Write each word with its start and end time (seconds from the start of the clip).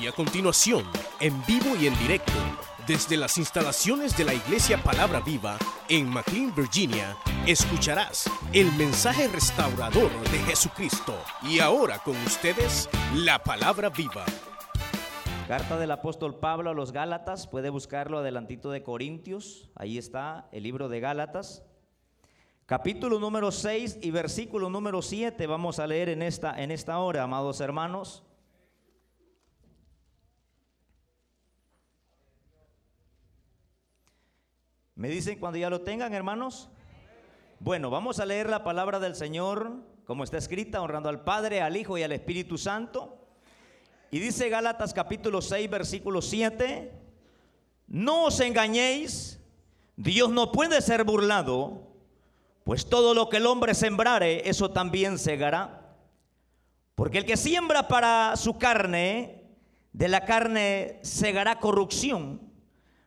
Y 0.00 0.06
a 0.06 0.12
continuación, 0.12 0.84
en 1.20 1.42
vivo 1.46 1.74
y 1.80 1.86
en 1.86 1.98
directo, 1.98 2.32
desde 2.86 3.16
las 3.16 3.38
instalaciones 3.38 4.16
de 4.16 4.24
la 4.24 4.34
Iglesia 4.34 4.76
Palabra 4.82 5.20
Viva 5.20 5.56
en 5.88 6.08
McLean, 6.08 6.54
Virginia, 6.54 7.16
escucharás 7.46 8.30
el 8.52 8.70
mensaje 8.72 9.26
restaurador 9.28 10.10
de 10.30 10.38
Jesucristo. 10.40 11.14
Y 11.42 11.60
ahora 11.60 11.98
con 12.00 12.14
ustedes, 12.26 12.90
la 13.14 13.38
Palabra 13.38 13.88
Viva. 13.88 14.26
Carta 15.48 15.78
del 15.78 15.90
apóstol 15.92 16.38
Pablo 16.40 16.70
a 16.70 16.74
los 16.74 16.92
Gálatas, 16.92 17.46
puede 17.46 17.70
buscarlo 17.70 18.18
adelantito 18.18 18.70
de 18.70 18.82
Corintios, 18.82 19.70
ahí 19.76 19.96
está 19.96 20.48
el 20.52 20.64
libro 20.64 20.90
de 20.90 21.00
Gálatas. 21.00 21.62
Capítulo 22.66 23.18
número 23.18 23.50
6 23.50 24.00
y 24.02 24.10
versículo 24.10 24.68
número 24.68 25.00
7 25.00 25.46
vamos 25.46 25.78
a 25.78 25.86
leer 25.86 26.10
en 26.10 26.20
esta, 26.20 26.60
en 26.60 26.70
esta 26.70 26.98
hora, 26.98 27.22
amados 27.22 27.60
hermanos. 27.60 28.25
¿Me 34.96 35.10
dicen 35.10 35.38
cuando 35.38 35.58
ya 35.58 35.68
lo 35.68 35.82
tengan, 35.82 36.14
hermanos? 36.14 36.70
Bueno, 37.60 37.90
vamos 37.90 38.18
a 38.18 38.24
leer 38.24 38.48
la 38.48 38.64
palabra 38.64 38.98
del 38.98 39.14
Señor, 39.14 39.74
como 40.06 40.24
está 40.24 40.38
escrita, 40.38 40.80
honrando 40.80 41.10
al 41.10 41.22
Padre, 41.22 41.60
al 41.60 41.76
Hijo 41.76 41.98
y 41.98 42.02
al 42.02 42.12
Espíritu 42.12 42.56
Santo. 42.56 43.28
Y 44.10 44.20
dice 44.20 44.48
Gálatas 44.48 44.94
capítulo 44.94 45.42
6, 45.42 45.68
versículo 45.68 46.22
7, 46.22 46.94
no 47.88 48.24
os 48.24 48.40
engañéis, 48.40 49.38
Dios 49.96 50.30
no 50.30 50.50
puede 50.50 50.80
ser 50.80 51.04
burlado, 51.04 51.92
pues 52.64 52.88
todo 52.88 53.12
lo 53.12 53.28
que 53.28 53.36
el 53.36 53.46
hombre 53.46 53.74
sembrare, 53.74 54.48
eso 54.48 54.70
también 54.70 55.18
segará. 55.18 55.94
Porque 56.94 57.18
el 57.18 57.26
que 57.26 57.36
siembra 57.36 57.86
para 57.86 58.34
su 58.36 58.56
carne, 58.56 59.44
de 59.92 60.08
la 60.08 60.24
carne 60.24 61.00
segará 61.02 61.60
corrupción 61.60 62.45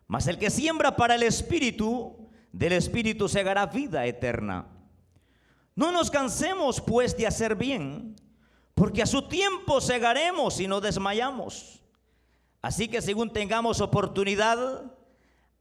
mas 0.10 0.26
el 0.26 0.40
que 0.40 0.50
siembra 0.50 0.96
para 0.96 1.14
el 1.14 1.22
Espíritu, 1.22 2.32
del 2.52 2.74
Espíritu 2.74 3.30
segará 3.30 3.68
vida 3.68 4.08
eterna. 4.08 4.66
No 5.76 5.92
nos 5.92 6.10
cansemos 6.10 6.82
pues 6.82 7.16
de 7.16 7.28
hacer 7.28 7.56
bien, 7.56 8.16
porque 8.74 9.04
a 9.04 9.06
su 9.06 9.28
tiempo 9.28 9.80
segaremos 9.80 10.60
y 10.60 10.68
no 10.68 10.82
desmayamos. 10.82 11.84
Así 12.60 12.88
que 12.88 13.04
según 13.04 13.32
tengamos 13.32 13.82
oportunidad, 13.82 14.92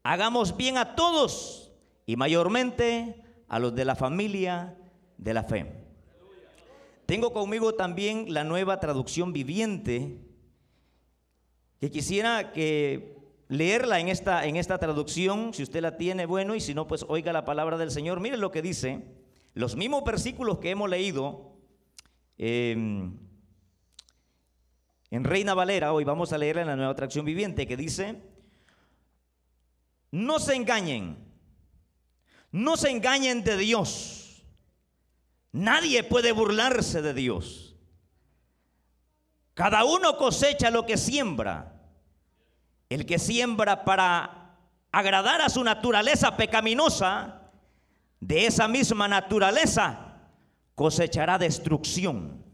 hagamos 0.03 0.57
bien 0.57 0.79
a 0.79 0.97
todos 0.97 1.71
y 2.07 2.17
mayormente 2.17 3.23
a 3.49 3.59
los 3.59 3.75
de 3.75 3.85
la 3.85 3.97
familia 3.97 4.79
de 5.19 5.35
la 5.35 5.45
fe. 5.45 5.85
Tengo 7.05 7.35
conmigo 7.35 7.75
también 7.75 8.33
la 8.33 8.45
nueva 8.45 8.81
traducción 8.81 9.35
viviente 9.35 10.19
que 11.79 11.91
quisiera 11.91 12.51
que 12.55 13.18
leerla 13.49 13.99
en 13.99 14.09
esta, 14.09 14.45
en 14.47 14.57
esta 14.57 14.79
traducción, 14.79 15.53
si 15.55 15.63
usted 15.63 15.81
la 15.81 15.97
tiene, 15.97 16.27
bueno, 16.27 16.55
y 16.55 16.61
si 16.61 16.75
no, 16.75 16.87
pues 16.87 17.05
oiga 17.09 17.33
la 17.33 17.45
palabra 17.45 17.79
del 17.79 17.91
Señor. 17.91 18.21
Mire 18.21 18.37
lo 18.37 18.51
que 18.51 18.63
dice, 18.63 19.03
los 19.55 19.75
mismos 19.75 20.05
versículos 20.05 20.59
que 20.59 20.71
hemos 20.71 20.89
leído 20.89 21.57
em, 22.37 23.19
en 25.11 25.25
Reina 25.25 25.55
Valera, 25.55 25.93
hoy 25.93 26.05
vamos 26.05 26.33
a 26.33 26.39
leerla 26.39 26.63
en 26.63 26.69
la 26.69 26.77
nueva 26.77 26.95
traducción 26.95 27.25
viviente, 27.25 27.67
que 27.67 27.77
dice, 27.77 28.23
no 30.11 30.39
se 30.39 30.55
engañen, 30.55 31.17
no 32.53 32.77
se 32.77 32.91
engañen 32.91 33.43
de 33.45 33.57
Dios. 33.57 34.45
Nadie 35.53 36.05
puede 36.05 36.33
burlarse 36.33 37.01
de 37.01 37.15
Dios. 37.15 37.75
Cada 39.55 39.85
uno 39.85 40.17
cosecha 40.19 40.71
lo 40.71 40.85
que 40.87 40.99
siembra. 40.99 41.78
El 42.89 43.07
que 43.07 43.19
siembra 43.19 43.85
para 43.85 44.57
agradar 44.91 45.41
a 45.43 45.49
su 45.49 45.63
naturaleza 45.63 46.37
pecaminosa, 46.37 47.39
de 48.21 48.47
esa 48.47 48.67
misma 48.67 49.07
naturaleza 49.09 50.17
cosechará 50.75 51.39
destrucción. 51.39 52.45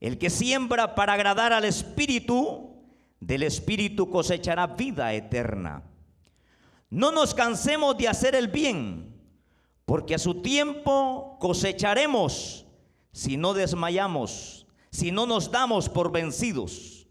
El 0.00 0.18
que 0.18 0.30
siembra 0.30 0.94
para 0.94 1.14
agradar 1.14 1.52
al 1.52 1.64
Espíritu, 1.64 2.84
del 3.20 3.42
Espíritu 3.42 4.10
cosechará 4.10 4.66
vida 4.66 5.12
eterna. 5.14 5.82
No 6.90 7.12
nos 7.12 7.34
cansemos 7.34 7.96
de 7.96 8.08
hacer 8.08 8.34
el 8.34 8.48
bien, 8.48 9.14
porque 9.84 10.14
a 10.14 10.18
su 10.18 10.42
tiempo 10.42 11.36
cosecharemos 11.40 12.66
si 13.12 13.36
no 13.36 13.54
desmayamos, 13.54 14.66
si 14.90 15.10
no 15.10 15.26
nos 15.26 15.50
damos 15.50 15.88
por 15.88 16.12
vencidos. 16.12 17.06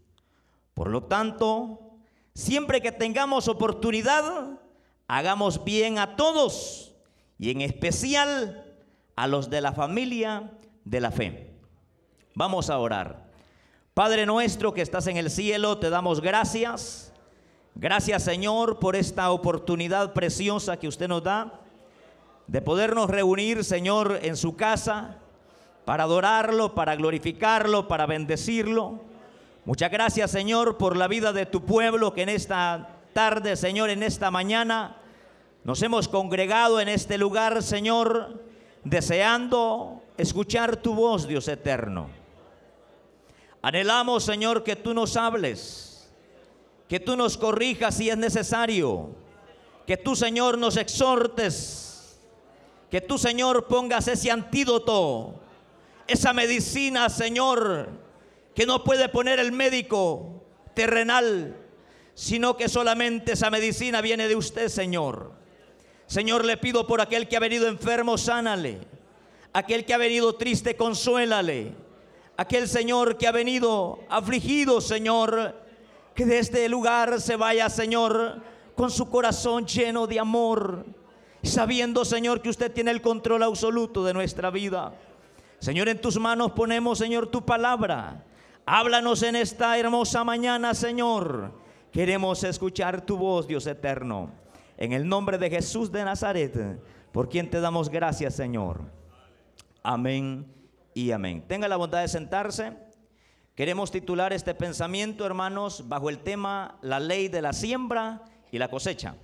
Por 0.72 0.88
lo 0.88 1.04
tanto, 1.04 1.85
Siempre 2.36 2.82
que 2.82 2.92
tengamos 2.92 3.48
oportunidad, 3.48 4.60
hagamos 5.08 5.64
bien 5.64 5.98
a 5.98 6.16
todos 6.16 6.92
y 7.38 7.50
en 7.50 7.62
especial 7.62 8.76
a 9.16 9.26
los 9.26 9.48
de 9.48 9.62
la 9.62 9.72
familia 9.72 10.52
de 10.84 11.00
la 11.00 11.10
fe. 11.10 11.54
Vamos 12.34 12.68
a 12.68 12.78
orar. 12.78 13.30
Padre 13.94 14.26
nuestro 14.26 14.74
que 14.74 14.82
estás 14.82 15.06
en 15.06 15.16
el 15.16 15.30
cielo, 15.30 15.78
te 15.78 15.88
damos 15.88 16.20
gracias. 16.20 17.10
Gracias 17.74 18.24
Señor 18.24 18.80
por 18.80 18.96
esta 18.96 19.30
oportunidad 19.30 20.12
preciosa 20.12 20.78
que 20.78 20.88
usted 20.88 21.08
nos 21.08 21.22
da 21.22 21.62
de 22.48 22.60
podernos 22.60 23.08
reunir, 23.08 23.64
Señor, 23.64 24.20
en 24.20 24.36
su 24.36 24.56
casa 24.56 25.16
para 25.86 26.04
adorarlo, 26.04 26.74
para 26.74 26.96
glorificarlo, 26.96 27.88
para 27.88 28.04
bendecirlo. 28.04 29.15
Muchas 29.66 29.90
gracias, 29.90 30.30
Señor, 30.30 30.78
por 30.78 30.96
la 30.96 31.08
vida 31.08 31.32
de 31.32 31.44
tu 31.44 31.64
pueblo 31.64 32.14
que 32.14 32.22
en 32.22 32.28
esta 32.28 33.00
tarde, 33.12 33.56
Señor, 33.56 33.90
en 33.90 34.04
esta 34.04 34.30
mañana 34.30 34.98
nos 35.64 35.82
hemos 35.82 36.06
congregado 36.06 36.78
en 36.78 36.88
este 36.88 37.18
lugar, 37.18 37.60
Señor, 37.64 38.44
deseando 38.84 40.04
escuchar 40.18 40.76
tu 40.76 40.94
voz, 40.94 41.26
Dios 41.26 41.48
eterno. 41.48 42.08
Anhelamos, 43.60 44.22
Señor, 44.22 44.62
que 44.62 44.76
tú 44.76 44.94
nos 44.94 45.16
hables, 45.16 46.12
que 46.88 47.00
tú 47.00 47.16
nos 47.16 47.36
corrijas 47.36 47.96
si 47.96 48.08
es 48.08 48.16
necesario, 48.16 49.16
que 49.84 49.96
tú, 49.96 50.14
Señor, 50.14 50.58
nos 50.58 50.76
exhortes, 50.76 52.20
que 52.88 53.00
tú, 53.00 53.18
Señor, 53.18 53.66
pongas 53.66 54.06
ese 54.06 54.30
antídoto, 54.30 55.34
esa 56.06 56.32
medicina, 56.32 57.08
Señor, 57.08 58.05
que 58.56 58.64
no 58.64 58.82
puede 58.82 59.10
poner 59.10 59.38
el 59.38 59.52
médico 59.52 60.42
terrenal, 60.74 61.54
sino 62.14 62.56
que 62.56 62.70
solamente 62.70 63.32
esa 63.32 63.50
medicina 63.50 64.00
viene 64.00 64.28
de 64.28 64.34
usted, 64.34 64.68
Señor. 64.68 65.32
Señor, 66.06 66.42
le 66.42 66.56
pido 66.56 66.86
por 66.86 67.02
aquel 67.02 67.28
que 67.28 67.36
ha 67.36 67.40
venido 67.40 67.68
enfermo, 67.68 68.16
sánale. 68.16 68.80
Aquel 69.52 69.84
que 69.84 69.92
ha 69.92 69.98
venido 69.98 70.36
triste, 70.36 70.74
consuélale. 70.74 71.74
Aquel 72.38 72.66
Señor 72.66 73.18
que 73.18 73.26
ha 73.26 73.32
venido 73.32 74.00
afligido, 74.08 74.80
Señor, 74.80 75.54
que 76.14 76.24
de 76.24 76.38
este 76.38 76.66
lugar 76.70 77.20
se 77.20 77.36
vaya, 77.36 77.68
Señor, 77.68 78.40
con 78.74 78.90
su 78.90 79.10
corazón 79.10 79.66
lleno 79.66 80.06
de 80.06 80.18
amor, 80.18 80.86
sabiendo, 81.42 82.06
Señor, 82.06 82.40
que 82.40 82.48
usted 82.48 82.72
tiene 82.72 82.90
el 82.90 83.02
control 83.02 83.42
absoluto 83.42 84.02
de 84.02 84.14
nuestra 84.14 84.48
vida. 84.48 84.94
Señor, 85.58 85.90
en 85.90 86.00
tus 86.00 86.18
manos 86.18 86.52
ponemos, 86.52 86.96
Señor, 86.96 87.26
tu 87.26 87.44
palabra. 87.44 88.24
Háblanos 88.68 89.22
en 89.22 89.36
esta 89.36 89.78
hermosa 89.78 90.24
mañana, 90.24 90.74
Señor. 90.74 91.52
Queremos 91.92 92.42
escuchar 92.42 93.06
tu 93.06 93.16
voz, 93.16 93.46
Dios 93.46 93.64
eterno. 93.68 94.32
En 94.76 94.92
el 94.92 95.08
nombre 95.08 95.38
de 95.38 95.48
Jesús 95.48 95.92
de 95.92 96.04
Nazaret, 96.04 96.82
por 97.12 97.28
quien 97.28 97.48
te 97.48 97.60
damos 97.60 97.88
gracias, 97.88 98.34
Señor. 98.34 98.80
Amén 99.84 100.52
y 100.94 101.12
amén. 101.12 101.44
Tenga 101.46 101.68
la 101.68 101.76
bondad 101.76 102.00
de 102.00 102.08
sentarse. 102.08 102.76
Queremos 103.54 103.92
titular 103.92 104.32
este 104.32 104.52
pensamiento, 104.52 105.24
hermanos, 105.24 105.84
bajo 105.86 106.10
el 106.10 106.18
tema 106.18 106.76
La 106.82 106.98
ley 106.98 107.28
de 107.28 107.42
la 107.42 107.52
siembra 107.52 108.24
y 108.50 108.58
la 108.58 108.66
cosecha. 108.66 109.14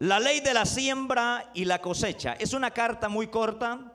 La 0.00 0.20
ley 0.20 0.40
de 0.40 0.52
la 0.52 0.66
siembra 0.66 1.50
y 1.54 1.64
la 1.64 1.80
cosecha. 1.80 2.34
Es 2.34 2.52
una 2.52 2.72
carta 2.72 3.08
muy 3.08 3.28
corta, 3.28 3.94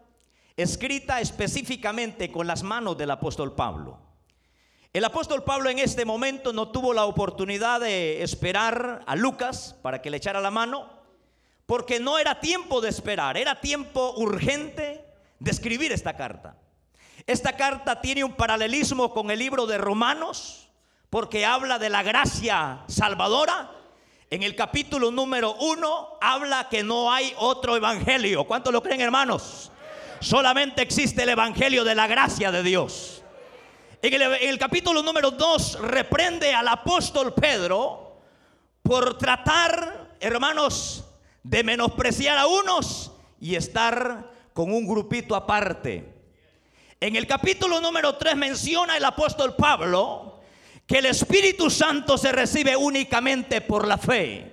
escrita 0.57 1.21
específicamente 1.21 2.31
con 2.31 2.47
las 2.47 2.63
manos 2.63 2.97
del 2.97 3.11
apóstol 3.11 3.53
Pablo. 3.53 4.02
El 4.93 5.05
apóstol 5.05 5.43
Pablo 5.43 5.71
en 5.71 5.79
este 5.79 6.05
momento 6.05 6.53
no 6.53 6.67
tuvo 6.67 6.93
la 6.93 7.05
oportunidad 7.05 7.79
de 7.79 8.21
esperar 8.21 9.01
a 9.07 9.15
Lucas 9.15 9.75
para 9.81 10.03
que 10.03 10.11
le 10.11 10.17
echara 10.17 10.39
la 10.39 10.51
mano, 10.51 10.87
porque 11.65 11.99
no 11.99 12.19
era 12.19 12.39
tiempo 12.39 12.79
de 12.79 12.89
esperar, 12.89 13.35
era 13.35 13.59
tiempo 13.59 14.13
urgente 14.17 15.03
de 15.39 15.49
escribir 15.49 15.91
esta 15.91 16.15
carta. 16.15 16.57
Esta 17.25 17.57
carta 17.57 18.01
tiene 18.01 18.23
un 18.23 18.33
paralelismo 18.33 19.11
con 19.15 19.31
el 19.31 19.39
libro 19.39 19.65
de 19.65 19.79
Romanos, 19.79 20.69
porque 21.09 21.43
habla 21.43 21.79
de 21.79 21.89
la 21.89 22.03
gracia 22.03 22.83
salvadora. 22.87 23.71
En 24.29 24.43
el 24.43 24.55
capítulo 24.55 25.09
número 25.09 25.55
uno 25.55 26.19
habla 26.21 26.69
que 26.69 26.83
no 26.83 27.11
hay 27.11 27.33
otro 27.37 27.75
evangelio. 27.75 28.43
¿Cuántos 28.43 28.71
lo 28.71 28.83
creen, 28.83 29.01
hermanos? 29.01 29.71
Solamente 30.19 30.83
existe 30.83 31.23
el 31.23 31.29
evangelio 31.29 31.83
de 31.83 31.95
la 31.95 32.05
gracia 32.05 32.51
de 32.51 32.61
Dios. 32.61 33.22
En 34.03 34.21
el, 34.49 34.59
capítulo 34.59 35.01
número 35.01 35.31
2 35.31 35.79
reprende 35.79 36.53
al 36.53 36.67
apóstol 36.67 37.33
Pedro 37.33 38.17
por 38.81 39.17
tratar, 39.17 40.17
hermanos, 40.19 41.05
de 41.41 41.63
menospreciar 41.63 42.37
a 42.37 42.45
unos 42.45 43.13
y 43.39 43.55
estar 43.55 44.29
con 44.51 44.73
un 44.73 44.85
grupito 44.85 45.37
aparte. 45.37 46.03
En 46.99 47.15
el 47.15 47.25
capítulo 47.25 47.79
número 47.79 48.17
3 48.17 48.35
menciona 48.35 48.97
el 48.97 49.05
apóstol 49.05 49.55
Pablo 49.55 50.41
que 50.85 50.97
el 50.97 51.05
Espíritu 51.05 51.69
Santo 51.69 52.17
se 52.17 52.33
recibe 52.33 52.75
únicamente 52.75 53.61
por 53.61 53.87
la 53.87 53.97
fe. 53.97 54.51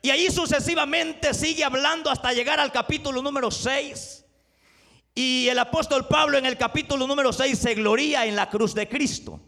Y 0.00 0.08
ahí 0.08 0.30
sucesivamente 0.30 1.34
sigue 1.34 1.62
hablando 1.62 2.10
hasta 2.10 2.32
llegar 2.32 2.58
al 2.58 2.72
capítulo 2.72 3.20
número 3.20 3.50
6. 3.50 4.25
Y 5.18 5.48
el 5.48 5.58
apóstol 5.58 6.06
Pablo 6.06 6.36
en 6.36 6.44
el 6.44 6.58
capítulo 6.58 7.06
número 7.06 7.32
6 7.32 7.58
se 7.58 7.74
gloría 7.74 8.26
en 8.26 8.36
la 8.36 8.50
cruz 8.50 8.74
de 8.74 8.86
Cristo. 8.86 9.40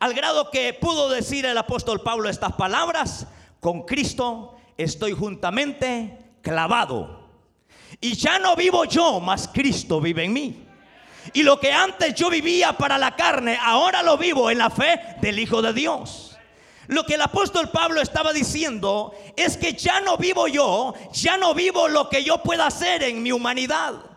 Al 0.00 0.12
grado 0.14 0.50
que 0.50 0.74
pudo 0.74 1.08
decir 1.08 1.46
el 1.46 1.56
apóstol 1.56 2.00
Pablo 2.02 2.28
estas 2.28 2.54
palabras, 2.54 3.28
con 3.60 3.82
Cristo 3.82 4.56
estoy 4.76 5.12
juntamente 5.12 6.18
clavado. 6.42 7.30
Y 8.00 8.14
ya 8.14 8.40
no 8.40 8.56
vivo 8.56 8.84
yo, 8.84 9.20
mas 9.20 9.46
Cristo 9.46 10.00
vive 10.00 10.24
en 10.24 10.32
mí. 10.32 10.66
Y 11.32 11.44
lo 11.44 11.60
que 11.60 11.72
antes 11.72 12.12
yo 12.16 12.28
vivía 12.28 12.72
para 12.72 12.98
la 12.98 13.14
carne, 13.14 13.56
ahora 13.62 14.02
lo 14.02 14.18
vivo 14.18 14.50
en 14.50 14.58
la 14.58 14.70
fe 14.70 14.98
del 15.20 15.38
Hijo 15.38 15.62
de 15.62 15.72
Dios. 15.72 16.36
Lo 16.88 17.06
que 17.06 17.14
el 17.14 17.22
apóstol 17.22 17.70
Pablo 17.70 18.00
estaba 18.00 18.32
diciendo 18.32 19.14
es 19.36 19.56
que 19.56 19.74
ya 19.74 20.00
no 20.00 20.16
vivo 20.16 20.48
yo, 20.48 20.94
ya 21.12 21.36
no 21.36 21.54
vivo 21.54 21.86
lo 21.86 22.08
que 22.08 22.24
yo 22.24 22.42
pueda 22.42 22.66
hacer 22.66 23.04
en 23.04 23.22
mi 23.22 23.30
humanidad. 23.30 24.15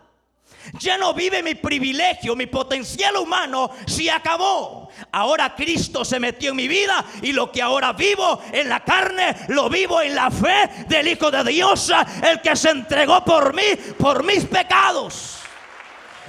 Ya 0.79 0.97
no 0.97 1.13
vive 1.13 1.41
mi 1.41 1.55
privilegio, 1.55 2.35
mi 2.35 2.45
potencial 2.45 3.17
humano, 3.17 3.71
si 3.87 4.09
acabó. 4.09 4.89
Ahora 5.11 5.55
Cristo 5.55 6.05
se 6.05 6.19
metió 6.19 6.51
en 6.51 6.57
mi 6.57 6.67
vida 6.67 7.03
y 7.21 7.31
lo 7.31 7.51
que 7.51 7.61
ahora 7.61 7.93
vivo 7.93 8.41
en 8.51 8.69
la 8.69 8.83
carne, 8.83 9.35
lo 9.47 9.69
vivo 9.69 10.01
en 10.01 10.15
la 10.15 10.29
fe 10.29 10.85
del 10.87 11.07
Hijo 11.07 11.31
de 11.31 11.43
Dios, 11.43 11.91
el 12.23 12.41
que 12.41 12.55
se 12.55 12.69
entregó 12.69 13.23
por 13.25 13.53
mí, 13.53 13.75
por 13.97 14.23
mis 14.23 14.45
pecados. 14.45 15.37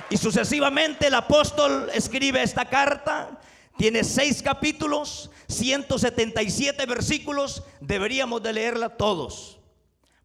Y 0.08 0.16
sucesivamente 0.16 1.08
el 1.08 1.14
apóstol 1.14 1.90
escribe 1.92 2.42
esta 2.42 2.64
carta, 2.64 3.30
tiene 3.76 4.04
seis 4.04 4.42
capítulos, 4.42 5.30
177 5.48 6.86
versículos, 6.86 7.62
deberíamos 7.80 8.42
de 8.42 8.52
leerla 8.52 8.96
todos 8.96 9.59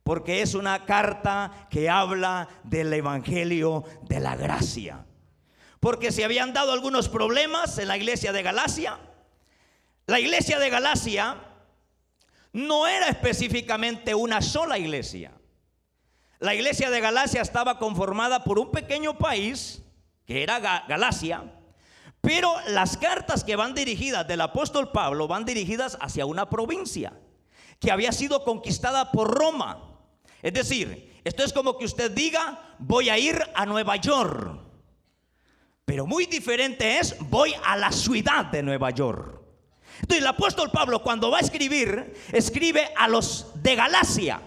porque 0.06 0.44
es 0.44 0.54
una 0.54 0.86
carta 0.86 1.68
que 1.68 1.90
habla 1.90 2.48
del 2.64 2.94
Evangelio 2.94 3.84
de 4.04 4.20
la 4.20 4.36
gracia. 4.36 5.04
Porque 5.80 6.12
se 6.12 6.24
habían 6.24 6.54
dado 6.54 6.74
algunos 6.74 7.10
problemas 7.10 7.80
en 7.80 7.88
la 7.88 7.98
iglesia 7.98 8.32
de 8.32 8.44
Galacia. 8.44 9.00
La 10.06 10.20
iglesia 10.20 10.60
de 10.60 10.70
Galacia 10.70 11.38
no 12.54 12.86
era 12.86 13.08
específicamente 13.08 14.14
una 14.14 14.44
sola 14.44 14.78
iglesia. 14.78 15.32
La 16.38 16.54
iglesia 16.54 16.92
de 16.92 17.02
Galacia 17.02 17.42
estaba 17.42 17.80
conformada 17.80 18.44
por 18.44 18.60
un 18.60 18.70
pequeño 18.70 19.18
país, 19.18 19.82
que 20.28 20.44
era 20.44 20.60
Galacia, 20.88 21.52
pero 22.22 22.54
las 22.68 22.98
cartas 22.98 23.44
que 23.44 23.56
van 23.56 23.74
dirigidas 23.74 24.28
del 24.28 24.42
apóstol 24.42 24.92
Pablo 24.92 25.28
van 25.28 25.46
dirigidas 25.46 25.98
hacia 26.00 26.28
una 26.28 26.48
provincia 26.48 27.20
que 27.80 27.92
había 27.92 28.12
sido 28.12 28.44
conquistada 28.44 29.12
por 29.12 29.34
Roma. 29.34 29.95
Es 30.42 30.54
decir, 30.54 31.20
esto 31.24 31.44
es 31.44 31.52
como 31.52 31.78
que 31.78 31.86
usted 31.86 32.12
diga, 32.12 32.76
voy 32.78 33.10
a 33.10 33.18
ir 33.18 33.42
a 33.56 33.66
Nueva 33.66 33.96
York. 33.96 34.60
Pero 35.84 36.06
muy 36.06 36.28
diferente 36.28 37.00
es, 37.00 37.16
voy 37.20 37.54
a 37.64 37.76
la 37.78 37.92
ciudad 37.92 38.46
de 38.46 38.62
Nueva 38.62 38.92
York. 38.92 39.42
Entonces 40.02 40.20
el 40.20 40.28
apóstol 40.28 40.70
Pablo 40.72 41.02
cuando 41.02 41.32
va 41.32 41.38
a 41.38 41.42
escribir, 41.42 42.14
escribe 42.32 42.92
a 42.96 43.08
los 43.08 43.48
de 43.56 43.76
Galacia, 43.76 44.42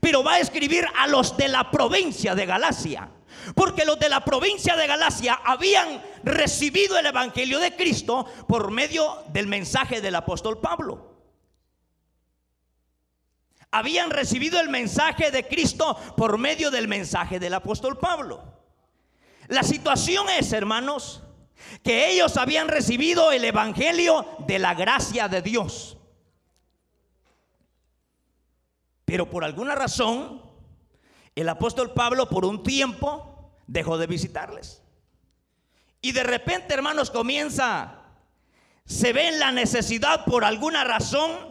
pero 0.00 0.22
va 0.22 0.34
a 0.34 0.40
escribir 0.40 0.86
a 0.96 1.06
los 1.08 1.36
de 1.36 1.48
la 1.48 1.70
provincia 1.70 2.34
de 2.34 2.46
Galacia. 2.46 3.10
Porque 3.54 3.84
los 3.84 3.98
de 3.98 4.08
la 4.08 4.24
provincia 4.24 4.76
de 4.76 4.86
Galacia 4.86 5.40
habían 5.44 6.02
recibido 6.22 6.98
el 6.98 7.06
Evangelio 7.06 7.58
de 7.58 7.74
Cristo 7.74 8.26
por 8.46 8.70
medio 8.70 9.24
del 9.32 9.46
mensaje 9.46 10.00
del 10.00 10.14
apóstol 10.14 10.60
Pablo 10.60 11.09
habían 13.70 14.10
recibido 14.10 14.60
el 14.60 14.68
mensaje 14.68 15.30
de 15.30 15.46
Cristo 15.46 15.96
por 16.16 16.38
medio 16.38 16.70
del 16.70 16.88
mensaje 16.88 17.38
del 17.38 17.54
apóstol 17.54 17.98
Pablo. 17.98 18.42
La 19.48 19.62
situación 19.62 20.28
es, 20.28 20.52
hermanos, 20.52 21.22
que 21.82 22.10
ellos 22.10 22.36
habían 22.36 22.68
recibido 22.68 23.32
el 23.32 23.44
evangelio 23.44 24.26
de 24.46 24.58
la 24.58 24.74
gracia 24.74 25.28
de 25.28 25.42
Dios. 25.42 25.96
Pero 29.04 29.28
por 29.28 29.44
alguna 29.44 29.74
razón, 29.74 30.42
el 31.34 31.48
apóstol 31.48 31.92
Pablo 31.92 32.28
por 32.28 32.44
un 32.44 32.62
tiempo 32.62 33.52
dejó 33.66 33.98
de 33.98 34.06
visitarles. 34.06 34.82
Y 36.00 36.12
de 36.12 36.22
repente, 36.22 36.74
hermanos, 36.74 37.10
comienza, 37.10 38.02
se 38.84 39.12
ve 39.12 39.28
en 39.28 39.38
la 39.38 39.52
necesidad 39.52 40.24
por 40.24 40.44
alguna 40.44 40.84
razón 40.84 41.49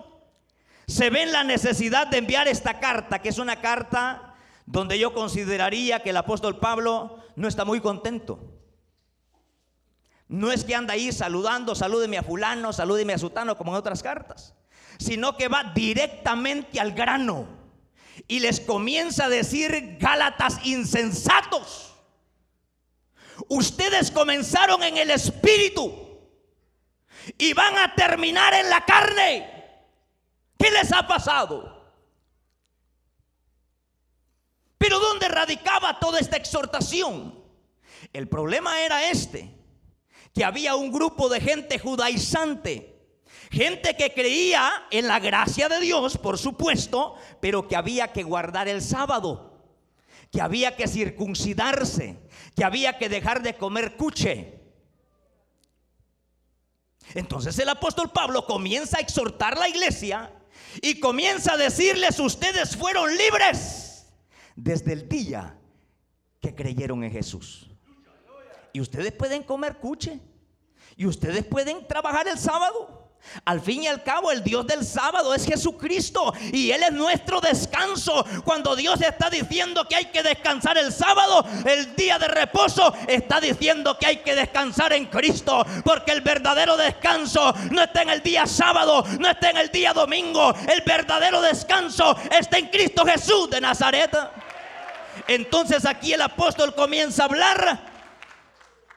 se 0.90 1.12
ve 1.12 1.22
en 1.22 1.32
la 1.32 1.44
necesidad 1.44 2.08
de 2.08 2.18
enviar 2.18 2.48
esta 2.48 2.80
carta, 2.80 3.20
que 3.22 3.30
es 3.30 3.38
una 3.38 3.62
carta 3.62 4.36
donde 4.66 4.98
yo 4.98 5.14
consideraría 5.14 6.02
que 6.02 6.10
el 6.10 6.18
apóstol 6.18 6.58
Pablo 6.58 7.24
no 7.36 7.48
está 7.48 7.64
muy 7.64 7.80
contento. 7.80 8.40
No 10.28 10.52
es 10.52 10.64
que 10.64 10.74
anda 10.74 10.96
ahí 10.96 11.12
saludando, 11.12 11.76
salúdeme 11.76 12.18
a 12.18 12.24
fulano, 12.24 12.74
salúdeme 12.74 13.14
a 13.14 13.20
sutano 13.20 13.56
como 13.56 13.72
en 13.72 13.78
otras 13.78 14.02
cartas, 14.02 14.56
sino 14.98 15.38
que 15.38 15.48
va 15.48 15.72
directamente 15.76 16.80
al 16.80 16.92
grano 16.94 17.48
y 18.28 18.40
les 18.40 18.60
comienza 18.60 19.26
a 19.26 19.30
decir 19.30 19.98
Gálatas 20.00 20.60
insensatos. 20.66 21.96
Ustedes 23.48 24.10
comenzaron 24.10 24.82
en 24.84 24.98
el 24.98 25.12
espíritu 25.12 26.20
y 27.38 27.54
van 27.54 27.78
a 27.78 27.94
terminar 27.94 28.56
en 28.56 28.70
la 28.72 28.84
carne. 28.86 29.59
¿Qué 30.90 30.96
les 30.96 31.04
ha 31.04 31.08
pasado? 31.08 31.78
Pero 34.78 35.00
¿dónde 35.00 35.28
radicaba 35.28 36.00
toda 36.00 36.20
esta 36.20 36.38
exhortación? 36.38 37.44
El 38.12 38.28
problema 38.28 38.82
era 38.82 39.10
este, 39.10 39.56
que 40.34 40.44
había 40.44 40.76
un 40.76 40.92
grupo 40.92 41.30
de 41.30 41.42
gente 41.42 41.78
judaizante, 41.78 43.22
gente 43.52 43.96
que 43.96 44.14
creía 44.14 44.88
en 44.90 45.08
la 45.08 45.20
gracia 45.20 45.70
de 45.70 45.80
Dios, 45.80 46.18
por 46.18 46.40
supuesto, 46.40 47.16
pero 47.40 47.68
que 47.68 47.76
había 47.76 48.12
que 48.12 48.24
guardar 48.24 48.68
el 48.68 48.82
sábado, 48.82 49.62
que 50.32 50.42
había 50.42 50.76
que 50.76 50.88
circuncidarse, 50.88 52.18
que 52.56 52.64
había 52.64 52.98
que 52.98 53.10
dejar 53.10 53.44
de 53.44 53.56
comer 53.56 53.96
cuche. 53.96 54.60
Entonces 57.14 57.60
el 57.60 57.70
apóstol 57.70 58.12
Pablo 58.12 58.46
comienza 58.46 58.98
a 58.98 59.02
exhortar 59.02 59.58
la 59.58 59.68
iglesia 59.68 60.34
y 60.82 61.00
comienza 61.00 61.54
a 61.54 61.58
decirles, 61.58 62.20
ustedes 62.20 62.76
fueron 62.76 63.16
libres 63.16 64.06
desde 64.56 64.94
el 64.94 65.08
día 65.10 65.58
que 66.40 66.56
creyeron 66.56 67.04
en 67.04 67.12
Jesús. 67.12 67.70
Y 68.74 68.82
ustedes 68.82 69.12
pueden 69.12 69.44
comer 69.44 69.78
cuche. 69.78 70.20
Y 70.96 71.06
ustedes 71.06 71.46
pueden 71.46 71.88
trabajar 71.88 72.28
el 72.28 72.38
sábado. 72.38 72.99
Al 73.46 73.62
fin 73.62 73.84
y 73.84 73.88
al 73.88 74.04
cabo, 74.04 74.32
el 74.32 74.44
Dios 74.44 74.66
del 74.66 74.86
sábado 74.86 75.34
es 75.34 75.46
Jesucristo 75.46 76.34
y 76.52 76.72
Él 76.72 76.84
es 76.84 76.92
nuestro 76.92 77.40
descanso. 77.40 78.26
Cuando 78.44 78.76
Dios 78.76 79.02
está 79.02 79.30
diciendo 79.30 79.88
que 79.88 79.96
hay 79.96 80.06
que 80.06 80.24
descansar 80.24 80.78
el 80.78 80.92
sábado, 80.92 81.46
el 81.66 81.96
día 81.96 82.18
de 82.18 82.28
reposo, 82.28 82.94
está 83.08 83.40
diciendo 83.40 83.98
que 83.98 84.08
hay 84.08 84.18
que 84.18 84.36
descansar 84.36 84.94
en 84.94 85.06
Cristo. 85.06 85.66
Porque 85.84 86.12
el 86.12 86.22
verdadero 86.22 86.76
descanso 86.76 87.54
no 87.72 87.84
está 87.84 88.02
en 88.02 88.10
el 88.10 88.22
día 88.22 88.46
sábado, 88.46 89.04
no 89.20 89.30
está 89.30 89.52
en 89.52 89.58
el 89.58 89.70
día 89.70 89.94
domingo. 89.94 90.54
El 90.68 90.82
verdadero 90.82 91.42
descanso 91.42 92.16
está 92.32 92.58
en 92.58 92.68
Cristo 92.68 93.06
Jesús 93.06 93.50
de 93.50 93.62
Nazaret. 93.62 94.18
Entonces 95.28 95.86
aquí 95.86 96.14
el 96.14 96.22
apóstol 96.22 96.74
comienza 96.74 97.24
a 97.24 97.26
hablar 97.26 97.90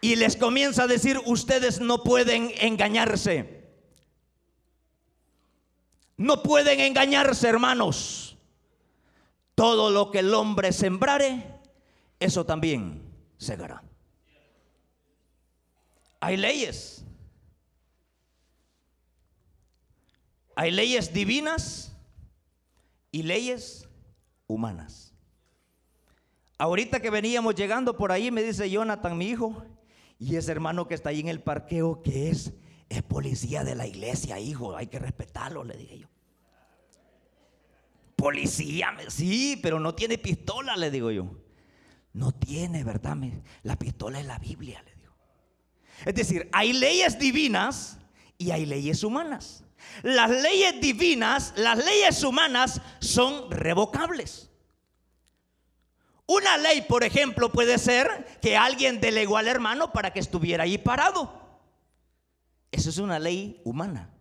y 0.00 0.16
les 0.16 0.36
comienza 0.36 0.84
a 0.84 0.86
decir, 0.86 1.20
ustedes 1.26 1.80
no 1.80 2.02
pueden 2.02 2.52
engañarse. 2.58 3.61
No 6.22 6.40
pueden 6.40 6.78
engañarse, 6.78 7.48
hermanos. 7.48 8.38
Todo 9.56 9.90
lo 9.90 10.12
que 10.12 10.20
el 10.20 10.32
hombre 10.32 10.72
sembrare, 10.72 11.44
eso 12.20 12.46
también 12.46 13.02
segará. 13.38 13.82
Hay 16.20 16.36
leyes. 16.36 17.04
Hay 20.54 20.70
leyes 20.70 21.12
divinas 21.12 21.92
y 23.10 23.24
leyes 23.24 23.88
humanas. 24.46 25.12
Ahorita 26.56 27.00
que 27.00 27.10
veníamos 27.10 27.56
llegando 27.56 27.96
por 27.96 28.12
ahí, 28.12 28.30
me 28.30 28.44
dice 28.44 28.70
Jonathan, 28.70 29.18
mi 29.18 29.26
hijo, 29.26 29.64
Y 30.20 30.36
ese 30.36 30.52
hermano 30.52 30.86
que 30.86 30.94
está 30.94 31.08
ahí 31.10 31.18
en 31.18 31.26
el 31.26 31.42
parqueo, 31.42 32.00
que 32.00 32.30
es? 32.30 32.52
Es 32.88 33.02
policía 33.02 33.64
de 33.64 33.74
la 33.74 33.88
iglesia, 33.88 34.38
hijo, 34.38 34.76
hay 34.76 34.86
que 34.86 35.00
respetarlo, 35.00 35.64
le 35.64 35.76
dije 35.76 35.98
yo. 35.98 36.11
Policía, 38.22 38.94
sí, 39.08 39.58
pero 39.60 39.80
no 39.80 39.96
tiene 39.96 40.16
pistola, 40.16 40.76
le 40.76 40.92
digo 40.92 41.10
yo. 41.10 41.40
No 42.12 42.30
tiene, 42.30 42.84
¿verdad? 42.84 43.16
La 43.64 43.76
pistola 43.76 44.20
es 44.20 44.26
la 44.26 44.38
Biblia, 44.38 44.80
le 44.84 44.94
digo. 44.94 45.12
Es 46.04 46.14
decir, 46.14 46.48
hay 46.52 46.72
leyes 46.72 47.18
divinas 47.18 47.98
y 48.38 48.52
hay 48.52 48.64
leyes 48.64 49.02
humanas. 49.02 49.64
Las 50.04 50.30
leyes 50.30 50.80
divinas, 50.80 51.52
las 51.56 51.84
leyes 51.84 52.22
humanas 52.22 52.80
son 53.00 53.50
revocables. 53.50 54.48
Una 56.24 56.58
ley, 56.58 56.82
por 56.82 57.02
ejemplo, 57.02 57.50
puede 57.50 57.76
ser 57.76 58.38
que 58.40 58.56
alguien 58.56 59.00
delegó 59.00 59.36
al 59.36 59.48
hermano 59.48 59.90
para 59.90 60.12
que 60.12 60.20
estuviera 60.20 60.62
ahí 60.62 60.78
parado. 60.78 61.58
Eso 62.70 62.88
es 62.88 62.98
una 62.98 63.18
ley 63.18 63.60
humana. 63.64 64.11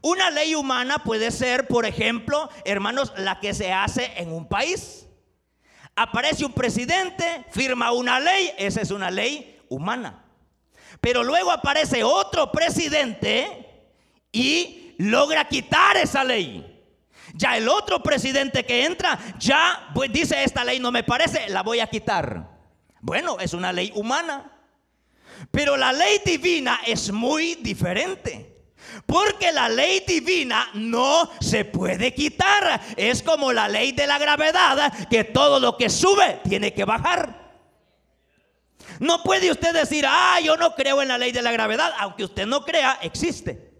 Una 0.00 0.30
ley 0.30 0.54
humana 0.54 0.98
puede 0.98 1.30
ser, 1.30 1.66
por 1.66 1.86
ejemplo, 1.86 2.48
hermanos, 2.64 3.12
la 3.16 3.40
que 3.40 3.54
se 3.54 3.72
hace 3.72 4.12
en 4.16 4.32
un 4.32 4.48
país. 4.48 5.06
Aparece 5.96 6.44
un 6.44 6.52
presidente, 6.52 7.44
firma 7.50 7.92
una 7.92 8.20
ley, 8.20 8.52
esa 8.58 8.80
es 8.80 8.90
una 8.90 9.10
ley 9.10 9.60
humana. 9.68 10.24
Pero 11.00 11.24
luego 11.24 11.50
aparece 11.50 12.04
otro 12.04 12.52
presidente 12.52 13.90
y 14.32 14.94
logra 14.98 15.48
quitar 15.48 15.96
esa 15.96 16.24
ley. 16.24 16.74
Ya 17.34 17.56
el 17.56 17.68
otro 17.68 18.02
presidente 18.02 18.64
que 18.64 18.84
entra, 18.84 19.18
ya 19.38 19.90
pues, 19.94 20.12
dice 20.12 20.42
esta 20.42 20.64
ley 20.64 20.80
no 20.80 20.90
me 20.90 21.04
parece, 21.04 21.48
la 21.48 21.62
voy 21.62 21.80
a 21.80 21.86
quitar. 21.86 22.58
Bueno, 23.00 23.38
es 23.38 23.52
una 23.52 23.72
ley 23.72 23.92
humana. 23.94 24.52
Pero 25.50 25.76
la 25.76 25.92
ley 25.92 26.20
divina 26.24 26.80
es 26.86 27.12
muy 27.12 27.56
diferente. 27.56 28.47
Porque 29.08 29.52
la 29.52 29.70
ley 29.70 30.04
divina 30.06 30.68
no 30.74 31.30
se 31.40 31.64
puede 31.64 32.12
quitar. 32.12 32.78
Es 32.94 33.22
como 33.22 33.54
la 33.54 33.66
ley 33.66 33.92
de 33.92 34.06
la 34.06 34.18
gravedad, 34.18 34.92
que 35.08 35.24
todo 35.24 35.58
lo 35.58 35.78
que 35.78 35.88
sube 35.88 36.42
tiene 36.46 36.74
que 36.74 36.84
bajar. 36.84 37.54
No 39.00 39.22
puede 39.22 39.50
usted 39.50 39.72
decir, 39.72 40.04
ah, 40.06 40.38
yo 40.44 40.58
no 40.58 40.74
creo 40.74 41.00
en 41.00 41.08
la 41.08 41.16
ley 41.16 41.32
de 41.32 41.40
la 41.40 41.52
gravedad, 41.52 41.90
aunque 41.98 42.24
usted 42.24 42.44
no 42.44 42.66
crea, 42.66 42.98
existe. 43.00 43.70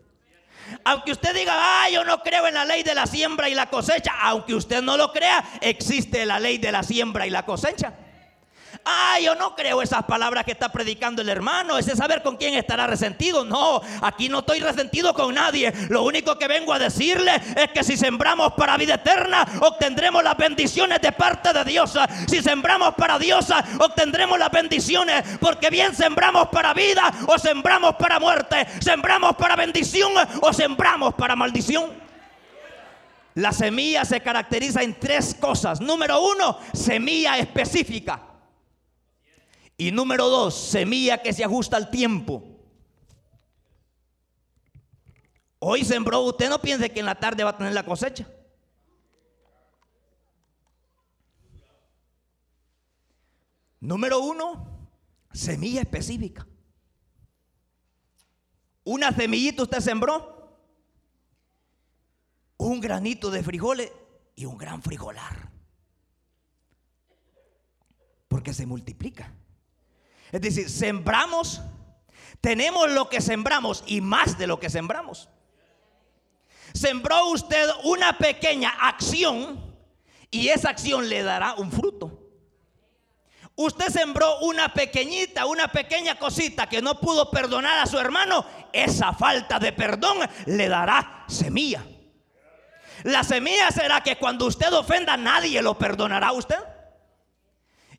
Aunque 0.82 1.12
usted 1.12 1.34
diga, 1.34 1.52
ah, 1.54 1.90
yo 1.90 2.04
no 2.04 2.22
creo 2.22 2.46
en 2.46 2.54
la 2.54 2.64
ley 2.64 2.82
de 2.82 2.94
la 2.94 3.06
siembra 3.06 3.50
y 3.50 3.54
la 3.54 3.68
cosecha, 3.68 4.14
aunque 4.22 4.54
usted 4.54 4.80
no 4.80 4.96
lo 4.96 5.12
crea, 5.12 5.44
existe 5.60 6.24
la 6.24 6.40
ley 6.40 6.56
de 6.56 6.72
la 6.72 6.82
siembra 6.82 7.26
y 7.26 7.30
la 7.30 7.44
cosecha. 7.44 7.92
Ah, 8.90 9.20
yo 9.20 9.34
no 9.34 9.54
creo 9.54 9.82
esas 9.82 10.02
palabras 10.04 10.46
que 10.46 10.52
está 10.52 10.70
predicando 10.70 11.20
el 11.20 11.28
hermano. 11.28 11.76
Ese 11.76 11.94
saber 11.94 12.22
con 12.22 12.38
quién 12.38 12.54
estará 12.54 12.86
resentido. 12.86 13.44
No, 13.44 13.82
aquí 14.00 14.30
no 14.30 14.38
estoy 14.38 14.60
resentido 14.60 15.12
con 15.12 15.34
nadie. 15.34 15.70
Lo 15.90 16.04
único 16.04 16.38
que 16.38 16.48
vengo 16.48 16.72
a 16.72 16.78
decirle 16.78 17.34
es 17.54 17.70
que 17.74 17.84
si 17.84 17.98
sembramos 17.98 18.54
para 18.54 18.78
vida 18.78 18.94
eterna, 18.94 19.46
obtendremos 19.60 20.24
las 20.24 20.38
bendiciones 20.38 21.02
de 21.02 21.12
parte 21.12 21.52
de 21.52 21.64
Dios. 21.64 21.98
Si 22.28 22.42
sembramos 22.42 22.94
para 22.94 23.18
Dios, 23.18 23.48
obtendremos 23.78 24.38
las 24.38 24.50
bendiciones. 24.50 25.22
Porque 25.38 25.68
bien 25.68 25.94
sembramos 25.94 26.48
para 26.48 26.72
vida 26.72 27.12
o 27.26 27.38
sembramos 27.38 27.94
para 27.96 28.18
muerte. 28.18 28.66
Sembramos 28.80 29.36
para 29.36 29.54
bendición 29.54 30.14
o 30.40 30.50
sembramos 30.54 31.12
para 31.12 31.36
maldición. 31.36 31.92
La 33.34 33.52
semilla 33.52 34.06
se 34.06 34.22
caracteriza 34.22 34.82
en 34.82 34.98
tres 34.98 35.36
cosas. 35.38 35.78
Número 35.78 36.22
uno, 36.22 36.58
semilla 36.72 37.36
específica. 37.36 38.27
Y 39.80 39.92
número 39.92 40.28
dos, 40.28 40.56
semilla 40.56 41.22
que 41.22 41.32
se 41.32 41.44
ajusta 41.44 41.76
al 41.76 41.88
tiempo. 41.88 42.42
Hoy 45.60 45.84
sembró, 45.84 46.20
usted 46.22 46.50
no 46.50 46.60
piense 46.60 46.90
que 46.90 46.98
en 46.98 47.06
la 47.06 47.14
tarde 47.14 47.44
va 47.44 47.50
a 47.50 47.56
tener 47.56 47.72
la 47.72 47.84
cosecha. 47.84 48.28
Número 53.78 54.18
uno, 54.18 54.88
semilla 55.32 55.82
específica. 55.82 56.44
Una 58.82 59.12
semillita 59.12 59.62
usted 59.62 59.78
sembró, 59.78 60.58
un 62.56 62.80
granito 62.80 63.30
de 63.30 63.44
frijoles 63.44 63.92
y 64.34 64.44
un 64.44 64.58
gran 64.58 64.82
frijolar. 64.82 65.52
Porque 68.26 68.52
se 68.52 68.66
multiplica. 68.66 69.32
Es 70.32 70.40
decir, 70.40 70.68
sembramos, 70.68 71.60
tenemos 72.40 72.90
lo 72.90 73.08
que 73.08 73.20
sembramos 73.20 73.82
y 73.86 74.00
más 74.00 74.38
de 74.38 74.46
lo 74.46 74.60
que 74.60 74.70
sembramos. 74.70 75.28
Sembró 76.72 77.28
usted 77.30 77.68
una 77.84 78.18
pequeña 78.18 78.70
acción 78.70 79.74
y 80.30 80.48
esa 80.48 80.70
acción 80.70 81.08
le 81.08 81.22
dará 81.22 81.54
un 81.54 81.72
fruto. 81.72 82.28
Usted 83.56 83.88
sembró 83.88 84.38
una 84.40 84.72
pequeñita, 84.72 85.46
una 85.46 85.66
pequeña 85.66 86.16
cosita 86.16 86.68
que 86.68 86.80
no 86.80 87.00
pudo 87.00 87.28
perdonar 87.30 87.80
a 87.80 87.86
su 87.86 87.98
hermano. 87.98 88.46
Esa 88.72 89.12
falta 89.12 89.58
de 89.58 89.72
perdón 89.72 90.18
le 90.46 90.68
dará 90.68 91.24
semilla. 91.26 91.84
La 93.02 93.24
semilla 93.24 93.70
será 93.70 94.00
que 94.02 94.16
cuando 94.16 94.46
usted 94.46 94.72
ofenda 94.72 95.16
nadie 95.16 95.60
lo 95.60 95.76
perdonará 95.76 96.28
a 96.28 96.32
usted. 96.32 96.58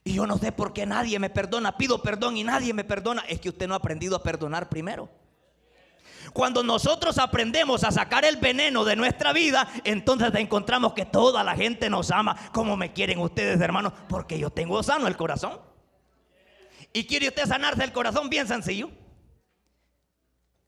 Y 0.04 0.14
yo 0.14 0.26
no 0.26 0.38
sé 0.38 0.52
por 0.52 0.74
qué 0.74 0.86
nadie 0.86 1.20
me 1.20 1.30
perdona. 1.30 1.78
Pido 1.78 2.02
perdón 2.02 2.38
y 2.38 2.44
nadie 2.44 2.74
me 2.74 2.84
perdona. 2.84 3.24
Es 3.28 3.40
que 3.40 3.50
usted 3.50 3.68
no 3.68 3.74
ha 3.74 3.78
aprendido 3.78 4.16
a 4.16 4.24
perdonar 4.24 4.70
primero. 4.70 5.10
Cuando 6.34 6.64
nosotros 6.64 7.18
aprendemos 7.18 7.84
a 7.84 7.92
sacar 7.92 8.26
el 8.26 8.38
veneno 8.38 8.84
de 8.86 8.96
nuestra 8.96 9.34
vida, 9.34 9.68
entonces 9.84 10.34
encontramos 10.36 10.94
que 10.94 11.06
toda 11.06 11.44
la 11.44 11.56
gente 11.56 11.90
nos 11.90 12.12
ama 12.12 12.36
como 12.54 12.78
me 12.78 12.94
quieren 12.94 13.20
ustedes, 13.20 13.60
hermanos, 13.62 13.94
porque 14.08 14.38
yo 14.38 14.50
tengo 14.50 14.82
sano 14.84 15.08
el 15.08 15.18
corazón. 15.18 15.60
¿Y 16.94 17.06
quiere 17.06 17.28
usted 17.28 17.46
sanarse 17.46 17.84
el 17.84 17.92
corazón? 17.92 18.30
Bien 18.30 18.48
sencillo. 18.48 18.90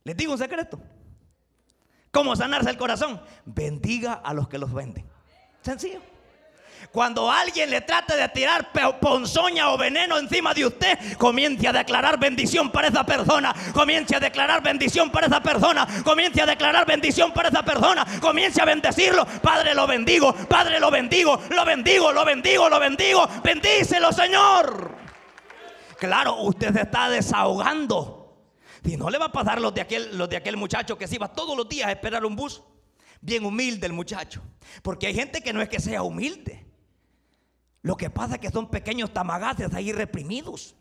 Les 0.04 0.16
digo 0.18 0.34
un 0.34 0.38
secreto. 0.38 0.82
¿Cómo 2.12 2.36
sanarse 2.36 2.70
el 2.70 2.78
corazón? 2.78 3.22
Bendiga 3.46 4.14
a 4.14 4.34
los 4.34 4.48
que 4.50 4.58
los 4.58 4.74
venden. 4.74 5.06
Sencillo. 5.62 6.02
Cuando 6.92 7.32
alguien 7.32 7.70
le 7.70 7.82
trate 7.82 8.16
de 8.16 8.28
tirar 8.30 8.72
ponzoña 9.00 9.72
o 9.72 9.78
veneno 9.78 10.18
encima 10.18 10.54
de 10.54 10.66
usted, 10.66 10.98
comience 11.18 11.68
a 11.68 11.74
declarar 11.74 12.20
bendición 12.20 12.72
para 12.72 12.88
esa 12.88 13.06
persona. 13.06 13.54
Comience 13.74 14.16
a 14.16 14.20
declarar 14.20 14.62
bendición 14.62 15.12
para 15.12 15.28
esa 15.28 15.42
persona. 15.42 15.88
Comience 16.04 16.42
a 16.42 16.46
declarar 16.46 16.86
bendición 16.86 17.32
para 17.32 17.50
esa 17.50 17.64
persona. 17.64 18.06
Comience 18.20 18.62
a 18.62 18.66
bendecirlo. 18.66 19.26
Padre, 19.42 19.74
lo 19.74 19.88
bendigo. 19.88 20.34
Padre, 20.34 20.80
lo 20.80 20.92
bendigo. 20.92 21.42
Lo 21.50 21.66
bendigo, 21.66 22.12
lo 22.12 22.26
bendigo, 22.26 22.70
lo 22.70 22.80
bendigo. 22.80 23.28
Bendícelo, 23.44 24.12
Señor. 24.12 24.96
Claro, 25.98 26.38
usted 26.42 26.74
se 26.74 26.82
está 26.82 27.10
desahogando. 27.10 28.22
Y 28.84 28.98
no 28.98 29.10
le 29.10 29.18
va 29.18 29.26
a 29.26 29.32
pasar 29.32 29.62
los 29.62 29.74
de 29.74 29.82
aquel, 29.82 30.18
los 30.18 30.28
de 30.28 30.38
aquel 30.38 30.58
muchacho 30.58 30.98
que 30.98 31.08
se 31.08 31.16
iba 31.16 31.32
todos 31.32 31.56
los 31.56 31.70
días 31.70 31.88
a 31.88 31.92
esperar 31.92 32.26
un 32.26 32.36
bus. 32.36 32.64
Bien 33.22 33.46
humilde 33.46 33.86
el 33.86 33.94
muchacho. 33.94 34.42
Porque 34.82 35.08
hay 35.08 35.14
gente 35.14 35.42
que 35.42 35.54
no 35.54 35.62
es 35.62 35.70
que 35.70 35.80
sea 35.80 36.02
humilde. 36.02 36.61
Lo 37.84 37.98
que 37.98 38.10
pasa 38.10 38.36
es 38.36 38.42
que 38.42 38.50
son 38.50 38.70
pequeños 38.70 39.12
tamagaces 39.12 39.74
ahí 39.74 39.92
reprimidos. 39.92 40.76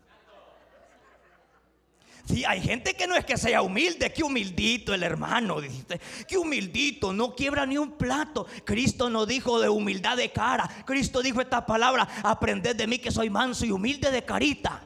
Sí, 2.25 2.45
hay 2.45 2.61
gente 2.61 2.93
que 2.93 3.07
no 3.07 3.15
es 3.15 3.25
que 3.25 3.35
sea 3.35 3.61
humilde, 3.61 4.13
que 4.13 4.23
humildito 4.23 4.93
el 4.93 5.01
hermano, 5.01 5.59
dice, 5.59 5.99
que 6.27 6.37
humildito, 6.37 7.13
no 7.13 7.35
quiebra 7.35 7.65
ni 7.65 7.77
un 7.77 7.93
plato. 7.93 8.45
Cristo 8.63 9.09
no 9.09 9.25
dijo 9.25 9.59
de 9.59 9.69
humildad 9.69 10.17
de 10.17 10.31
cara, 10.31 10.69
Cristo 10.85 11.21
dijo 11.21 11.41
esta 11.41 11.65
palabra, 11.65 12.07
aprended 12.23 12.75
de 12.75 12.87
mí 12.87 12.99
que 12.99 13.11
soy 13.11 13.29
manso 13.29 13.65
y 13.65 13.71
humilde 13.71 14.11
de 14.11 14.23
carita. 14.23 14.83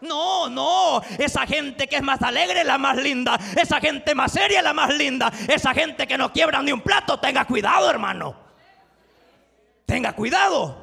No, 0.00 0.48
no, 0.48 1.02
esa 1.18 1.46
gente 1.46 1.86
que 1.86 1.96
es 1.96 2.02
más 2.02 2.22
alegre 2.22 2.60
es 2.60 2.66
la 2.66 2.78
más 2.78 2.96
linda, 2.96 3.38
esa 3.60 3.80
gente 3.80 4.14
más 4.14 4.32
seria 4.32 4.58
es 4.58 4.64
la 4.64 4.72
más 4.72 4.94
linda, 4.94 5.30
esa 5.48 5.74
gente 5.74 6.06
que 6.06 6.16
no 6.16 6.32
quiebra 6.32 6.62
ni 6.62 6.72
un 6.72 6.80
plato, 6.80 7.20
tenga 7.20 7.44
cuidado 7.44 7.90
hermano, 7.90 8.34
tenga 9.84 10.14
cuidado. 10.14 10.79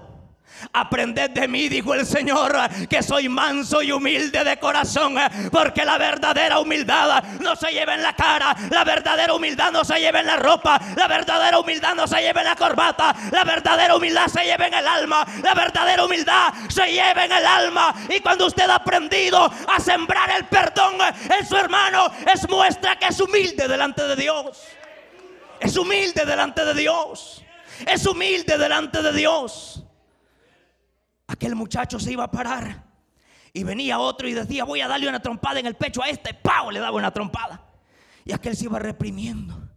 Aprended 0.73 1.31
de 1.31 1.47
mí, 1.47 1.69
dijo 1.69 1.93
el 1.93 2.05
Señor, 2.05 2.55
que 2.89 3.01
soy 3.01 3.29
manso 3.29 3.81
y 3.81 3.91
humilde 3.91 4.43
de 4.43 4.57
corazón, 4.57 5.15
porque 5.51 5.85
la 5.85 5.97
verdadera 5.97 6.59
humildad 6.59 7.23
no 7.39 7.55
se 7.55 7.71
lleva 7.71 7.95
en 7.95 8.01
la 8.01 8.13
cara, 8.13 8.55
la 8.69 8.83
verdadera 8.83 9.33
humildad 9.33 9.71
no 9.71 9.83
se 9.83 9.99
lleva 9.99 10.19
en 10.19 10.27
la 10.27 10.37
ropa, 10.37 10.79
la 10.95 11.07
verdadera 11.07 11.59
humildad 11.59 11.95
no 11.95 12.07
se 12.07 12.21
lleva 12.21 12.41
en 12.41 12.47
la 12.47 12.55
corbata, 12.55 13.15
la 13.31 13.43
verdadera 13.43 13.95
humildad 13.95 14.27
se 14.27 14.43
lleva 14.43 14.67
en 14.67 14.73
el 14.73 14.87
alma, 14.87 15.25
la 15.41 15.53
verdadera 15.53 16.05
humildad 16.05 16.53
se 16.67 16.85
lleva 16.91 17.25
en 17.25 17.31
el 17.31 17.45
alma. 17.45 17.95
Y 18.09 18.19
cuando 18.19 18.45
usted 18.47 18.69
ha 18.69 18.75
aprendido 18.75 19.51
a 19.67 19.79
sembrar 19.79 20.29
el 20.31 20.45
perdón 20.45 20.95
en 21.39 21.47
su 21.47 21.55
hermano, 21.55 22.11
es 22.31 22.47
muestra 22.49 22.97
que 22.97 23.07
es 23.07 23.19
humilde 23.19 23.67
delante 23.67 24.03
de 24.03 24.15
Dios. 24.15 24.63
Es 25.59 25.75
humilde 25.75 26.25
delante 26.25 26.63
de 26.63 26.73
Dios. 26.73 27.43
Es 27.85 28.05
humilde 28.05 28.57
delante 28.57 29.01
de 29.01 29.13
Dios 29.13 29.83
aquel 31.38 31.56
muchacho 31.56 32.00
se 32.00 32.12
iba 32.12 32.24
a 32.24 32.32
parar 32.32 32.84
Y 33.53 33.63
venía 33.63 34.00
otro 34.00 34.27
y 34.27 34.34
decía, 34.34 34.65
voy 34.65 34.82
a 34.82 34.88
darle 34.88 35.08
una 35.08 35.22
trompada 35.22 35.60
en 35.60 35.67
el 35.67 35.75
pecho 35.75 36.03
a 36.03 36.10
este. 36.10 36.34
¡Pau! 36.34 36.72
Le 36.72 36.79
daba 36.79 36.98
una 36.98 37.12
trompada. 37.12 37.63
Y 38.25 38.34
aquel 38.34 38.56
se 38.56 38.65
iba 38.65 38.77
reprimiendo. 38.77 39.70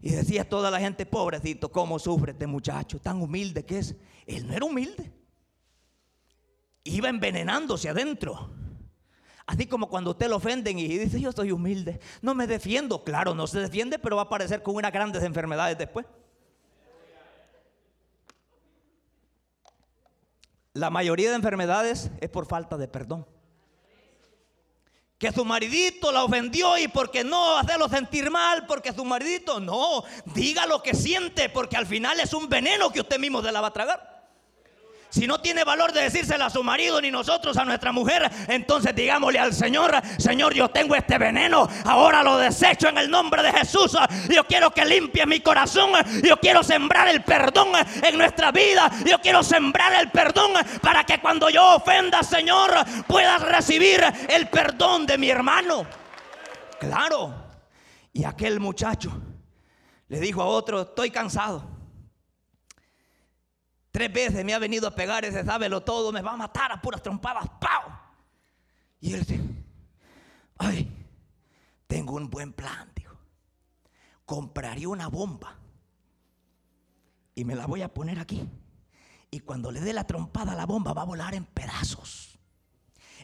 Y 0.00 0.10
decía 0.10 0.46
toda 0.46 0.70
la 0.70 0.78
gente, 0.78 1.06
pobrecito, 1.06 1.72
¿cómo 1.72 1.98
sufre 1.98 2.32
este 2.32 2.46
muchacho? 2.46 3.00
Tan 3.00 3.22
humilde 3.22 3.64
que 3.64 3.78
es. 3.78 3.96
Él 4.26 4.46
no 4.46 4.52
era 4.52 4.64
humilde. 4.64 5.12
Iba 6.84 7.08
envenenándose 7.08 7.88
adentro. 7.88 8.50
Así 9.46 9.66
como 9.66 9.88
cuando 9.88 10.10
usted 10.10 10.28
lo 10.28 10.36
ofenden 10.36 10.78
y 10.78 10.86
dice, 10.86 11.20
yo 11.20 11.32
soy 11.32 11.52
humilde, 11.52 12.00
no 12.22 12.34
me 12.34 12.46
defiendo. 12.46 13.02
Claro, 13.04 13.34
no 13.34 13.46
se 13.46 13.60
defiende, 13.60 13.98
pero 13.98 14.16
va 14.16 14.22
a 14.22 14.24
aparecer 14.26 14.62
con 14.62 14.76
unas 14.76 14.92
grandes 14.92 15.22
enfermedades 15.22 15.78
después. 15.78 16.06
La 20.74 20.90
mayoría 20.90 21.30
de 21.30 21.36
enfermedades 21.36 22.10
es 22.20 22.28
por 22.28 22.46
falta 22.46 22.76
de 22.76 22.88
perdón. 22.88 23.24
Que 25.18 25.30
su 25.30 25.44
maridito 25.44 26.10
la 26.10 26.24
ofendió 26.24 26.76
y 26.76 26.88
porque 26.88 27.22
no 27.22 27.56
hacerlo 27.56 27.88
sentir 27.88 28.28
mal, 28.28 28.66
porque 28.66 28.92
su 28.92 29.04
maridito 29.04 29.60
no, 29.60 30.02
diga 30.34 30.66
lo 30.66 30.82
que 30.82 30.94
siente, 30.94 31.48
porque 31.48 31.76
al 31.76 31.86
final 31.86 32.18
es 32.18 32.34
un 32.34 32.48
veneno 32.48 32.90
que 32.90 33.00
usted 33.00 33.20
mismo 33.20 33.40
se 33.40 33.52
la 33.52 33.60
va 33.60 33.68
a 33.68 33.72
tragar. 33.72 34.13
Si 35.14 35.28
no 35.28 35.40
tiene 35.40 35.62
valor 35.62 35.92
de 35.92 36.02
decírselo 36.02 36.44
a 36.44 36.50
su 36.50 36.64
marido 36.64 37.00
ni 37.00 37.08
nosotros 37.08 37.56
a 37.56 37.64
nuestra 37.64 37.92
mujer, 37.92 38.28
entonces 38.48 38.96
digámosle 38.96 39.38
al 39.38 39.54
Señor, 39.54 39.94
Señor, 40.18 40.52
yo 40.52 40.68
tengo 40.70 40.96
este 40.96 41.18
veneno, 41.18 41.68
ahora 41.84 42.24
lo 42.24 42.36
desecho 42.36 42.88
en 42.88 42.98
el 42.98 43.08
nombre 43.08 43.40
de 43.40 43.52
Jesús. 43.52 43.96
Yo 44.28 44.42
quiero 44.42 44.72
que 44.72 44.84
limpie 44.84 45.24
mi 45.24 45.38
corazón, 45.38 45.92
yo 46.20 46.36
quiero 46.38 46.64
sembrar 46.64 47.06
el 47.06 47.22
perdón 47.22 47.68
en 48.02 48.18
nuestra 48.18 48.50
vida, 48.50 48.90
yo 49.06 49.20
quiero 49.20 49.44
sembrar 49.44 49.92
el 50.02 50.10
perdón 50.10 50.50
para 50.82 51.04
que 51.04 51.20
cuando 51.20 51.48
yo 51.48 51.76
ofenda, 51.76 52.24
Señor, 52.24 52.72
puedas 53.06 53.40
recibir 53.40 54.02
el 54.28 54.48
perdón 54.48 55.06
de 55.06 55.16
mi 55.16 55.30
hermano. 55.30 55.86
Claro. 56.80 57.32
Y 58.12 58.24
aquel 58.24 58.58
muchacho 58.58 59.12
le 60.08 60.18
dijo 60.18 60.42
a 60.42 60.46
otro, 60.46 60.80
estoy 60.80 61.12
cansado. 61.12 61.73
Tres 63.94 64.12
veces 64.12 64.44
me 64.44 64.52
ha 64.52 64.58
venido 64.58 64.88
a 64.88 64.90
pegar 64.96 65.24
ese 65.24 65.44
sábelo 65.44 65.84
todo, 65.84 66.10
me 66.10 66.20
va 66.20 66.32
a 66.32 66.36
matar 66.36 66.72
a 66.72 66.82
puras 66.82 67.00
trompadas. 67.00 67.48
¡Pau! 67.60 67.92
Y 68.98 69.12
él 69.12 69.20
dice, 69.20 69.40
ay, 70.58 70.92
tengo 71.86 72.16
un 72.16 72.28
buen 72.28 72.52
plan, 72.52 72.90
dijo. 72.96 73.16
Compraría 74.26 74.88
una 74.88 75.06
bomba 75.06 75.56
y 77.36 77.44
me 77.44 77.54
la 77.54 77.66
voy 77.66 77.82
a 77.82 77.94
poner 77.94 78.18
aquí. 78.18 78.48
Y 79.30 79.38
cuando 79.38 79.70
le 79.70 79.80
dé 79.80 79.92
la 79.92 80.08
trompada 80.08 80.56
la 80.56 80.66
bomba 80.66 80.92
va 80.92 81.02
a 81.02 81.06
volar 81.06 81.32
en 81.32 81.44
pedazos 81.44 82.33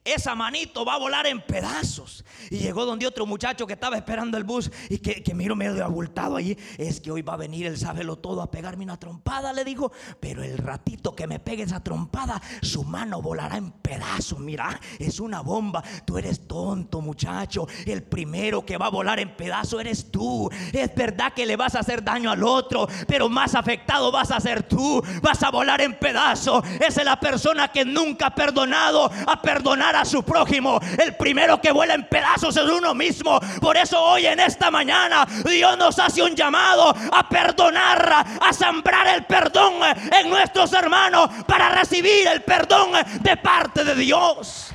esa 0.04 0.34
manito 0.34 0.84
va 0.84 0.94
a 0.94 0.98
volar 0.98 1.26
en 1.26 1.40
pedazos. 1.40 2.24
Y 2.50 2.58
llegó 2.58 2.86
donde 2.86 3.06
otro 3.06 3.26
muchacho 3.26 3.66
que 3.66 3.74
estaba 3.74 3.96
esperando 3.96 4.36
el 4.38 4.44
bus 4.44 4.70
y 4.88 4.98
que, 4.98 5.22
que 5.22 5.34
miro 5.34 5.54
medio 5.54 5.84
abultado 5.84 6.36
allí. 6.36 6.56
Es 6.78 7.00
que 7.00 7.10
hoy 7.10 7.22
va 7.22 7.34
a 7.34 7.36
venir 7.36 7.66
el 7.66 7.78
sábelo 7.78 8.16
todo 8.16 8.42
a 8.42 8.50
pegarme 8.50 8.84
una 8.84 8.98
trompada, 8.98 9.52
le 9.52 9.64
dijo. 9.64 9.92
Pero 10.18 10.42
el 10.42 10.58
ratito 10.58 11.14
que 11.14 11.26
me 11.26 11.38
pegue 11.38 11.64
esa 11.64 11.82
trompada, 11.82 12.40
su 12.62 12.84
mano 12.84 13.20
volará 13.20 13.56
en 13.56 13.70
pedazos. 13.70 14.38
Mira, 14.38 14.80
es 14.98 15.20
una 15.20 15.40
bomba. 15.40 15.82
Tú 16.04 16.18
eres 16.18 16.46
tonto, 16.46 17.00
muchacho. 17.00 17.66
El 17.84 18.02
primero 18.02 18.64
que 18.64 18.78
va 18.78 18.86
a 18.86 18.90
volar 18.90 19.20
en 19.20 19.36
pedazos 19.36 19.80
eres 19.80 20.10
tú. 20.10 20.50
Es 20.72 20.94
verdad 20.94 21.32
que 21.34 21.46
le 21.46 21.56
vas 21.56 21.74
a 21.74 21.80
hacer 21.80 22.02
daño 22.02 22.30
al 22.30 22.42
otro, 22.42 22.88
pero 23.06 23.28
más 23.28 23.54
afectado 23.54 24.10
vas 24.10 24.30
a 24.30 24.40
ser 24.40 24.62
tú. 24.62 25.02
Vas 25.22 25.42
a 25.42 25.50
volar 25.50 25.80
en 25.80 25.98
pedazos. 25.98 26.64
Esa 26.80 27.00
es 27.00 27.04
la 27.04 27.20
persona 27.20 27.68
que 27.68 27.84
nunca 27.84 28.26
ha 28.28 28.34
perdonado, 28.34 29.10
a 29.26 29.40
perdonar 29.42 29.89
a 29.96 30.04
su 30.04 30.22
prójimo. 30.22 30.80
El 30.98 31.16
primero 31.16 31.60
que 31.60 31.72
vuela 31.72 31.94
en 31.94 32.08
pedazos 32.08 32.56
es 32.56 32.64
uno 32.64 32.94
mismo. 32.94 33.40
Por 33.60 33.76
eso 33.76 34.02
hoy 34.02 34.26
en 34.26 34.40
esta 34.40 34.70
mañana 34.70 35.26
Dios 35.44 35.76
nos 35.78 35.98
hace 35.98 36.22
un 36.22 36.34
llamado 36.34 36.94
a 37.12 37.28
perdonar, 37.28 38.26
a 38.40 38.52
sembrar 38.52 39.08
el 39.08 39.24
perdón 39.24 39.74
en 40.18 40.30
nuestros 40.30 40.72
hermanos 40.72 41.30
para 41.46 41.70
recibir 41.70 42.26
el 42.26 42.42
perdón 42.42 42.90
de 43.20 43.36
parte 43.36 43.84
de 43.84 43.94
Dios. 43.94 44.72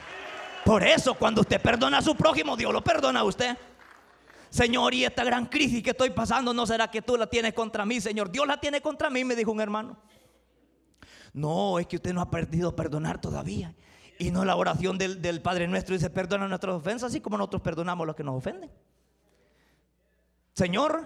Por 0.63 0.83
eso 0.83 1.13
cuando 1.13 1.41
usted 1.41 1.61
perdona 1.61 1.99
a 1.99 2.01
su 2.01 2.15
prójimo, 2.15 2.57
Dios 2.57 2.73
lo 2.73 2.83
perdona 2.83 3.19
a 3.19 3.23
usted. 3.23 3.55
Señor, 4.49 4.93
y 4.93 5.03
esta 5.03 5.23
gran 5.23 5.47
crisis 5.47 5.83
que 5.83 5.89
estoy 5.89 6.11
pasando, 6.11 6.53
¿no 6.53 6.65
será 6.65 6.89
que 6.89 7.01
tú 7.01 7.17
la 7.17 7.27
tienes 7.27 7.53
contra 7.53 7.85
mí, 7.85 7.99
Señor? 7.99 8.31
Dios 8.31 8.47
la 8.47 8.59
tiene 8.59 8.81
contra 8.81 9.09
mí, 9.09 9.23
me 9.23 9.35
dijo 9.35 9.51
un 9.51 9.59
hermano. 9.59 9.97
No, 11.33 11.77
es 11.77 11.87
que 11.87 11.97
usted 11.97 12.13
no 12.13 12.21
ha 12.21 12.31
perdido 12.31 12.73
perdonar 12.73 13.19
todavía. 13.19 13.75
Y 14.17 14.31
no 14.31 14.45
la 14.45 14.55
oración 14.55 14.97
del, 14.97 15.41
Padre 15.41 15.67
nuestro 15.67 15.93
dice, 15.93 16.09
perdona 16.09 16.47
nuestras 16.47 16.75
ofensas, 16.75 17.11
así 17.11 17.21
como 17.21 17.37
nosotros 17.37 17.61
perdonamos 17.61 18.05
a 18.05 18.07
los 18.07 18.15
que 18.15 18.23
nos 18.23 18.35
ofenden. 18.35 18.71
Señor, 20.53 21.05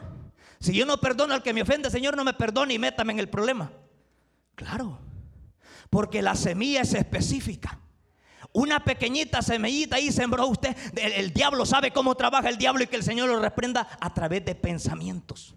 si 0.60 0.74
yo 0.74 0.86
no 0.86 0.98
perdono 1.00 1.34
al 1.34 1.42
que 1.42 1.54
me 1.54 1.64
ofende, 1.64 1.90
Señor, 1.90 2.16
no 2.16 2.24
me 2.24 2.34
perdone 2.34 2.76
y 2.76 2.80
métame 2.80 3.14
en 3.14 3.20
el 3.20 3.30
problema. 3.30 3.72
Claro, 4.54 5.00
porque 5.90 6.22
la 6.22 6.36
semilla 6.36 6.82
es 6.82 6.94
específica. 6.94 7.80
Una 8.52 8.84
pequeñita 8.84 9.42
semillita 9.42 9.96
ahí 9.96 10.12
sembró 10.12 10.48
usted. 10.48 10.76
el, 10.96 11.34
diablo 11.34 11.66
sabe 11.66 11.92
cómo 11.92 12.16
trabaja 12.16 12.50
el 12.50 12.58
diablo 12.58 12.84
y 12.84 12.88
que 12.88 12.96
el 12.96 13.04
Señor 13.04 13.30
lo 13.30 13.40
reprenda 13.40 13.88
a 14.00 14.14
través 14.14 14.46
de 14.46 14.56
pensamientos 14.56 15.56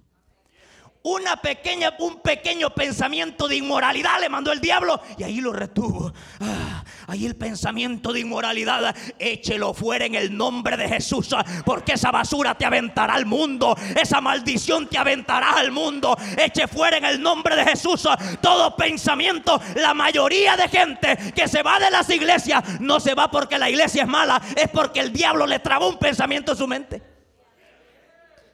una 1.05 1.37
pequeña, 1.37 1.95
un 1.99 2.21
pequeño 2.21 2.71
pensamiento 2.71 3.49
de 3.49 3.57
inmoralidad 3.57 4.21
le 4.21 4.29
mandó 4.29 4.53
el 4.53 4.61
diablo 4.61 5.01
y 5.19 5.25
ahí 5.25 5.41
lo 5.41 5.53
retuvo. 5.53 6.13
Ah, 6.41 6.85
ahí 7.09 7.27
el 7.27 7.35
pensamiento 7.37 8.13
de 8.13 8.21
inmoralidad, 8.21 8.95
échelo 9.19 9.75
fuera 9.75 10.05
en 10.05 10.15
el 10.15 10.37
nombre 10.37 10.77
de 10.77 10.89
Jesús, 10.89 11.35
porque 11.65 11.95
esa 11.95 12.11
basura 12.11 12.57
te 12.57 12.65
aventará 12.65 13.15
al 13.15 13.27
mundo, 13.27 13.77
esa 14.01 14.21
maldición 14.21 14.89
te 14.89 14.99
aventará 14.99 15.53
al 15.53 15.73
mundo. 15.73 16.17
Eche 16.37 16.69
fuera 16.69 16.97
en 16.97 17.05
el 17.05 17.21
nombre 17.21 17.57
de 17.57 17.65
Jesús 17.65 18.07
todo 18.41 18.77
pensamiento. 18.77 19.61
La 19.77 19.95
mayoría 19.95 20.57
de 20.57 20.69
gente 20.69 21.17
que 21.35 21.49
se 21.49 21.63
va 21.63 21.81
de 21.81 21.91
las 21.91 22.09
iglesias 22.11 22.81
no 22.81 23.01
se 23.01 23.15
va 23.15 23.31
porque 23.31 23.59
la 23.59 23.69
iglesia 23.69 24.03
es 24.03 24.09
mala, 24.09 24.41
es 24.57 24.69
porque 24.69 25.01
el 25.01 25.13
diablo 25.13 25.47
le 25.47 25.59
trabó 25.59 25.89
un 25.89 25.99
pensamiento 25.99 26.53
en 26.53 26.59
su 26.59 26.69
mente. 26.69 27.12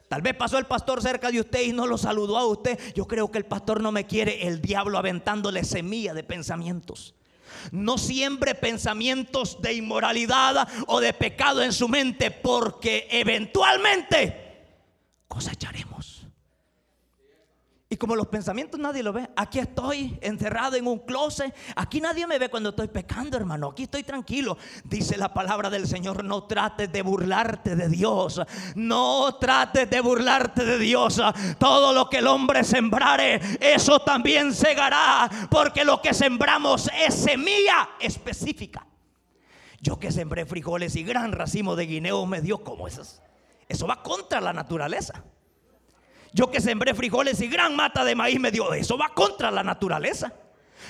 Tal 0.08 0.22
vez 0.22 0.34
pasó 0.34 0.58
el 0.58 0.64
pastor 0.64 1.02
cerca 1.02 1.30
de 1.30 1.40
usted 1.40 1.62
y 1.62 1.72
no 1.72 1.86
lo 1.86 1.98
saludó 1.98 2.38
a 2.38 2.46
usted. 2.46 2.78
Yo 2.94 3.06
creo 3.06 3.30
que 3.30 3.38
el 3.38 3.44
pastor 3.44 3.82
no 3.82 3.92
me 3.92 4.06
quiere, 4.06 4.48
el 4.48 4.62
diablo 4.62 4.98
aventándole 4.98 5.64
semilla 5.64 6.14
de 6.14 6.24
pensamientos. 6.24 7.14
No 7.72 7.98
siembre 7.98 8.54
pensamientos 8.54 9.60
de 9.60 9.74
inmoralidad 9.74 10.68
o 10.86 11.00
de 11.00 11.12
pecado 11.12 11.62
en 11.62 11.72
su 11.72 11.88
mente 11.88 12.30
porque 12.30 13.06
eventualmente 13.10 14.66
cosecharemos. 15.26 15.97
Y 17.90 17.96
como 17.96 18.14
los 18.14 18.26
pensamientos 18.26 18.78
nadie 18.78 19.02
lo 19.02 19.14
ve, 19.14 19.30
aquí 19.34 19.58
estoy 19.58 20.18
encerrado 20.20 20.76
en 20.76 20.86
un 20.86 20.98
closet. 20.98 21.54
Aquí 21.74 22.02
nadie 22.02 22.26
me 22.26 22.38
ve 22.38 22.50
cuando 22.50 22.68
estoy 22.68 22.88
pecando, 22.88 23.38
hermano. 23.38 23.68
Aquí 23.68 23.84
estoy 23.84 24.02
tranquilo. 24.02 24.58
Dice 24.84 25.16
la 25.16 25.32
palabra 25.32 25.70
del 25.70 25.88
Señor, 25.88 26.22
no 26.22 26.44
trates 26.44 26.92
de 26.92 27.00
burlarte 27.00 27.76
de 27.76 27.88
Dios. 27.88 28.42
No 28.74 29.36
trates 29.36 29.88
de 29.88 30.02
burlarte 30.02 30.66
de 30.66 30.78
Dios. 30.78 31.18
Todo 31.58 31.94
lo 31.94 32.10
que 32.10 32.18
el 32.18 32.26
hombre 32.26 32.62
sembrare, 32.62 33.40
eso 33.58 34.00
también 34.00 34.52
segará. 34.52 35.30
Porque 35.50 35.82
lo 35.82 36.02
que 36.02 36.12
sembramos 36.12 36.90
es 36.94 37.14
semilla 37.14 37.88
específica. 38.00 38.86
Yo 39.80 39.98
que 39.98 40.12
sembré 40.12 40.44
frijoles 40.44 40.94
y 40.94 41.04
gran 41.04 41.32
racimo 41.32 41.74
de 41.74 41.86
guineo 41.86 42.26
me 42.26 42.42
dio 42.42 42.62
como 42.62 42.86
esas. 42.86 43.22
Eso 43.66 43.86
va 43.86 44.02
contra 44.02 44.42
la 44.42 44.52
naturaleza. 44.52 45.24
Yo 46.32 46.50
que 46.50 46.60
sembré 46.60 46.94
frijoles 46.94 47.40
y 47.40 47.48
gran 47.48 47.74
mata 47.76 48.04
de 48.04 48.14
maíz 48.14 48.38
me 48.38 48.50
dio. 48.50 48.72
Eso 48.74 48.98
va 48.98 49.08
contra 49.14 49.50
la 49.50 49.62
naturaleza. 49.62 50.32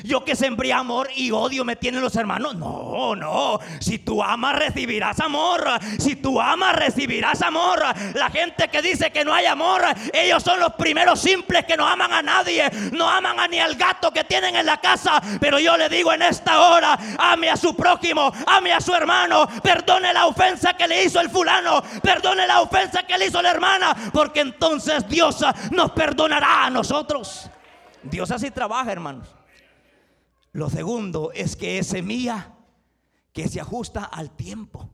Yo 0.05 0.25
que 0.25 0.37
sembré 0.37 0.73
amor 0.73 1.09
y 1.15 1.31
odio 1.31 1.65
me 1.65 1.77
tienen 1.77 2.01
los 2.01 2.15
hermanos. 2.17 2.55
No, 2.55 3.17
no. 3.17 3.59
Si 3.81 3.99
tú 3.99 4.23
amas, 4.23 4.57
recibirás 4.57 5.21
amor. 5.21 5.65
Si 5.99 6.17
tú 6.17 6.41
amas, 6.41 6.77
recibirás 6.77 7.43
amor. 7.43 7.83
La 8.15 8.31
gente 8.31 8.69
que 8.69 8.83
dice 8.83 9.11
que 9.11 9.25
no 9.25 9.33
hay 9.35 9.47
amor, 9.47 9.83
ellos 10.13 10.43
son 10.43 10.61
los 10.61 10.75
primeros 10.75 11.21
simples 11.21 11.65
que 11.65 11.77
no 11.77 11.87
aman 11.87 12.13
a 12.13 12.23
nadie. 12.23 12.71
No 12.93 13.09
aman 13.09 13.41
a 13.41 13.49
ni 13.49 13.59
al 13.59 13.75
gato 13.75 14.11
que 14.11 14.25
tienen 14.25 14.57
en 14.57 14.67
la 14.67 14.79
casa. 14.79 15.21
Pero 15.41 15.59
yo 15.59 15.77
le 15.77 15.89
digo 15.89 16.13
en 16.13 16.23
esta 16.23 16.61
hora, 16.61 16.99
ame 17.19 17.51
a 17.51 17.57
su 17.57 17.75
prójimo, 17.75 18.33
ame 18.47 18.73
a 18.73 18.81
su 18.81 18.95
hermano. 18.95 19.47
Perdone 19.63 20.13
la 20.13 20.27
ofensa 20.27 20.75
que 20.75 20.87
le 20.87 21.05
hizo 21.05 21.21
el 21.21 21.31
fulano. 21.31 21.83
Perdone 22.03 22.47
la 22.47 22.61
ofensa 22.61 23.03
que 23.03 23.19
le 23.19 23.27
hizo 23.27 23.43
la 23.43 23.51
hermana. 23.51 23.95
Porque 24.13 24.41
entonces 24.41 25.09
Dios 25.09 25.45
nos 25.71 25.91
perdonará 25.93 26.67
a 26.67 26.71
nosotros. 26.71 27.51
Dios 28.03 28.31
así 28.31 28.51
trabaja, 28.51 28.93
hermanos. 28.93 29.38
Lo 30.53 30.71
segundo 30.71 31.31
es 31.33 31.57
que 31.57 31.79
es 31.79 31.87
semilla 31.87 32.55
que 33.33 33.49
se 33.49 33.61
ajusta 33.61 34.05
al 34.05 34.35
tiempo. 34.35 34.91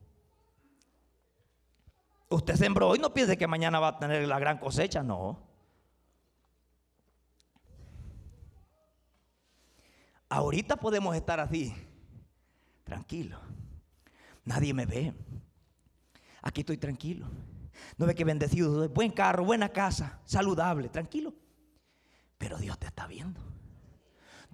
Usted 2.29 2.55
sembró 2.55 2.89
hoy, 2.89 2.99
no 2.99 3.13
piense 3.13 3.37
que 3.37 3.47
mañana 3.47 3.79
va 3.79 3.89
a 3.89 3.99
tener 3.99 4.27
la 4.27 4.39
gran 4.39 4.57
cosecha, 4.57 5.03
no. 5.03 5.39
Ahorita 10.27 10.75
podemos 10.75 11.15
estar 11.15 11.39
así, 11.39 11.73
Tranquilo. 12.85 13.39
Nadie 14.45 14.73
me 14.73 14.85
ve. 14.85 15.11
Aquí 16.43 16.61
estoy 16.61 16.77
tranquilo. 16.77 17.27
No 17.97 18.05
ve 18.05 18.13
que 18.13 18.23
bendecido, 18.23 18.87
buen 18.89 19.11
carro, 19.11 19.43
buena 19.43 19.69
casa, 19.69 20.21
saludable, 20.25 20.87
tranquilo. 20.87 21.33
Pero 22.37 22.57
Dios 22.57 22.77
te 22.77 22.85
está 22.85 23.07
viendo. 23.07 23.41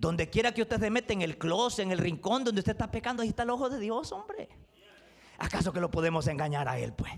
Donde 0.01 0.31
quiera 0.31 0.51
que 0.51 0.63
usted 0.63 0.79
se 0.79 0.89
meta 0.89 1.13
en 1.13 1.21
el 1.21 1.37
closet, 1.37 1.85
en 1.85 1.91
el 1.91 1.99
rincón 1.99 2.43
donde 2.43 2.57
usted 2.57 2.71
está 2.71 2.89
pecando, 2.89 3.21
ahí 3.21 3.29
está 3.29 3.43
el 3.43 3.51
ojo 3.51 3.69
de 3.69 3.77
Dios, 3.77 4.11
hombre. 4.11 4.49
¿Acaso 5.37 5.71
que 5.71 5.79
lo 5.79 5.91
podemos 5.91 6.25
engañar 6.25 6.67
a 6.67 6.79
Él, 6.79 6.91
pues? 6.91 7.11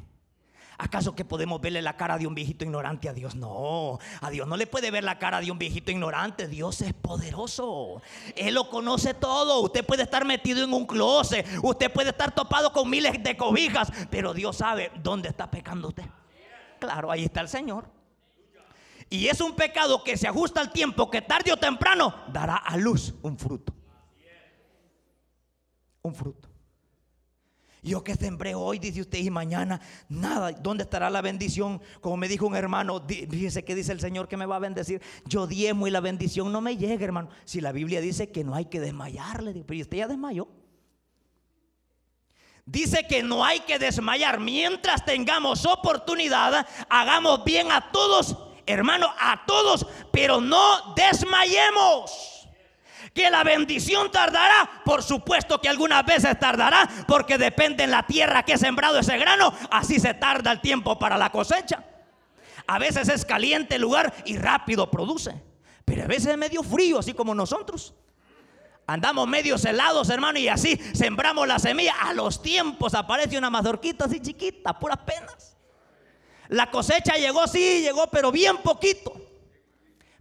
¿Acaso 0.78 1.16
que 1.16 1.24
podemos 1.24 1.62
verle 1.62 1.82
la 1.82 1.96
cara 1.96 2.18
de 2.18 2.28
un 2.28 2.36
viejito 2.36 2.66
ignorante 2.66 3.08
a 3.08 3.14
Dios? 3.14 3.36
No, 3.36 4.00
a 4.20 4.30
Dios 4.30 4.46
no 4.50 4.58
le 4.58 4.68
puede 4.68 4.92
ver 4.92 5.06
la 5.06 5.18
cara 5.18 5.40
de 5.40 5.50
un 5.50 5.58
viejito 5.58 5.92
ignorante. 5.92 6.50
Dios 6.50 6.82
es 6.82 6.94
poderoso. 6.94 8.02
Él 8.36 8.54
lo 8.54 8.70
conoce 8.70 9.14
todo. 9.14 9.62
Usted 9.62 9.86
puede 9.86 10.04
estar 10.04 10.26
metido 10.26 10.62
en 10.62 10.74
un 10.74 10.86
closet. 10.86 11.48
Usted 11.62 11.90
puede 11.90 12.10
estar 12.10 12.36
topado 12.36 12.74
con 12.74 12.90
miles 12.90 13.24
de 13.24 13.38
cobijas. 13.38 13.94
Pero 14.10 14.34
Dios 14.34 14.58
sabe 14.58 14.92
dónde 15.02 15.30
está 15.30 15.50
pecando 15.50 15.88
usted. 15.88 16.04
Claro, 16.80 17.10
ahí 17.10 17.24
está 17.24 17.40
el 17.40 17.48
Señor. 17.48 18.03
Y 19.14 19.28
es 19.28 19.42
un 19.42 19.54
pecado 19.54 20.04
que 20.04 20.18
se 20.18 20.28
ajusta 20.28 20.60
al 20.60 20.72
tiempo 20.72 21.12
que 21.12 21.22
tarde 21.22 21.54
o 21.54 21.58
temprano 21.58 22.16
dará 22.34 22.56
a 22.56 22.76
luz 22.78 23.14
un 23.22 23.38
fruto. 23.38 23.72
Un 26.02 26.16
fruto. 26.16 26.50
Yo 27.84 28.04
que 28.04 28.16
sembré 28.16 28.56
hoy, 28.56 28.80
dice 28.80 29.02
usted, 29.02 29.20
y 29.20 29.30
mañana, 29.30 29.80
nada. 30.10 30.52
¿Dónde 30.54 30.86
estará 30.86 31.12
la 31.12 31.22
bendición? 31.22 31.80
Como 32.02 32.18
me 32.18 32.28
dijo 32.28 32.48
un 32.48 32.56
hermano, 32.56 33.06
fíjese 33.08 33.64
que 33.64 33.76
dice 33.76 33.92
el 33.92 34.00
Señor 34.00 34.28
que 34.28 34.36
me 34.36 34.48
va 34.48 34.56
a 34.56 34.60
bendecir. 34.60 35.00
Yo 35.26 35.46
diemo 35.46 35.86
y 35.86 35.92
la 35.92 36.00
bendición 36.00 36.52
no 36.52 36.60
me 36.60 36.76
llega, 36.76 37.06
hermano. 37.06 37.30
Si 37.46 37.62
la 37.62 37.72
Biblia 37.72 38.02
dice 38.02 38.32
que 38.32 38.44
no 38.44 38.56
hay 38.56 38.66
que 38.66 38.80
desmayarle, 38.80 39.64
pero 39.64 39.80
usted 39.80 39.98
ya 39.98 40.08
desmayó. 40.08 40.48
Dice 42.66 43.06
que 43.08 43.22
no 43.22 43.46
hay 43.46 43.60
que 43.60 43.78
desmayar. 43.78 44.40
Mientras 44.40 45.06
tengamos 45.06 45.68
oportunidad, 45.68 46.66
hagamos 46.90 47.44
bien 47.44 47.72
a 47.72 47.92
todos, 47.92 48.36
hermano, 48.66 49.14
a 49.20 49.46
todos, 49.46 49.86
pero 50.12 50.42
no 50.42 50.94
desmayemos. 50.96 52.48
Que 53.14 53.30
la 53.30 53.44
bendición 53.44 54.12
tardará, 54.12 54.82
por 54.84 55.04
supuesto 55.04 55.62
que 55.62 55.70
algunas 55.70 56.04
veces 56.06 56.40
tardará, 56.40 56.90
porque 57.08 57.38
depende 57.38 57.84
en 57.84 57.92
la 57.92 58.08
tierra 58.08 58.44
que 58.44 58.54
he 58.54 58.58
sembrado 58.58 58.98
ese 58.98 59.18
grano, 59.18 59.54
así 59.70 60.00
se 60.00 60.16
tarda 60.16 60.52
el 60.52 60.62
tiempo 60.62 60.98
para 60.98 61.18
la 61.18 61.30
cosecha. 61.30 61.84
A 62.66 62.80
veces 62.80 63.10
es 63.10 63.26
caliente 63.26 63.76
el 63.76 63.82
lugar 63.82 64.14
y 64.26 64.38
rápido 64.38 64.90
produce, 64.90 65.44
pero 65.86 66.04
a 66.04 66.08
veces 66.08 66.32
es 66.32 66.38
medio 66.38 66.64
frío, 66.64 67.00
así 67.00 67.14
como 67.14 67.36
nosotros. 67.36 67.94
Andamos 68.86 69.28
medio 69.28 69.56
helados, 69.56 70.10
hermano, 70.10 70.40
y 70.40 70.50
así 70.50 70.78
sembramos 70.94 71.48
la 71.48 71.60
semilla. 71.60 71.94
A 72.02 72.14
los 72.14 72.42
tiempos 72.42 72.94
aparece 72.94 73.38
una 73.38 73.50
mazorquita 73.50 74.06
así 74.06 74.20
chiquita, 74.20 74.78
puras 74.78 75.00
penas. 75.06 75.53
La 76.50 76.70
cosecha 76.70 77.16
llegó, 77.16 77.48
sí, 77.48 77.82
llegó, 77.82 78.08
pero 78.08 78.32
bien 78.32 78.58
poquito. 78.58 79.14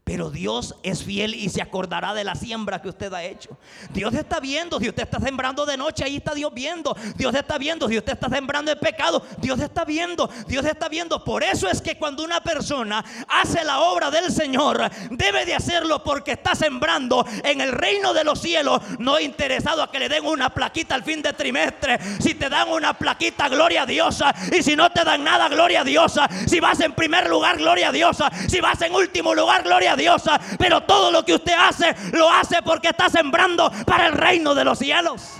Pero 0.04 0.30
Dios 0.30 0.74
es 0.82 1.04
fiel 1.04 1.32
y 1.32 1.48
se 1.48 1.62
acordará 1.62 2.12
de 2.12 2.24
la 2.24 2.34
siembra 2.34 2.82
que 2.82 2.88
usted 2.88 3.12
ha 3.14 3.22
hecho. 3.22 3.56
Dios 3.90 4.12
está 4.14 4.40
viendo. 4.40 4.80
Si 4.80 4.88
usted 4.88 5.04
está 5.04 5.20
sembrando 5.20 5.64
de 5.64 5.76
noche, 5.76 6.02
ahí 6.02 6.16
está 6.16 6.34
Dios 6.34 6.52
viendo. 6.52 6.96
Dios 7.14 7.32
está 7.32 7.56
viendo. 7.56 7.88
Si 7.88 7.96
usted 7.96 8.14
está 8.14 8.28
sembrando 8.28 8.72
en 8.72 8.80
pecado, 8.80 9.24
Dios 9.38 9.60
está 9.60 9.84
viendo. 9.84 10.28
Dios 10.48 10.64
está 10.64 10.88
viendo. 10.88 11.22
Por 11.22 11.44
eso 11.44 11.68
es 11.68 11.80
que 11.80 11.98
cuando 11.98 12.24
una 12.24 12.40
persona 12.40 13.04
hace 13.28 13.62
la 13.64 13.80
obra 13.80 14.10
del 14.10 14.32
Señor, 14.32 14.90
debe 15.10 15.46
de 15.46 15.54
hacerlo 15.54 16.02
porque 16.02 16.32
está 16.32 16.56
sembrando 16.56 17.24
en 17.44 17.60
el 17.60 17.70
reino 17.70 18.12
de 18.12 18.24
los 18.24 18.40
cielos. 18.40 18.80
No 18.98 19.20
interesado 19.20 19.84
a 19.84 19.90
que 19.92 20.00
le 20.00 20.08
den 20.08 20.26
una 20.26 20.50
plaquita 20.50 20.96
al 20.96 21.04
fin 21.04 21.22
de 21.22 21.32
trimestre. 21.32 22.00
Si 22.18 22.34
te 22.34 22.48
dan 22.48 22.68
una 22.70 22.98
plaquita, 22.98 23.48
gloria 23.48 23.82
a 23.82 23.86
Dios. 23.86 24.20
Y 24.52 24.64
si 24.64 24.74
no 24.74 24.90
te 24.90 25.04
dan 25.04 25.22
nada, 25.22 25.48
gloria 25.48 25.82
a 25.82 25.84
Dios. 25.84 26.18
Si 26.48 26.58
vas 26.58 26.80
en 26.80 26.92
primer 26.92 27.28
lugar, 27.30 27.56
gloria 27.56 27.90
a 27.90 27.92
Dios. 27.92 28.16
Si 28.48 28.60
vas 28.60 28.82
en 28.82 28.92
último 28.92 29.32
lugar, 29.32 29.62
gloria 29.62 29.92
a 29.92 29.96
pero 30.58 30.82
todo 30.82 31.10
lo 31.10 31.24
que 31.24 31.34
usted 31.34 31.54
hace, 31.58 31.94
lo 32.12 32.28
hace 32.30 32.62
porque 32.62 32.88
está 32.88 33.08
sembrando 33.08 33.70
para 33.86 34.06
el 34.06 34.12
reino 34.12 34.54
de 34.54 34.64
los 34.64 34.78
cielos. 34.78 35.34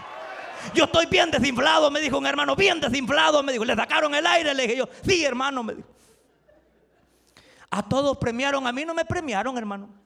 Yo 0.75 0.85
estoy 0.85 1.07
bien 1.07 1.31
desinflado, 1.31 1.91
me 1.91 2.01
dijo 2.01 2.19
un 2.19 2.27
hermano, 2.27 2.55
bien 2.55 2.81
desinflado, 2.81 3.43
me 3.43 3.53
dijo, 3.53 3.65
le 3.65 3.75
sacaron 3.75 4.15
el 4.15 4.27
aire, 4.27 4.55
le 4.55 4.63
dije 4.63 4.77
yo, 4.77 4.89
sí 5.05 5.25
hermano, 5.25 5.63
me 5.63 5.75
dijo. 5.75 5.89
A 7.71 7.83
todos 7.83 8.19
premiaron, 8.19 8.67
a 8.67 8.73
mí 8.73 8.85
no 8.85 8.95
me 8.95 9.05
premiaron, 9.05 9.57
hermano. 9.57 10.02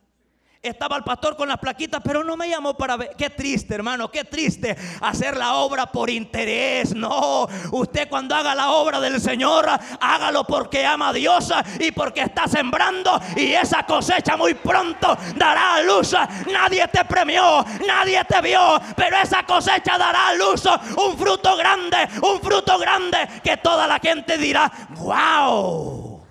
Estaba 0.66 0.96
el 0.96 1.04
pastor 1.04 1.36
con 1.36 1.48
las 1.48 1.58
plaquitas, 1.58 2.00
pero 2.04 2.24
no 2.24 2.36
me 2.36 2.48
llamó 2.48 2.74
para 2.74 2.96
ver. 2.96 3.10
Qué 3.16 3.30
triste, 3.30 3.74
hermano, 3.74 4.10
qué 4.10 4.24
triste 4.24 4.76
hacer 5.00 5.36
la 5.36 5.54
obra 5.54 5.86
por 5.86 6.10
interés. 6.10 6.94
No, 6.94 7.46
usted 7.72 8.08
cuando 8.08 8.34
haga 8.34 8.54
la 8.54 8.72
obra 8.72 9.00
del 9.00 9.20
Señor, 9.20 9.66
hágalo 10.00 10.44
porque 10.44 10.84
ama 10.84 11.08
a 11.08 11.12
Dios 11.12 11.52
y 11.78 11.92
porque 11.92 12.22
está 12.22 12.48
sembrando 12.48 13.20
y 13.36 13.52
esa 13.52 13.84
cosecha 13.84 14.36
muy 14.36 14.54
pronto 14.54 15.16
dará 15.36 15.76
a 15.76 15.82
luz. 15.82 16.14
Nadie 16.52 16.88
te 16.88 17.04
premió, 17.04 17.64
nadie 17.86 18.24
te 18.24 18.40
vio, 18.40 18.80
pero 18.96 19.16
esa 19.18 19.44
cosecha 19.44 19.96
dará 19.98 20.28
a 20.28 20.34
luz 20.34 20.64
un 20.96 21.16
fruto 21.16 21.56
grande, 21.56 21.96
un 22.22 22.40
fruto 22.40 22.78
grande 22.78 23.18
que 23.42 23.56
toda 23.58 23.86
la 23.86 23.98
gente 23.98 24.36
dirá, 24.38 24.70
wow, 24.96 26.24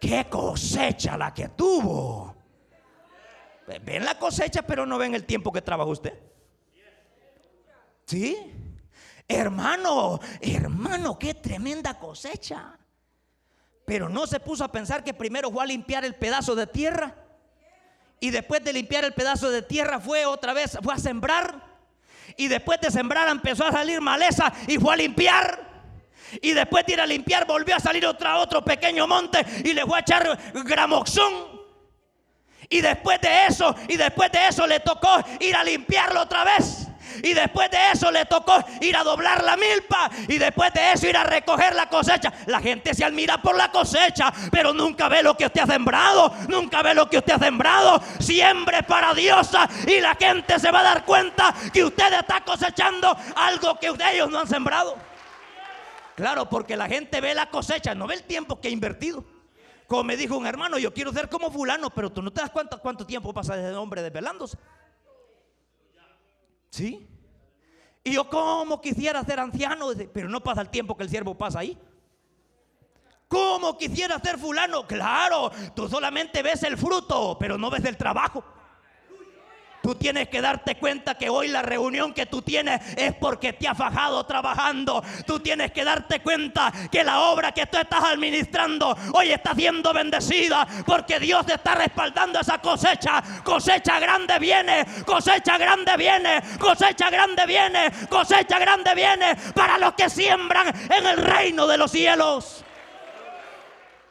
qué 0.00 0.26
cosecha 0.28 1.16
la 1.16 1.32
que 1.32 1.48
tuvo. 1.48 2.31
Ven 3.80 4.04
la 4.04 4.18
cosecha, 4.18 4.62
pero 4.62 4.86
no 4.86 4.98
ven 4.98 5.14
el 5.14 5.24
tiempo 5.24 5.52
que 5.52 5.62
trabaja 5.62 5.90
usted. 5.90 6.18
¿Sí? 8.06 8.36
Hermano, 9.28 10.20
hermano, 10.40 11.18
qué 11.18 11.34
tremenda 11.34 11.98
cosecha. 11.98 12.78
Pero 13.84 14.08
no 14.08 14.26
se 14.26 14.40
puso 14.40 14.64
a 14.64 14.72
pensar 14.72 15.02
que 15.02 15.14
primero 15.14 15.50
fue 15.50 15.62
a 15.62 15.66
limpiar 15.66 16.04
el 16.04 16.14
pedazo 16.14 16.54
de 16.54 16.66
tierra. 16.66 17.14
Y 18.20 18.30
después 18.30 18.62
de 18.62 18.72
limpiar 18.72 19.04
el 19.04 19.14
pedazo 19.14 19.50
de 19.50 19.62
tierra 19.62 19.98
fue 19.98 20.26
otra 20.26 20.52
vez, 20.52 20.78
fue 20.82 20.94
a 20.94 20.98
sembrar. 20.98 21.72
Y 22.36 22.48
después 22.48 22.80
de 22.80 22.90
sembrar 22.90 23.28
empezó 23.28 23.66
a 23.66 23.72
salir 23.72 24.00
maleza 24.00 24.52
y 24.68 24.78
fue 24.78 24.94
a 24.94 24.96
limpiar. 24.96 25.72
Y 26.40 26.52
después 26.52 26.86
de 26.86 26.94
ir 26.94 27.00
a 27.00 27.06
limpiar 27.06 27.46
volvió 27.46 27.76
a 27.76 27.80
salir 27.80 28.06
otra, 28.06 28.38
otro 28.38 28.64
pequeño 28.64 29.06
monte 29.06 29.44
y 29.64 29.72
le 29.72 29.84
fue 29.84 29.98
a 29.98 30.00
echar 30.00 30.38
gramoxón. 30.64 31.61
Y 32.68 32.80
después 32.80 33.20
de 33.20 33.46
eso, 33.46 33.74
y 33.88 33.96
después 33.96 34.30
de 34.32 34.48
eso 34.48 34.66
le 34.66 34.80
tocó 34.80 35.22
ir 35.40 35.54
a 35.54 35.64
limpiarlo 35.64 36.22
otra 36.22 36.44
vez. 36.44 36.88
Y 37.22 37.34
después 37.34 37.70
de 37.70 37.78
eso 37.92 38.10
le 38.10 38.24
tocó 38.24 38.64
ir 38.80 38.96
a 38.96 39.02
doblar 39.02 39.42
la 39.44 39.56
milpa. 39.56 40.10
Y 40.28 40.38
después 40.38 40.72
de 40.72 40.92
eso 40.92 41.06
ir 41.06 41.16
a 41.16 41.24
recoger 41.24 41.74
la 41.74 41.86
cosecha. 41.86 42.32
La 42.46 42.60
gente 42.60 42.94
se 42.94 43.04
admira 43.04 43.40
por 43.42 43.56
la 43.56 43.70
cosecha, 43.70 44.32
pero 44.50 44.72
nunca 44.72 45.08
ve 45.08 45.22
lo 45.22 45.36
que 45.36 45.46
usted 45.46 45.62
ha 45.62 45.66
sembrado. 45.66 46.34
Nunca 46.48 46.82
ve 46.82 46.94
lo 46.94 47.08
que 47.08 47.18
usted 47.18 47.34
ha 47.34 47.38
sembrado. 47.38 48.02
Siempre 48.18 48.82
para 48.82 49.14
Dios. 49.14 49.50
Y 49.86 50.00
la 50.00 50.14
gente 50.14 50.58
se 50.58 50.70
va 50.70 50.80
a 50.80 50.84
dar 50.84 51.04
cuenta 51.04 51.54
que 51.72 51.84
usted 51.84 52.12
está 52.12 52.40
cosechando 52.42 53.16
algo 53.36 53.78
que 53.78 53.92
ellos 54.12 54.30
no 54.30 54.40
han 54.40 54.48
sembrado. 54.48 54.96
Claro, 56.14 56.48
porque 56.48 56.76
la 56.76 56.88
gente 56.88 57.20
ve 57.20 57.34
la 57.34 57.46
cosecha, 57.46 57.94
no 57.94 58.06
ve 58.06 58.14
el 58.14 58.22
tiempo 58.22 58.60
que 58.60 58.68
ha 58.68 58.70
invertido. 58.70 59.24
Como 59.86 60.04
me 60.04 60.16
dijo 60.16 60.36
un 60.36 60.46
hermano, 60.46 60.78
yo 60.78 60.92
quiero 60.92 61.12
ser 61.12 61.28
como 61.28 61.50
fulano, 61.50 61.90
pero 61.90 62.10
tú 62.10 62.22
no 62.22 62.32
te 62.32 62.40
das 62.40 62.50
cuenta 62.50 62.78
cuánto 62.78 63.06
tiempo 63.06 63.32
pasa 63.32 63.56
ese 63.56 63.76
hombre 63.76 64.02
desvelándose. 64.02 64.56
¿Sí? 66.70 67.08
Y 68.04 68.14
yo 68.14 68.28
como 68.28 68.80
quisiera 68.80 69.22
ser 69.24 69.38
anciano, 69.38 69.88
pero 70.12 70.28
no 70.28 70.42
pasa 70.42 70.60
el 70.62 70.70
tiempo 70.70 70.96
que 70.96 71.04
el 71.04 71.10
siervo 71.10 71.36
pasa 71.36 71.60
ahí. 71.60 71.78
¿Cómo 73.28 73.78
quisiera 73.78 74.18
ser 74.18 74.38
fulano? 74.38 74.86
Claro, 74.86 75.50
tú 75.74 75.88
solamente 75.88 76.42
ves 76.42 76.62
el 76.64 76.76
fruto, 76.76 77.36
pero 77.38 77.56
no 77.56 77.70
ves 77.70 77.84
el 77.84 77.96
trabajo. 77.96 78.44
Tú 79.82 79.96
tienes 79.96 80.28
que 80.28 80.40
darte 80.40 80.76
cuenta 80.76 81.16
que 81.16 81.28
hoy 81.28 81.48
la 81.48 81.62
reunión 81.62 82.14
que 82.14 82.26
tú 82.26 82.40
tienes 82.40 82.80
es 82.96 83.14
porque 83.14 83.52
te 83.52 83.66
ha 83.66 83.74
fajado 83.74 84.24
trabajando. 84.24 85.02
Tú 85.26 85.40
tienes 85.40 85.72
que 85.72 85.84
darte 85.84 86.20
cuenta 86.20 86.72
que 86.90 87.02
la 87.02 87.20
obra 87.20 87.52
que 87.52 87.66
tú 87.66 87.78
estás 87.78 88.04
administrando 88.04 88.96
hoy 89.12 89.32
está 89.32 89.54
siendo 89.54 89.92
bendecida 89.92 90.66
porque 90.86 91.18
Dios 91.18 91.44
te 91.46 91.54
está 91.54 91.74
respaldando 91.74 92.38
esa 92.38 92.58
cosecha. 92.58 93.22
Cosecha 93.42 93.98
grande 93.98 94.38
viene, 94.38 94.86
cosecha 95.04 95.58
grande 95.58 95.96
viene, 95.96 96.42
cosecha 96.60 97.10
grande 97.10 97.44
viene, 97.46 97.90
cosecha 98.08 98.58
grande 98.60 98.94
viene 98.94 99.34
para 99.54 99.78
los 99.78 99.94
que 99.94 100.08
siembran 100.08 100.68
en 100.68 101.06
el 101.06 101.16
reino 101.16 101.66
de 101.66 101.76
los 101.76 101.90
cielos. 101.90 102.64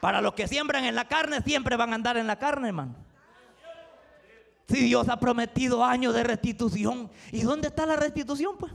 Para 0.00 0.20
los 0.20 0.34
que 0.34 0.48
siembran 0.48 0.84
en 0.84 0.94
la 0.94 1.06
carne 1.06 1.40
siempre 1.40 1.76
van 1.76 1.92
a 1.92 1.94
andar 1.94 2.16
en 2.18 2.26
la 2.26 2.36
carne, 2.36 2.68
hermano. 2.68 3.01
Si 4.68 4.82
Dios 4.84 5.08
ha 5.08 5.18
prometido 5.18 5.84
años 5.84 6.14
de 6.14 6.24
restitución. 6.24 7.10
¿Y 7.30 7.42
dónde 7.42 7.68
está 7.68 7.84
la 7.84 7.96
restitución? 7.96 8.56
Pues. 8.58 8.72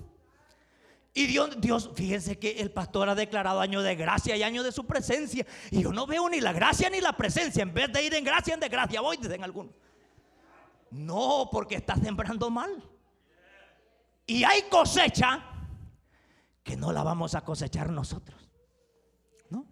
Y 1.18 1.26
Dios, 1.26 1.60
Dios, 1.60 1.90
fíjense 1.96 2.38
que 2.38 2.60
el 2.60 2.70
pastor 2.70 3.10
ha 3.10 3.16
declarado 3.16 3.60
año 3.60 3.82
de 3.82 3.96
gracia 3.96 4.36
y 4.36 4.44
año 4.44 4.62
de 4.62 4.72
su 4.72 4.86
presencia. 4.86 5.48
Y 5.72 5.82
yo 5.82 5.92
no 5.92 6.06
veo 6.06 6.30
ni 6.30 6.40
la 6.40 6.54
gracia 6.54 6.92
ni 6.92 7.02
la 7.02 7.14
presencia. 7.14 7.64
En 7.64 7.74
vez 7.74 7.92
de 7.92 8.04
ir 8.04 8.14
en 8.14 8.24
gracia, 8.24 8.54
en 8.54 8.60
desgracia 8.60 9.02
voy, 9.02 9.18
dicen 9.18 9.44
algunos. 9.44 9.74
No, 10.92 11.50
porque 11.52 11.76
está 11.76 11.96
sembrando 11.96 12.52
mal. 12.52 12.84
Y 14.28 14.44
hay 14.44 14.64
cosecha 14.70 15.44
que 16.64 16.76
no 16.76 16.92
la 16.92 17.02
vamos 17.02 17.34
a 17.34 17.42
cosechar 17.42 17.90
nosotros. 17.90 18.52
¿No? 19.50 19.66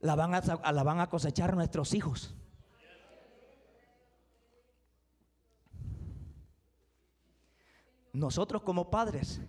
La 0.00 0.14
van 0.14 0.34
a, 0.34 0.72
la 0.72 0.82
van 0.84 1.00
a 1.00 1.10
cosechar 1.10 1.54
nuestros 1.54 1.92
hijos. 1.92 2.34
Nosotros 8.18 8.62
como 8.62 8.90
padres, 8.90 9.40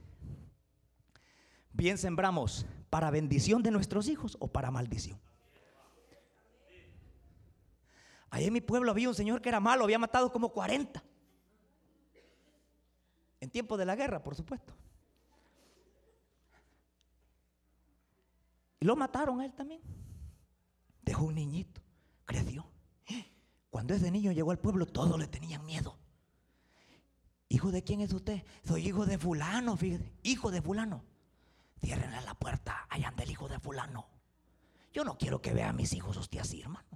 bien 1.73 1.97
sembramos 1.97 2.67
para 2.91 3.09
bendición 3.09 3.63
de 3.63 3.71
nuestros 3.71 4.07
hijos 4.07 4.37
o 4.39 4.47
para 4.47 4.69
maldición. 4.69 5.19
Ahí 8.29 8.45
en 8.45 8.53
mi 8.53 8.61
pueblo 8.61 8.91
había 8.91 9.09
un 9.09 9.15
señor 9.15 9.41
que 9.41 9.49
era 9.49 9.59
malo, 9.59 9.85
había 9.85 9.97
matado 9.97 10.31
como 10.31 10.49
40. 10.49 11.03
En 13.41 13.49
tiempo 13.49 13.75
de 13.75 13.85
la 13.85 13.95
guerra, 13.95 14.21
por 14.21 14.35
supuesto. 14.35 14.75
Y 18.79 18.85
lo 18.85 18.95
mataron 18.95 19.41
a 19.41 19.45
él 19.45 19.53
también. 19.53 19.81
Dejó 21.01 21.25
un 21.25 21.33
niñito, 21.33 21.81
creció. 22.23 22.67
Cuando 23.71 23.95
ese 23.95 24.11
niño 24.11 24.31
llegó 24.31 24.51
al 24.51 24.59
pueblo, 24.59 24.85
todos 24.85 25.17
le 25.17 25.25
tenían 25.25 25.65
miedo. 25.65 25.98
¿Hijo 27.49 27.71
de 27.71 27.83
quién 27.83 28.01
es 28.01 28.13
usted? 28.13 28.43
Soy 28.65 28.87
hijo 28.87 29.07
de 29.07 29.17
fulano. 29.17 29.77
Hijo 30.21 30.51
de 30.51 30.61
fulano. 30.61 31.03
Ciérrenle 31.81 32.21
la 32.21 32.35
puerta, 32.35 32.85
allá 32.89 33.07
anda 33.07 33.23
el 33.23 33.31
hijo 33.31 33.47
de 33.47 33.59
fulano. 33.59 34.07
Yo 34.93 35.03
no 35.03 35.17
quiero 35.17 35.41
que 35.41 35.53
vea 35.53 35.69
a 35.69 35.73
mis 35.73 35.93
hijos 35.93 36.15
usted 36.17 36.39
así, 36.39 36.61
hermano. 36.61 36.87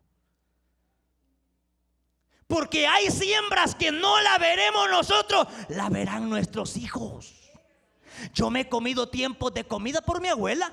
Porque 2.46 2.86
hay 2.86 3.10
siembras 3.10 3.74
que 3.74 3.92
no 3.92 4.22
la 4.22 4.38
veremos 4.38 4.90
nosotros, 4.92 5.48
la 5.70 5.90
verán 5.90 6.30
nuestros 6.30 6.78
hijos. 6.78 7.34
Yo 8.34 8.52
me 8.52 8.62
he 8.62 8.70
comido 8.70 9.10
tiempos 9.10 9.54
de 9.54 9.64
comida 9.64 10.02
por 10.02 10.22
mi 10.22 10.28
abuela. 10.28 10.72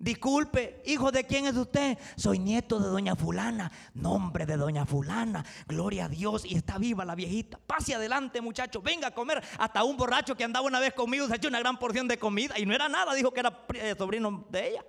Disculpe, 0.00 0.82
hijo 0.86 1.12
de 1.12 1.24
quién 1.24 1.44
es 1.44 1.54
usted? 1.54 1.98
Soy 2.16 2.38
nieto 2.38 2.80
de 2.80 2.88
doña 2.88 3.14
fulana, 3.14 3.70
nombre 3.92 4.46
de 4.46 4.56
doña 4.56 4.86
fulana, 4.86 5.44
gloria 5.68 6.06
a 6.06 6.08
Dios 6.08 6.46
y 6.46 6.56
está 6.56 6.78
viva 6.78 7.04
la 7.04 7.14
viejita. 7.14 7.60
Pase 7.66 7.94
adelante 7.94 8.40
muchacho, 8.40 8.80
venga 8.80 9.08
a 9.08 9.10
comer. 9.10 9.44
Hasta 9.58 9.84
un 9.84 9.98
borracho 9.98 10.34
que 10.34 10.42
andaba 10.42 10.66
una 10.66 10.80
vez 10.80 10.94
conmigo 10.94 11.28
se 11.28 11.36
echó 11.36 11.48
una 11.48 11.58
gran 11.58 11.78
porción 11.78 12.08
de 12.08 12.18
comida 12.18 12.58
y 12.58 12.64
no 12.64 12.74
era 12.74 12.88
nada, 12.88 13.12
dijo 13.12 13.30
que 13.30 13.40
era 13.40 13.66
eh, 13.74 13.94
sobrino 13.98 14.46
de 14.48 14.70
ella. 14.70 14.84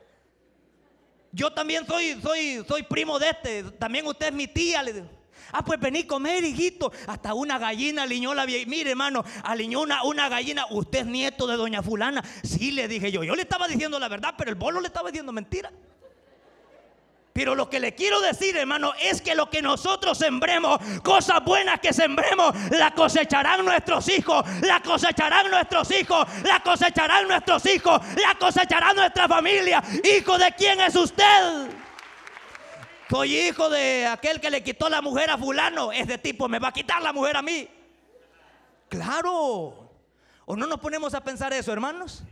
Yo 1.34 1.52
también 1.52 1.86
soy, 1.86 2.17
soy, 2.21 2.63
soy 2.65 2.84
primo 2.84 3.19
de 3.19 3.32
este, 3.32 3.63
también 3.71 4.08
usted 4.08 4.28
es 4.28 4.34
mi 4.34 4.47
tía, 4.47 4.82
le 4.82 4.93
digo. 4.93 5.20
Ah, 5.51 5.63
pues 5.63 5.80
vení 5.80 6.04
comer, 6.04 6.43
hijito. 6.43 6.91
Hasta 7.08 7.34
una 7.34 7.58
gallina 7.58 8.04
aliñó 8.04 8.34
la 8.34 8.45
vieja. 8.45 8.69
Mire, 8.69 8.91
hermano, 8.91 9.23
aliñó 9.43 9.82
una, 9.82 10.04
una 10.04 10.30
gallina. 10.30 10.65
Usted 10.69 10.99
es 10.99 11.06
nieto 11.06 11.47
de 11.47 11.58
doña 11.58 11.82
fulana. 11.82 12.23
Sí, 12.43 12.71
le 12.71 12.88
dije 12.88 13.12
yo. 13.12 13.23
Yo 13.23 13.36
le 13.36 13.43
estaba 13.43 13.67
diciendo 13.67 13.99
la 13.99 14.08
verdad, 14.08 14.36
pero 14.38 14.49
el 14.49 14.56
bolo 14.56 14.80
le 14.80 14.88
estaba 14.88 15.10
diciendo 15.10 15.32
mentira. 15.32 15.71
Pero 17.34 17.56
lo 17.56 17.69
que 17.69 17.80
le 17.80 17.95
quiero 17.95 18.19
decir, 18.19 18.58
hermano, 18.58 18.93
es 19.01 19.21
que 19.21 19.36
lo 19.36 19.49
que 19.49 19.62
nosotros 19.62 20.17
sembremos, 20.17 20.80
cosas 21.01 21.43
buenas 21.45 21.80
que 21.80 21.93
sembremos, 21.93 22.54
la 22.71 22.91
cosecharán 22.93 23.63
nuestros 23.63 24.10
hijos, 24.10 24.45
la 24.62 24.82
cosecharán 24.82 25.49
nuestros 25.49 25.89
hijos, 25.91 26.27
la 26.43 26.60
cosecharán 26.60 27.27
nuestros 27.30 27.65
hijos, 27.67 28.01
la 28.21 28.36
cosecharán 28.38 28.95
nuestra 28.97 29.30
familia. 29.30 29.82
Hijo 30.04 30.38
de 30.38 30.51
quién 30.58 30.82
es 30.82 30.95
usted? 30.95 31.81
Soy 33.12 33.36
hijo 33.36 33.69
de 33.69 34.08
aquel 34.08 34.39
que 34.39 34.50
le 34.50 34.63
quitó 34.63 34.88
la 34.88 35.02
mujer 35.02 35.30
a 35.32 35.38
fulano. 35.38 35.91
Ese 35.91 36.17
tipo 36.17 36.47
me 36.47 36.60
va 36.60 36.69
a 36.69 36.71
quitar 36.71 37.02
la 37.02 37.12
mujer 37.12 37.36
a 37.36 37.41
mí. 37.41 37.67
Claro. 38.88 39.91
¿O 40.45 40.56
no 40.56 40.65
nos 40.65 40.80
ponemos 40.80 41.13
a 41.13 41.21
pensar 41.21 41.52
eso, 41.52 41.74
hermanos? 41.74 42.24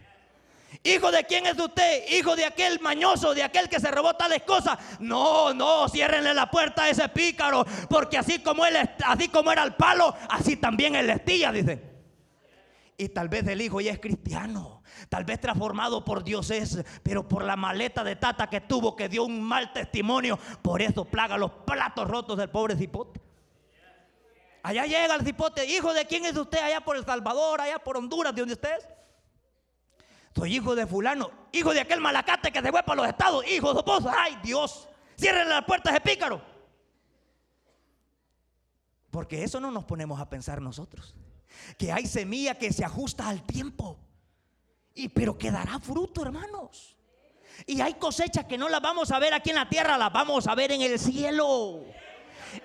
Hijo 0.81 1.11
de 1.11 1.25
quién 1.25 1.45
es 1.47 1.59
usted? 1.59 2.09
Hijo 2.11 2.33
de 2.37 2.45
aquel 2.45 2.79
mañoso, 2.79 3.33
de 3.33 3.43
aquel 3.43 3.67
que 3.67 3.81
se 3.81 3.91
robó 3.91 4.13
tales 4.13 4.43
cosas. 4.43 4.79
No, 5.01 5.53
no, 5.53 5.89
ciérrenle 5.89 6.33
la 6.33 6.49
puerta 6.49 6.83
a 6.83 6.89
ese 6.89 7.09
pícaro, 7.09 7.65
porque 7.89 8.17
así 8.17 8.39
como 8.39 8.65
él, 8.65 8.77
así 9.05 9.27
como 9.27 9.51
era 9.51 9.63
el 9.63 9.75
palo, 9.75 10.15
así 10.29 10.55
también 10.55 10.95
él 10.95 11.09
estilla, 11.09 11.51
dice. 11.51 11.83
Y 12.95 13.09
tal 13.09 13.27
vez 13.27 13.45
el 13.47 13.59
hijo 13.59 13.81
ya 13.81 13.91
es 13.91 13.99
cristiano. 13.99 14.78
Tal 15.09 15.25
vez 15.25 15.41
transformado 15.41 16.05
por 16.05 16.23
Dios 16.23 16.51
es, 16.51 16.83
pero 17.01 17.27
por 17.27 17.43
la 17.43 17.55
maleta 17.55 18.03
de 18.03 18.15
tata 18.15 18.47
que 18.47 18.61
tuvo, 18.61 18.95
que 18.95 19.09
dio 19.09 19.25
un 19.25 19.41
mal 19.41 19.73
testimonio, 19.73 20.37
por 20.61 20.83
eso 20.83 21.03
plaga 21.03 21.35
los 21.35 21.51
platos 21.51 22.07
rotos 22.07 22.37
del 22.37 22.49
pobre 22.49 22.75
cipote. 22.75 23.19
Allá 24.61 24.85
llega 24.85 25.15
el 25.15 25.25
cipote, 25.25 25.65
hijo 25.65 25.93
de 25.93 26.05
quién 26.05 26.25
es 26.25 26.37
usted, 26.37 26.59
allá 26.59 26.81
por 26.81 26.95
El 26.95 27.05
Salvador, 27.05 27.59
allá 27.59 27.79
por 27.79 27.97
Honduras, 27.97 28.35
de 28.35 28.41
donde 28.41 28.53
usted 28.53 28.77
es. 28.77 28.87
Soy 30.35 30.55
hijo 30.55 30.75
de 30.75 30.85
fulano, 30.85 31.31
hijo 31.51 31.73
de 31.73 31.81
aquel 31.81 31.99
malacate 32.01 32.51
que 32.51 32.61
se 32.61 32.69
fue 32.69 32.83
para 32.83 33.01
los 33.01 33.07
estados, 33.07 33.43
hijo 33.49 33.73
de 33.73 33.79
esposa. 33.79 34.13
Ay 34.15 34.37
Dios, 34.43 34.87
cierren 35.17 35.49
las 35.49 35.65
puertas 35.65 35.91
de 35.91 36.01
pícaro. 36.01 36.39
Porque 39.09 39.43
eso 39.43 39.59
no 39.59 39.71
nos 39.71 39.85
ponemos 39.85 40.19
a 40.19 40.29
pensar 40.29 40.61
nosotros. 40.61 41.15
Que 41.79 41.91
hay 41.91 42.05
semilla 42.05 42.53
que 42.53 42.71
se 42.71 42.85
ajusta 42.85 43.27
al 43.27 43.41
tiempo. 43.41 43.97
Y 44.99 45.07
pero 45.07 45.37
quedará 45.37 45.79
fruto, 45.79 46.23
hermanos. 46.23 46.97
Y 47.65 47.79
hay 47.79 47.93
cosechas 47.93 48.43
que 48.43 48.57
no 48.57 48.67
las 48.67 48.81
vamos 48.81 49.11
a 49.11 49.19
ver 49.19 49.33
aquí 49.33 49.51
en 49.51 49.55
la 49.55 49.69
tierra, 49.69 49.97
las 49.97 50.11
vamos 50.11 50.45
a 50.45 50.55
ver 50.55 50.73
en 50.73 50.81
el 50.81 50.99
cielo 50.99 51.85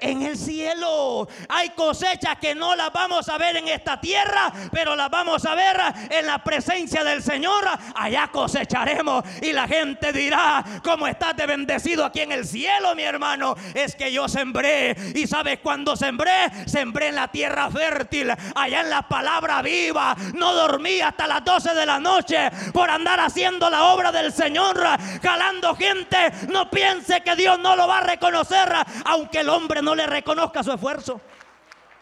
en 0.00 0.22
el 0.22 0.36
cielo. 0.36 1.28
Hay 1.48 1.70
cosechas 1.70 2.36
que 2.40 2.54
no 2.54 2.74
las 2.74 2.92
vamos 2.92 3.28
a 3.28 3.38
ver 3.38 3.56
en 3.56 3.68
esta 3.68 4.00
tierra, 4.00 4.52
pero 4.72 4.96
las 4.96 5.10
vamos 5.10 5.44
a 5.44 5.54
ver 5.54 5.76
en 6.10 6.26
la 6.26 6.42
presencia 6.42 7.04
del 7.04 7.22
Señor. 7.22 7.64
Allá 7.94 8.28
cosecharemos 8.28 9.24
y 9.42 9.52
la 9.52 9.66
gente 9.66 10.12
dirá, 10.12 10.64
¿cómo 10.82 11.06
estás 11.06 11.36
de 11.36 11.46
bendecido 11.46 12.04
aquí 12.04 12.20
en 12.20 12.32
el 12.32 12.46
cielo, 12.46 12.94
mi 12.94 13.02
hermano? 13.02 13.54
Es 13.74 13.94
que 13.94 14.12
yo 14.12 14.28
sembré 14.28 14.96
y 15.14 15.26
sabes 15.26 15.58
cuando 15.62 15.96
sembré, 15.96 16.50
sembré 16.66 17.08
en 17.08 17.16
la 17.16 17.28
tierra 17.28 17.70
fértil, 17.70 18.32
allá 18.54 18.80
en 18.80 18.90
la 18.90 19.02
palabra 19.02 19.62
viva. 19.62 20.16
No 20.34 20.54
dormí 20.54 21.00
hasta 21.00 21.26
las 21.26 21.44
12 21.44 21.74
de 21.74 21.86
la 21.86 21.98
noche 21.98 22.50
por 22.72 22.90
andar 22.90 23.20
haciendo 23.20 23.70
la 23.70 23.84
obra 23.84 24.12
del 24.12 24.32
Señor, 24.32 24.80
calando 25.20 25.74
gente. 25.74 26.16
No 26.48 26.70
piense 26.70 27.20
que 27.22 27.36
Dios 27.36 27.58
no 27.58 27.76
lo 27.76 27.86
va 27.86 27.98
a 27.98 28.02
reconocer, 28.02 28.72
aunque 29.04 29.40
el 29.40 29.48
hombre 29.48 29.73
no 29.82 29.94
le 29.94 30.06
reconozca 30.06 30.62
su 30.62 30.72
esfuerzo. 30.72 31.20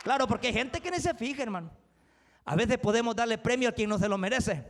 Claro, 0.02 0.26
porque 0.26 0.48
hay 0.48 0.52
gente 0.52 0.80
que 0.80 0.90
ni 0.90 0.98
se 0.98 1.14
fija, 1.14 1.42
hermano. 1.42 1.70
A 2.44 2.56
veces 2.56 2.78
podemos 2.78 3.14
darle 3.14 3.38
premio 3.38 3.68
a 3.68 3.72
quien 3.72 3.88
no 3.88 3.98
se 3.98 4.08
lo 4.08 4.18
merece. 4.18 4.64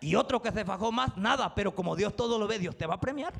Y 0.00 0.14
otro 0.14 0.40
que 0.40 0.52
se 0.52 0.64
fajó 0.64 0.92
más, 0.92 1.16
nada. 1.16 1.54
Pero 1.54 1.74
como 1.74 1.96
Dios 1.96 2.16
todo 2.16 2.38
lo 2.38 2.46
ve, 2.46 2.58
Dios 2.58 2.76
te 2.76 2.86
va 2.86 2.94
a 2.94 3.00
premiar. 3.00 3.34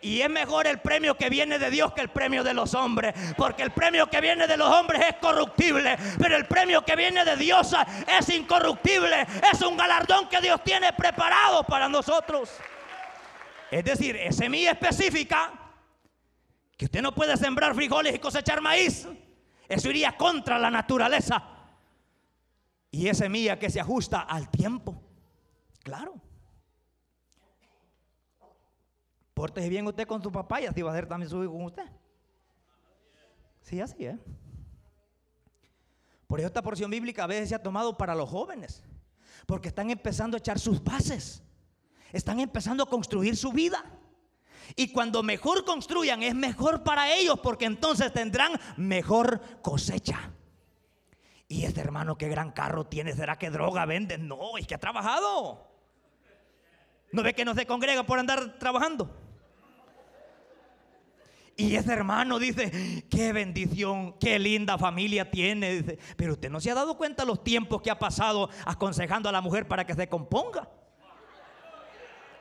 Y 0.00 0.20
es 0.20 0.30
mejor 0.30 0.66
el 0.66 0.80
premio 0.80 1.16
que 1.16 1.28
viene 1.28 1.58
de 1.58 1.70
Dios 1.70 1.92
que 1.92 2.00
el 2.00 2.10
premio 2.10 2.44
de 2.44 2.54
los 2.54 2.74
hombres. 2.74 3.14
Porque 3.36 3.62
el 3.62 3.72
premio 3.72 4.08
que 4.08 4.20
viene 4.20 4.46
de 4.46 4.56
los 4.56 4.68
hombres 4.68 5.02
es 5.08 5.16
corruptible. 5.16 5.96
Pero 6.18 6.36
el 6.36 6.46
premio 6.46 6.84
que 6.84 6.96
viene 6.96 7.24
de 7.24 7.36
Dios 7.36 7.74
es 8.06 8.28
incorruptible. 8.28 9.26
Es 9.52 9.62
un 9.62 9.76
galardón 9.76 10.28
que 10.28 10.40
Dios 10.40 10.62
tiene 10.64 10.92
preparado 10.92 11.64
para 11.64 11.88
nosotros. 11.88 12.50
Es 13.70 13.84
decir, 13.84 14.16
es 14.16 14.36
semilla 14.36 14.72
específica 14.72 15.61
que 16.82 16.86
usted 16.86 17.00
no 17.00 17.14
puede 17.14 17.36
sembrar 17.36 17.76
frijoles 17.76 18.12
y 18.12 18.18
cosechar 18.18 18.60
maíz. 18.60 19.06
Eso 19.68 19.88
iría 19.88 20.16
contra 20.16 20.58
la 20.58 20.68
naturaleza. 20.68 21.40
Y 22.90 23.06
es 23.06 23.18
semilla 23.18 23.56
que 23.56 23.70
se 23.70 23.78
ajusta 23.78 24.22
al 24.22 24.50
tiempo. 24.50 25.00
Claro. 25.84 26.20
Pórtese 29.32 29.68
bien 29.68 29.86
usted 29.86 30.08
con 30.08 30.20
su 30.24 30.32
papá 30.32 30.60
y 30.60 30.66
así 30.66 30.82
va 30.82 30.90
a 30.90 30.96
ser 30.96 31.06
también 31.06 31.30
su 31.30 31.44
hijo 31.44 31.52
con 31.52 31.66
usted. 31.66 31.88
Sí, 33.60 33.80
así 33.80 34.04
es. 34.04 34.18
Por 36.26 36.40
eso 36.40 36.48
esta 36.48 36.62
porción 36.62 36.90
bíblica 36.90 37.22
a 37.22 37.28
veces 37.28 37.50
se 37.50 37.54
ha 37.54 37.62
tomado 37.62 37.96
para 37.96 38.16
los 38.16 38.28
jóvenes. 38.28 38.82
Porque 39.46 39.68
están 39.68 39.88
empezando 39.88 40.36
a 40.36 40.38
echar 40.38 40.58
sus 40.58 40.82
bases. 40.82 41.44
Están 42.12 42.40
empezando 42.40 42.82
a 42.82 42.90
construir 42.90 43.36
su 43.36 43.52
vida. 43.52 43.91
Y 44.76 44.92
cuando 44.92 45.22
mejor 45.22 45.64
construyan 45.64 46.22
es 46.22 46.34
mejor 46.34 46.82
para 46.82 47.12
ellos 47.14 47.38
porque 47.42 47.64
entonces 47.64 48.12
tendrán 48.12 48.52
mejor 48.76 49.40
cosecha. 49.62 50.30
Y 51.48 51.64
este 51.64 51.80
hermano, 51.80 52.16
qué 52.16 52.28
gran 52.28 52.50
carro 52.50 52.84
tiene, 52.84 53.14
¿será 53.14 53.36
que 53.36 53.50
droga 53.50 53.84
vende? 53.84 54.16
No, 54.16 54.56
es 54.56 54.66
que 54.66 54.74
ha 54.74 54.78
trabajado. 54.78 55.70
¿No 57.12 57.22
ve 57.22 57.34
que 57.34 57.44
no 57.44 57.54
se 57.54 57.66
congrega 57.66 58.04
por 58.04 58.18
andar 58.18 58.58
trabajando? 58.58 59.14
Y 61.56 61.76
ese 61.76 61.92
hermano 61.92 62.38
dice, 62.38 63.04
qué 63.10 63.32
bendición, 63.32 64.14
qué 64.18 64.38
linda 64.38 64.78
familia 64.78 65.30
tiene. 65.30 65.82
Dice, 65.82 65.98
pero 66.16 66.32
usted 66.32 66.50
no 66.50 66.60
se 66.60 66.70
ha 66.70 66.74
dado 66.74 66.96
cuenta 66.96 67.24
los 67.24 67.44
tiempos 67.44 67.82
que 67.82 67.90
ha 67.90 67.98
pasado 67.98 68.48
aconsejando 68.64 69.28
a 69.28 69.32
la 69.32 69.42
mujer 69.42 69.68
para 69.68 69.86
que 69.86 69.94
se 69.94 70.08
componga. 70.08 70.70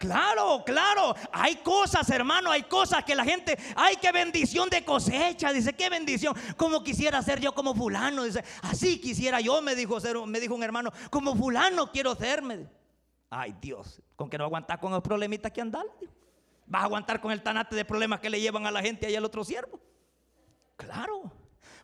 Claro, 0.02 0.64
claro. 0.66 1.14
Hay 1.32 1.58
cosas, 1.58 2.10
hermano, 2.10 2.50
hay 2.50 2.64
cosas 2.64 3.04
que 3.06 3.14
la 3.14 3.24
gente, 3.24 3.56
ay, 3.76 3.98
qué 4.02 4.12
bendición 4.12 4.68
de 4.68 4.84
cosecha. 4.84 5.54
Dice, 5.54 5.74
qué 5.74 5.92
bendición. 5.92 6.36
Como 6.58 6.84
quisiera 6.84 7.22
ser 7.22 7.40
yo 7.40 7.54
como 7.54 7.76
fulano. 7.76 8.24
Dice, 8.24 8.44
así 8.64 9.00
quisiera 9.00 9.40
yo, 9.42 9.62
me 9.62 9.76
dijo, 9.76 10.00
me 10.26 10.40
dijo 10.40 10.56
un 10.56 10.64
hermano, 10.64 10.92
como 11.12 11.36
fulano 11.36 11.92
quiero 11.92 12.16
serme. 12.16 12.68
Ay, 13.30 13.56
Dios, 13.62 14.02
con 14.16 14.28
que 14.28 14.40
no 14.40 14.46
aguantar 14.46 14.80
con 14.80 14.92
los 14.92 15.04
problemitas 15.04 15.52
que 15.52 15.62
andan. 15.62 15.86
Vas 16.66 16.82
a 16.82 16.86
aguantar 16.86 17.22
con 17.22 17.32
el 17.32 17.44
tanate 17.44 17.76
de 17.76 17.86
problemas 17.86 18.22
que 18.22 18.32
le 18.32 18.42
llevan 18.42 18.66
a 18.66 18.72
la 18.72 18.82
gente 18.82 19.08
y 19.08 19.16
al 19.16 19.24
otro 19.24 19.44
siervo. 19.44 19.80
Claro. 20.78 21.32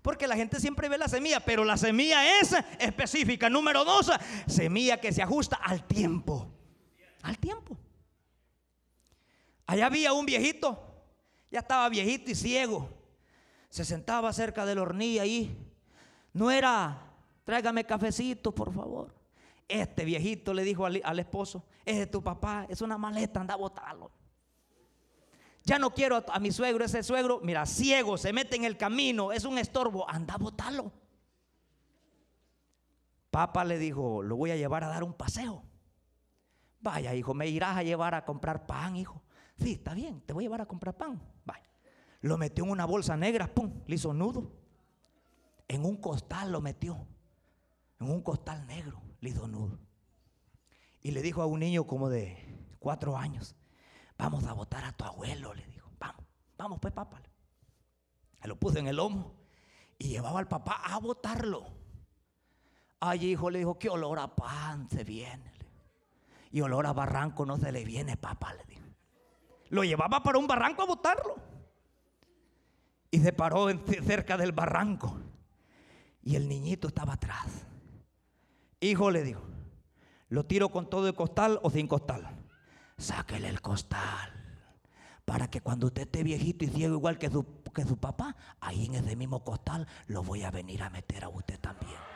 Porque 0.02 0.26
la 0.26 0.36
gente 0.36 0.60
siempre 0.60 0.90
ve 0.90 0.98
la 0.98 1.08
semilla, 1.08 1.40
pero 1.40 1.64
la 1.64 1.78
semilla 1.78 2.40
es 2.40 2.56
específica. 2.80 3.48
Número 3.48 3.86
dos, 3.86 4.10
semilla 4.48 5.00
que 5.00 5.12
se 5.12 5.22
ajusta 5.22 5.58
al 5.58 5.86
tiempo. 5.86 6.52
Al 7.22 7.38
tiempo. 7.38 7.78
Allá 9.68 9.88
había 9.88 10.14
un 10.14 10.26
viejito, 10.26 10.80
ya 11.52 11.60
estaba 11.60 11.90
viejito 11.90 12.32
y 12.32 12.36
ciego. 12.36 12.90
Se 13.70 13.84
sentaba 13.84 14.32
cerca 14.32 14.66
de 14.66 14.74
la 14.74 14.82
hornilla 14.82 15.24
ahí. 15.24 15.56
No 16.32 16.50
era, 16.50 17.14
tráigame 17.44 17.86
cafecito, 17.86 18.56
por 18.56 18.74
favor. 18.74 19.14
Este 19.68 20.06
viejito 20.06 20.54
le 20.54 20.64
dijo 20.64 20.86
al, 20.86 21.20
esposo, 21.20 21.66
es 21.86 21.98
de 21.98 22.08
tu 22.08 22.24
papá, 22.24 22.66
es 22.70 22.82
una 22.82 22.98
maleta, 22.98 23.42
anda 23.42 23.56
a 23.56 23.58
botarlo. 23.58 24.10
Ya 25.66 25.78
no 25.78 25.94
quiero 25.94 26.24
a, 26.30 26.40
mi 26.40 26.52
suegro, 26.52 26.86
ese 26.86 27.04
suegro, 27.04 27.42
mira, 27.44 27.66
ciego, 27.66 28.18
se 28.18 28.32
mete 28.32 28.56
en 28.56 28.64
el 28.64 28.78
camino, 28.78 29.34
es 29.34 29.44
un 29.44 29.58
estorbo, 29.58 30.10
anda 30.10 30.36
a 30.36 30.38
botarlo. 30.38 30.94
Papá 33.30 33.66
le 33.66 33.78
dijo, 33.78 34.24
lo 34.24 34.38
voy 34.38 34.52
a 34.52 34.56
llevar 34.56 34.86
a 34.86 34.88
dar 34.88 35.04
un 35.04 35.14
paseo. 35.14 35.66
Vaya, 36.80 37.14
hijo, 37.14 37.34
me 37.34 37.48
irás 37.48 37.76
a 37.76 37.84
llevar 37.84 38.16
a 38.16 38.24
comprar 38.24 38.66
pan, 38.66 38.96
hijo. 38.96 39.22
Sí, 39.58 39.74
está 39.74 39.94
bien, 39.94 40.22
te 40.22 40.34
voy 40.34 40.44
a 40.44 40.46
llevar 40.46 40.62
a 40.62 40.66
comprar 40.68 40.96
pan. 40.96 41.22
Vaya. 41.46 41.66
Lo 42.22 42.38
metió 42.38 42.64
en 42.64 42.72
una 42.72 42.86
bolsa 42.86 43.18
negra, 43.18 43.54
pum, 43.54 43.82
le 43.88 43.96
hizo 43.96 44.14
nudo. 44.14 44.52
En 45.68 45.86
un 45.86 45.98
costal 45.98 46.52
lo 46.52 46.62
metió. 46.62 47.08
En 48.00 48.10
un 48.10 48.22
costal 48.22 48.66
negro 48.68 49.02
le 49.20 49.30
hizo 49.30 49.48
nudo. 49.48 49.80
Y 51.02 51.12
le 51.12 51.22
dijo 51.22 51.42
a 51.42 51.46
un 51.46 51.60
niño 51.60 51.86
como 51.86 52.10
de 52.10 52.38
cuatro 52.80 53.18
años, 53.18 53.56
vamos 54.18 54.46
a 54.46 54.54
votar 54.54 54.84
a 54.84 54.92
tu 54.92 55.06
abuelo, 55.06 55.54
le 55.54 55.66
dijo, 55.68 55.90
vamos, 56.00 56.26
vamos 56.58 56.80
pues 56.80 56.94
papá. 56.94 57.22
lo 58.44 58.58
puso 58.58 58.80
en 58.80 58.88
el 58.88 58.96
lomo 58.96 59.36
y 59.98 60.10
llevaba 60.10 60.40
al 60.40 60.48
papá 60.48 60.82
a 60.84 61.00
votarlo. 61.00 61.66
Ay, 63.00 63.26
hijo, 63.26 63.50
le 63.50 63.60
dijo, 63.60 63.78
qué 63.78 63.90
olor 63.90 64.20
a 64.20 64.36
pan 64.36 64.90
se 64.90 65.04
viene. 65.04 65.54
Y 66.52 66.62
olor 66.62 66.88
a 66.88 66.94
barranco 66.94 67.46
no 67.46 67.58
se 67.58 67.72
le 67.72 67.84
viene, 67.84 68.18
papá, 68.18 68.54
le 68.54 68.64
dijo. 68.66 68.77
Lo 69.70 69.84
llevaba 69.84 70.24
para 70.24 70.38
un 70.38 70.48
barranco 70.48 70.82
a 70.82 70.86
botarlo. 70.86 71.36
Y 73.12 73.20
se 73.20 73.34
paró 73.34 73.68
cerca 74.06 74.38
del 74.38 74.52
barranco. 74.52 75.18
Y 76.22 76.36
el 76.36 76.48
niñito 76.48 76.88
estaba 76.88 77.14
atrás. 77.14 77.66
Hijo 78.80 79.12
le 79.12 79.24
dijo, 79.24 79.42
¿lo 80.30 80.46
tiro 80.46 80.70
con 80.70 80.90
todo 80.90 81.08
el 81.08 81.16
costal 81.16 81.60
o 81.64 81.70
sin 81.70 81.88
costal? 81.88 82.28
Sáquele 82.98 83.48
el 83.50 83.62
costal. 83.62 84.34
Para 85.26 85.50
que 85.50 85.62
cuando 85.62 85.88
usted 85.88 86.04
esté 86.04 86.24
viejito 86.24 86.66
y 86.66 86.70
ciego 86.70 86.96
igual 86.96 87.18
que 87.18 87.30
su, 87.30 87.46
que 87.74 87.84
su 87.84 87.98
papá, 87.98 88.36
ahí 88.60 88.86
en 88.86 88.96
ese 88.96 89.16
mismo 89.16 89.44
costal 89.44 89.88
lo 90.08 90.24
voy 90.24 90.44
a 90.44 90.52
venir 90.52 90.84
a 90.84 90.90
meter 90.90 91.24
a 91.24 91.30
usted 91.30 91.60
también. 91.60 92.07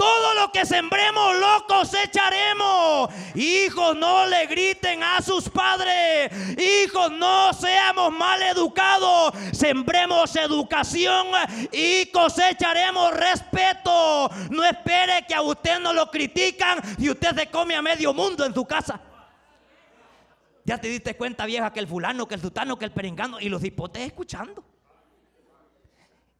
Todo 0.00 0.32
lo 0.32 0.50
que 0.50 0.64
sembremos 0.64 1.36
lo 1.36 1.66
cosecharemos. 1.66 3.10
Hijos, 3.34 3.94
no 3.94 4.24
le 4.24 4.46
griten 4.46 5.02
a 5.02 5.20
sus 5.20 5.50
padres. 5.50 6.32
Hijos, 6.58 7.12
no 7.12 7.52
seamos 7.52 8.10
mal 8.10 8.40
educados. 8.40 9.34
Sembremos 9.52 10.34
educación 10.36 11.26
y 11.70 12.06
cosecharemos 12.06 13.12
respeto. 13.12 14.30
No 14.48 14.64
espere 14.64 15.26
que 15.28 15.34
a 15.34 15.42
usted 15.42 15.78
no 15.80 15.92
lo 15.92 16.10
critican 16.10 16.80
y 16.96 17.10
usted 17.10 17.36
se 17.36 17.48
come 17.48 17.76
a 17.76 17.82
medio 17.82 18.14
mundo 18.14 18.46
en 18.46 18.54
su 18.54 18.64
casa. 18.64 18.98
Ya 20.64 20.78
te 20.78 20.88
diste 20.88 21.14
cuenta, 21.14 21.44
vieja, 21.44 21.74
que 21.74 21.80
el 21.80 21.86
fulano, 21.86 22.26
que 22.26 22.36
el 22.36 22.40
sultano, 22.40 22.78
que 22.78 22.86
el 22.86 22.92
perengano 22.92 23.38
y 23.38 23.50
los 23.50 23.62
hipotes 23.62 24.02
escuchando. 24.06 24.64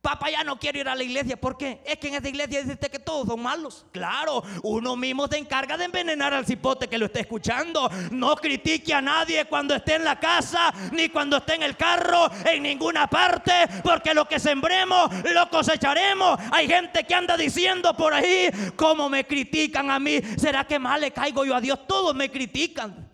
Papá 0.01 0.31
ya 0.31 0.43
no 0.45 0.59
quiero 0.59 0.79
ir 0.79 0.89
a 0.89 0.95
la 0.95 1.03
iglesia. 1.03 1.39
¿Por 1.39 1.59
qué? 1.59 1.83
Es 1.85 1.99
que 1.99 2.09
en 2.09 2.15
esa 2.15 2.29
iglesia 2.29 2.63
dice 2.63 2.89
que 2.89 2.99
todos 2.99 3.27
son 3.27 3.43
malos. 3.43 3.85
Claro, 3.93 4.43
uno 4.63 4.97
mismo 4.97 5.29
se 5.29 5.37
encarga 5.37 5.77
de 5.77 5.85
envenenar 5.85 6.33
al 6.33 6.47
cipote 6.47 6.89
que 6.89 6.97
lo 6.97 7.07
está 7.07 7.21
escuchando. 7.21 7.91
No 8.11 8.35
critique 8.37 8.95
a 8.95 9.03
nadie 9.03 9.45
cuando 9.45 9.75
esté 9.75 9.97
en 9.97 10.05
la 10.05 10.19
casa, 10.19 10.73
ni 10.93 11.11
cuando 11.11 11.37
esté 11.37 11.57
en 11.57 11.65
el 11.65 11.77
carro, 11.77 12.31
en 12.51 12.63
ninguna 12.63 13.09
parte, 13.09 13.53
porque 13.85 14.15
lo 14.15 14.27
que 14.27 14.41
sembremos 14.41 15.11
lo 15.35 15.51
cosecharemos. 15.51 16.41
Hay 16.51 16.67
gente 16.67 17.05
que 17.05 17.15
anda 17.15 17.37
diciendo 17.37 17.95
por 17.95 18.15
ahí, 18.15 18.49
¿cómo 18.77 19.11
me 19.11 19.27
critican 19.27 19.91
a 19.91 19.99
mí? 19.99 20.19
¿Será 20.39 20.67
que 20.67 20.79
mal 20.79 21.03
le 21.03 21.11
caigo 21.11 21.45
yo 21.45 21.55
a 21.55 21.61
Dios? 21.61 21.87
Todos 21.87 22.15
me 22.15 22.31
critican. 22.31 23.07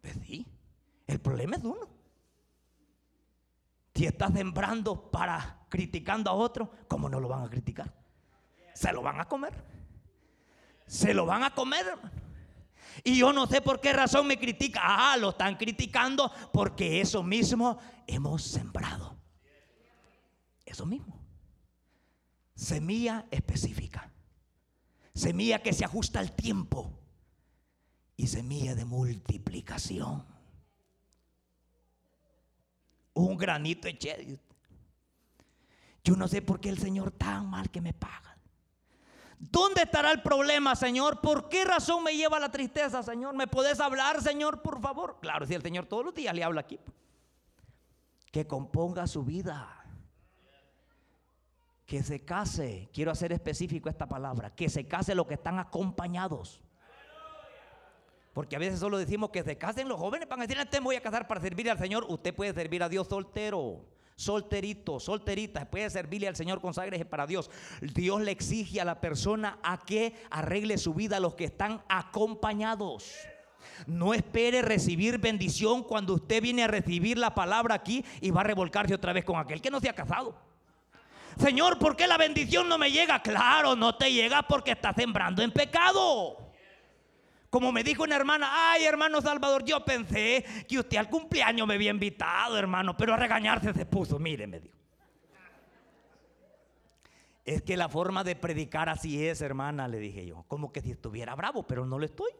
Pues 0.00 0.14
sí, 0.24 0.46
el 1.08 1.18
problema 1.18 1.56
es 1.56 1.64
uno. 1.64 1.97
Si 3.98 4.06
estás 4.06 4.32
sembrando 4.32 5.10
para 5.10 5.66
criticando 5.68 6.30
a 6.30 6.32
otro, 6.32 6.70
¿cómo 6.86 7.08
no 7.08 7.18
lo 7.18 7.26
van 7.26 7.42
a 7.42 7.50
criticar? 7.50 7.92
Se 8.72 8.92
lo 8.92 9.02
van 9.02 9.20
a 9.20 9.24
comer. 9.24 9.52
Se 10.86 11.12
lo 11.12 11.26
van 11.26 11.42
a 11.42 11.52
comer, 11.52 11.84
Y 13.02 13.18
yo 13.18 13.32
no 13.32 13.48
sé 13.48 13.60
por 13.60 13.80
qué 13.80 13.92
razón 13.92 14.28
me 14.28 14.38
critica. 14.38 14.82
Ah, 14.84 15.16
lo 15.16 15.30
están 15.30 15.56
criticando 15.56 16.30
porque 16.52 17.00
eso 17.00 17.24
mismo 17.24 17.80
hemos 18.06 18.44
sembrado. 18.44 19.16
Eso 20.64 20.86
mismo. 20.86 21.20
Semilla 22.54 23.26
específica. 23.32 24.12
Semilla 25.12 25.60
que 25.60 25.72
se 25.72 25.84
ajusta 25.84 26.20
al 26.20 26.36
tiempo. 26.36 27.00
Y 28.16 28.28
semilla 28.28 28.76
de 28.76 28.84
multiplicación 28.84 30.37
un 33.18 33.36
granito 33.36 33.88
eché. 33.88 34.38
Yo 36.04 36.16
no 36.16 36.28
sé 36.28 36.42
por 36.42 36.60
qué 36.60 36.68
el 36.68 36.78
Señor 36.78 37.10
tan 37.10 37.48
mal 37.48 37.70
que 37.70 37.80
me 37.80 37.92
paga. 37.92 38.36
¿Dónde 39.38 39.82
estará 39.82 40.10
el 40.10 40.22
problema, 40.22 40.74
Señor? 40.74 41.20
¿Por 41.20 41.48
qué 41.48 41.64
razón 41.64 42.02
me 42.02 42.16
lleva 42.16 42.40
la 42.40 42.50
tristeza, 42.50 43.02
Señor? 43.02 43.34
¿Me 43.34 43.46
puedes 43.46 43.78
hablar, 43.78 44.20
Señor, 44.20 44.62
por 44.62 44.80
favor? 44.80 45.18
Claro, 45.20 45.46
si 45.46 45.54
el 45.54 45.62
Señor 45.62 45.86
todos 45.86 46.04
los 46.04 46.14
días 46.14 46.34
le 46.34 46.42
habla 46.42 46.62
aquí. 46.62 46.80
Que 48.32 48.46
componga 48.46 49.06
su 49.06 49.24
vida. 49.24 49.84
Que 51.86 52.02
se 52.02 52.24
case. 52.24 52.88
Quiero 52.92 53.12
hacer 53.12 53.32
específico 53.32 53.88
esta 53.88 54.08
palabra. 54.08 54.54
Que 54.54 54.68
se 54.68 54.88
case 54.88 55.14
los 55.14 55.26
que 55.26 55.34
están 55.34 55.58
acompañados. 55.58 56.60
Porque 58.38 58.54
a 58.54 58.60
veces 58.60 58.78
solo 58.78 58.98
decimos 58.98 59.30
que 59.30 59.42
se 59.42 59.58
casen 59.58 59.88
los 59.88 59.98
jóvenes 59.98 60.28
van 60.28 60.38
a 60.40 60.46
decir, 60.46 60.64
me 60.74 60.78
voy 60.78 60.94
a 60.94 61.00
casar 61.00 61.26
para 61.26 61.40
servir 61.40 61.68
al 61.68 61.76
Señor. 61.76 62.06
Usted 62.08 62.32
puede 62.32 62.54
servir 62.54 62.84
a 62.84 62.88
Dios 62.88 63.08
soltero, 63.08 63.84
solterito, 64.14 65.00
solterita, 65.00 65.68
puede 65.68 65.90
servirle 65.90 66.28
al 66.28 66.36
Señor 66.36 66.60
con 66.60 66.72
sangre 66.72 67.04
para 67.04 67.26
Dios. 67.26 67.50
Dios 67.80 68.20
le 68.20 68.30
exige 68.30 68.80
a 68.80 68.84
la 68.84 69.00
persona 69.00 69.58
a 69.64 69.78
que 69.78 70.14
arregle 70.30 70.78
su 70.78 70.94
vida 70.94 71.16
a 71.16 71.20
los 71.20 71.34
que 71.34 71.46
están 71.46 71.82
acompañados. 71.88 73.12
No 73.88 74.14
espere 74.14 74.62
recibir 74.62 75.18
bendición 75.18 75.82
cuando 75.82 76.14
usted 76.14 76.40
viene 76.40 76.62
a 76.62 76.68
recibir 76.68 77.18
la 77.18 77.34
palabra 77.34 77.74
aquí 77.74 78.04
y 78.20 78.30
va 78.30 78.42
a 78.42 78.44
revolcarse 78.44 78.94
otra 78.94 79.12
vez 79.12 79.24
con 79.24 79.36
aquel 79.36 79.60
que 79.60 79.72
no 79.72 79.80
se 79.80 79.88
ha 79.88 79.94
casado. 79.94 80.36
Señor, 81.38 81.80
¿por 81.80 81.96
qué 81.96 82.06
la 82.06 82.16
bendición 82.16 82.68
no 82.68 82.78
me 82.78 82.92
llega? 82.92 83.20
Claro, 83.20 83.74
no 83.74 83.96
te 83.96 84.12
llega 84.12 84.44
porque 84.44 84.70
está 84.70 84.94
sembrando 84.94 85.42
en 85.42 85.50
pecado. 85.50 86.47
Como 87.50 87.72
me 87.72 87.82
dijo 87.82 88.02
una 88.02 88.16
hermana, 88.16 88.72
ay 88.72 88.84
hermano 88.84 89.22
Salvador, 89.22 89.64
yo 89.64 89.84
pensé 89.84 90.44
que 90.68 90.78
usted 90.78 90.98
al 90.98 91.08
cumpleaños 91.08 91.66
me 91.66 91.74
había 91.74 91.90
invitado, 91.90 92.58
hermano, 92.58 92.96
pero 92.96 93.14
a 93.14 93.16
regañarse 93.16 93.72
se 93.72 93.86
puso, 93.86 94.18
mire, 94.18 94.46
me 94.46 94.60
dijo. 94.60 94.76
Es 97.44 97.62
que 97.62 97.78
la 97.78 97.88
forma 97.88 98.24
de 98.24 98.36
predicar 98.36 98.90
así 98.90 99.26
es, 99.26 99.40
hermana, 99.40 99.88
le 99.88 99.98
dije 99.98 100.26
yo. 100.26 100.44
Como 100.48 100.70
que 100.70 100.82
si 100.82 100.90
estuviera 100.90 101.34
bravo, 101.34 101.66
pero 101.66 101.86
no 101.86 101.98
lo 101.98 102.04
estoy. 102.04 102.30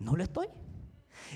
No 0.00 0.16
lo 0.16 0.24
estoy. 0.24 0.48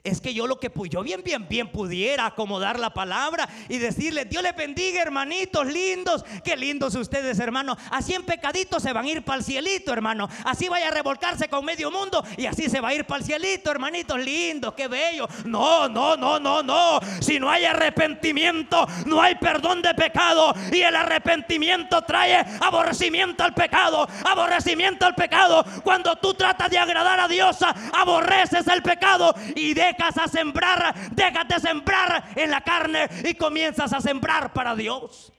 Es 0.03 0.21
que 0.21 0.35
yo 0.35 0.47
lo 0.47 0.59
que 0.59 0.73
yo 0.91 1.03
bien, 1.03 1.23
bien, 1.23 1.47
bien 1.49 1.71
pudiera 1.71 2.27
acomodar 2.27 2.79
la 2.79 2.91
palabra 2.91 3.49
y 3.69 3.79
decirle, 3.79 4.25
Dios 4.25 4.43
les 4.43 4.57
bendiga, 4.57 5.01
hermanitos 5.01 5.67
lindos. 5.67 6.25
Qué 6.43 6.57
lindos 6.57 6.95
ustedes, 6.95 7.39
hermano. 7.39 7.77
Así 7.91 8.15
en 8.15 8.25
pecaditos 8.25 8.83
se 8.83 8.93
van 8.93 9.05
a 9.05 9.09
ir 9.09 9.23
para 9.23 9.39
el 9.39 9.45
cielito, 9.45 9.93
hermano. 9.93 10.29
Así 10.45 10.69
vaya 10.69 10.89
a 10.89 10.91
revolcarse 10.91 11.49
con 11.49 11.65
medio 11.65 11.91
mundo 11.91 12.25
y 12.37 12.47
así 12.47 12.69
se 12.69 12.81
va 12.81 12.89
a 12.89 12.95
ir 12.95 13.05
para 13.05 13.21
el 13.21 13.25
cielito, 13.25 13.71
hermanitos 13.71 14.19
lindos. 14.19 14.75
Qué 14.75 14.89
bello. 14.89 15.29
No, 15.45 15.89
no, 15.89 16.17
no, 16.17 16.41
no, 16.41 16.63
no. 16.63 17.01
Si 17.21 17.39
no 17.39 17.51
hay 17.51 17.65
arrepentimiento, 17.65 18.87
no 19.07 19.23
hay 19.23 19.37
perdón 19.37 19.81
de 19.83 19.95
pecado. 19.95 20.55
Y 20.73 20.81
el 20.81 20.97
arrepentimiento 20.97 22.03
trae 22.03 22.45
aborrecimiento 22.61 23.45
al 23.45 23.55
pecado. 23.55 24.09
Aborrecimiento 24.25 25.07
al 25.07 25.15
pecado. 25.15 25.65
Cuando 25.85 26.17
tú 26.17 26.35
tratas 26.35 26.71
de 26.71 26.79
agradar 26.79 27.21
a 27.21 27.29
Dios, 27.29 27.59
aborreces 27.93 28.67
el 28.67 28.83
pecado 28.83 29.35
y 29.55 29.74
dejas 29.75 30.17
a 30.17 30.29
sembrar, 30.29 31.11
déjate 31.13 31.61
sembrar 31.61 32.33
en 32.37 32.51
la 32.51 32.63
carne 32.63 33.09
y 33.25 33.35
comienzas 33.35 33.93
a 33.93 34.01
sembrar 34.01 34.53
para 34.53 34.75
Dios. 34.75 35.33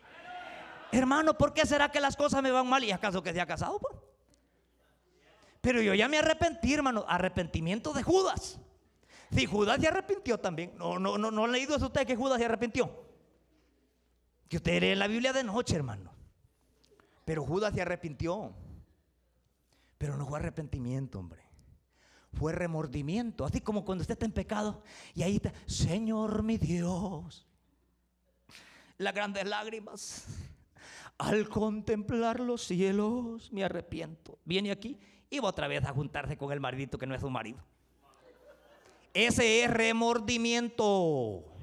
Hermano, 0.92 1.38
¿por 1.38 1.54
qué 1.54 1.66
será 1.66 1.90
que 1.90 2.00
las 2.00 2.16
cosas 2.16 2.42
me 2.44 2.52
van 2.52 2.68
mal? 2.68 2.84
¿Y 2.84 2.92
acaso 2.92 3.24
que 3.24 3.34
se 3.34 3.42
ha 3.42 3.46
casado? 3.46 3.80
Pero 5.62 5.82
yo 5.82 5.94
ya 5.94 6.08
me 6.08 6.20
arrepentí, 6.20 6.74
hermano. 6.74 7.06
Arrepentimiento 7.08 7.92
de 7.92 8.04
Judas. 8.04 8.60
Si 9.32 9.46
Judas 9.46 9.80
se 9.82 9.88
arrepintió 9.88 10.38
también. 10.38 10.74
No, 10.78 11.00
no, 11.00 11.18
no, 11.18 11.32
no 11.32 11.46
han 11.46 11.52
leído 11.52 11.76
eso 11.76 11.88
usted 11.88 12.06
que 12.06 12.16
Judas 12.16 12.38
se 12.38 12.46
arrepintió. 12.46 13.04
Que 14.48 14.58
usted 14.58 14.80
lee 14.80 14.96
la 14.96 15.08
Biblia 15.08 15.34
de 15.34 15.44
noche, 15.44 15.76
hermano. 15.76 16.14
Pero 17.26 17.44
Judas 17.44 17.74
se 17.74 17.82
arrepintió. 17.82 18.54
Pero 19.98 20.18
no 20.18 20.28
fue 20.28 20.38
arrepentimiento, 20.38 21.20
hombre 21.20 21.45
fue 22.36 22.54
remordimiento. 22.54 23.46
Así 23.46 23.62
como 23.62 23.84
cuando 23.84 24.02
usted 24.02 24.14
está 24.14 24.26
en 24.26 24.32
pecado 24.32 24.84
y 25.14 25.24
ahí 25.24 25.38
está, 25.38 25.54
Señor 25.66 26.44
mi 26.44 26.58
Dios, 26.58 27.48
las 28.98 29.14
grandes 29.14 29.46
lágrimas. 29.48 30.26
Al 31.18 31.48
contemplar 31.48 32.42
los 32.42 32.64
cielos 32.64 33.52
me 33.54 33.64
arrepiento. 33.64 34.38
Viene 34.44 34.72
aquí 34.72 35.00
y 35.30 35.40
va 35.40 35.50
otra 35.50 35.68
vez 35.68 35.86
a 35.86 35.94
juntarse 35.94 36.38
con 36.38 36.52
el 36.52 36.60
maridito 36.60 36.98
que 36.98 37.08
no 37.08 37.16
es 37.16 37.22
su 37.22 37.30
marido. 37.30 37.60
Ese 39.14 39.64
es 39.64 39.72
remordimiento. 39.72 41.55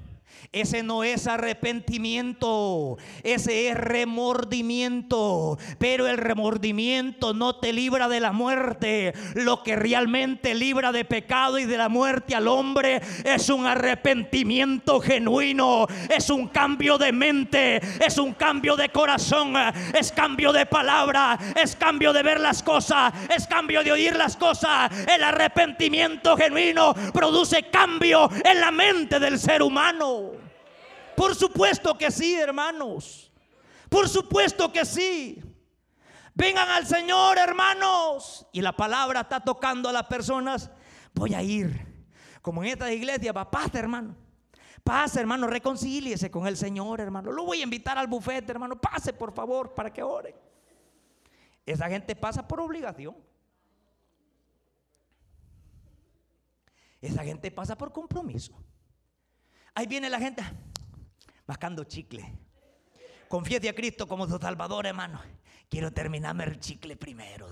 Ese 0.53 0.83
no 0.83 1.03
es 1.03 1.25
arrepentimiento, 1.25 2.99
ese 3.23 3.69
es 3.69 3.75
remordimiento. 3.75 5.57
Pero 5.79 6.07
el 6.07 6.17
remordimiento 6.17 7.33
no 7.33 7.55
te 7.55 7.73
libra 7.73 8.07
de 8.07 8.19
la 8.19 8.31
muerte. 8.31 9.13
Lo 9.33 9.63
que 9.63 9.75
realmente 9.75 10.53
libra 10.53 10.91
de 10.91 11.05
pecado 11.05 11.57
y 11.57 11.65
de 11.65 11.77
la 11.77 11.89
muerte 11.89 12.35
al 12.35 12.47
hombre 12.47 13.01
es 13.23 13.49
un 13.49 13.65
arrepentimiento 13.65 14.99
genuino, 14.99 15.87
es 16.15 16.29
un 16.29 16.47
cambio 16.47 16.99
de 16.99 17.11
mente, 17.11 17.81
es 18.05 18.19
un 18.19 18.33
cambio 18.33 18.75
de 18.75 18.89
corazón, 18.89 19.55
es 19.99 20.11
cambio 20.11 20.53
de 20.53 20.67
palabra, 20.67 21.37
es 21.61 21.75
cambio 21.75 22.13
de 22.13 22.21
ver 22.21 22.39
las 22.39 22.61
cosas, 22.61 23.11
es 23.35 23.47
cambio 23.47 23.83
de 23.83 23.91
oír 23.91 24.15
las 24.15 24.37
cosas. 24.37 24.91
El 25.07 25.23
arrepentimiento 25.23 26.37
genuino 26.37 26.93
produce 27.11 27.63
cambio 27.71 28.29
en 28.45 28.59
la 28.59 28.69
mente 28.69 29.19
del 29.19 29.39
ser 29.39 29.63
humano. 29.63 30.22
Por 31.15 31.35
supuesto 31.35 31.97
que 31.97 32.11
sí, 32.11 32.35
hermanos. 32.35 33.31
Por 33.89 34.09
supuesto 34.09 34.71
que 34.71 34.85
sí. 34.85 35.41
Vengan 36.33 36.69
al 36.69 36.87
Señor, 36.87 37.37
hermanos. 37.37 38.47
Y 38.51 38.61
la 38.61 38.75
palabra 38.75 39.21
está 39.21 39.39
tocando 39.39 39.89
a 39.89 39.91
las 39.91 40.07
personas. 40.07 40.69
Voy 41.13 41.33
a 41.33 41.41
ir. 41.41 41.93
Como 42.41 42.63
en 42.63 42.71
esta 42.71 42.91
iglesia, 42.91 43.31
va, 43.31 43.49
paz, 43.49 43.73
hermano. 43.75 44.15
Pase, 44.83 45.19
hermano, 45.19 45.47
reconcíliese 45.47 46.29
con 46.29 46.45
el 46.45 46.57
Señor, 46.57 46.99
hermano. 46.99 47.31
Lo 47.31 47.45
voy 47.45 47.61
a 47.61 47.63
invitar 47.63 47.97
al 47.97 48.07
bufete, 48.07 48.51
hermano. 48.51 48.79
Pase, 48.79 49.13
por 49.13 49.33
favor, 49.33 49.73
para 49.73 49.93
que 49.93 50.03
oren. 50.03 50.35
Esa 51.65 51.87
gente 51.87 52.15
pasa 52.15 52.45
por 52.45 52.59
obligación. 52.59 53.15
Esa 56.99 57.23
gente 57.23 57.51
pasa 57.51 57.77
por 57.77 57.91
compromiso. 57.91 58.53
Ahí 59.75 59.87
viene 59.87 60.09
la 60.09 60.19
gente 60.19 60.43
mascando 61.47 61.83
chicle. 61.83 62.37
Confiese 63.27 63.69
a 63.69 63.75
Cristo 63.75 64.07
como 64.07 64.27
su 64.27 64.37
Salvador, 64.37 64.85
hermano. 64.85 65.19
Quiero 65.69 65.91
terminarme 65.91 66.43
el 66.43 66.59
chicle 66.59 66.95
primero. 66.95 67.47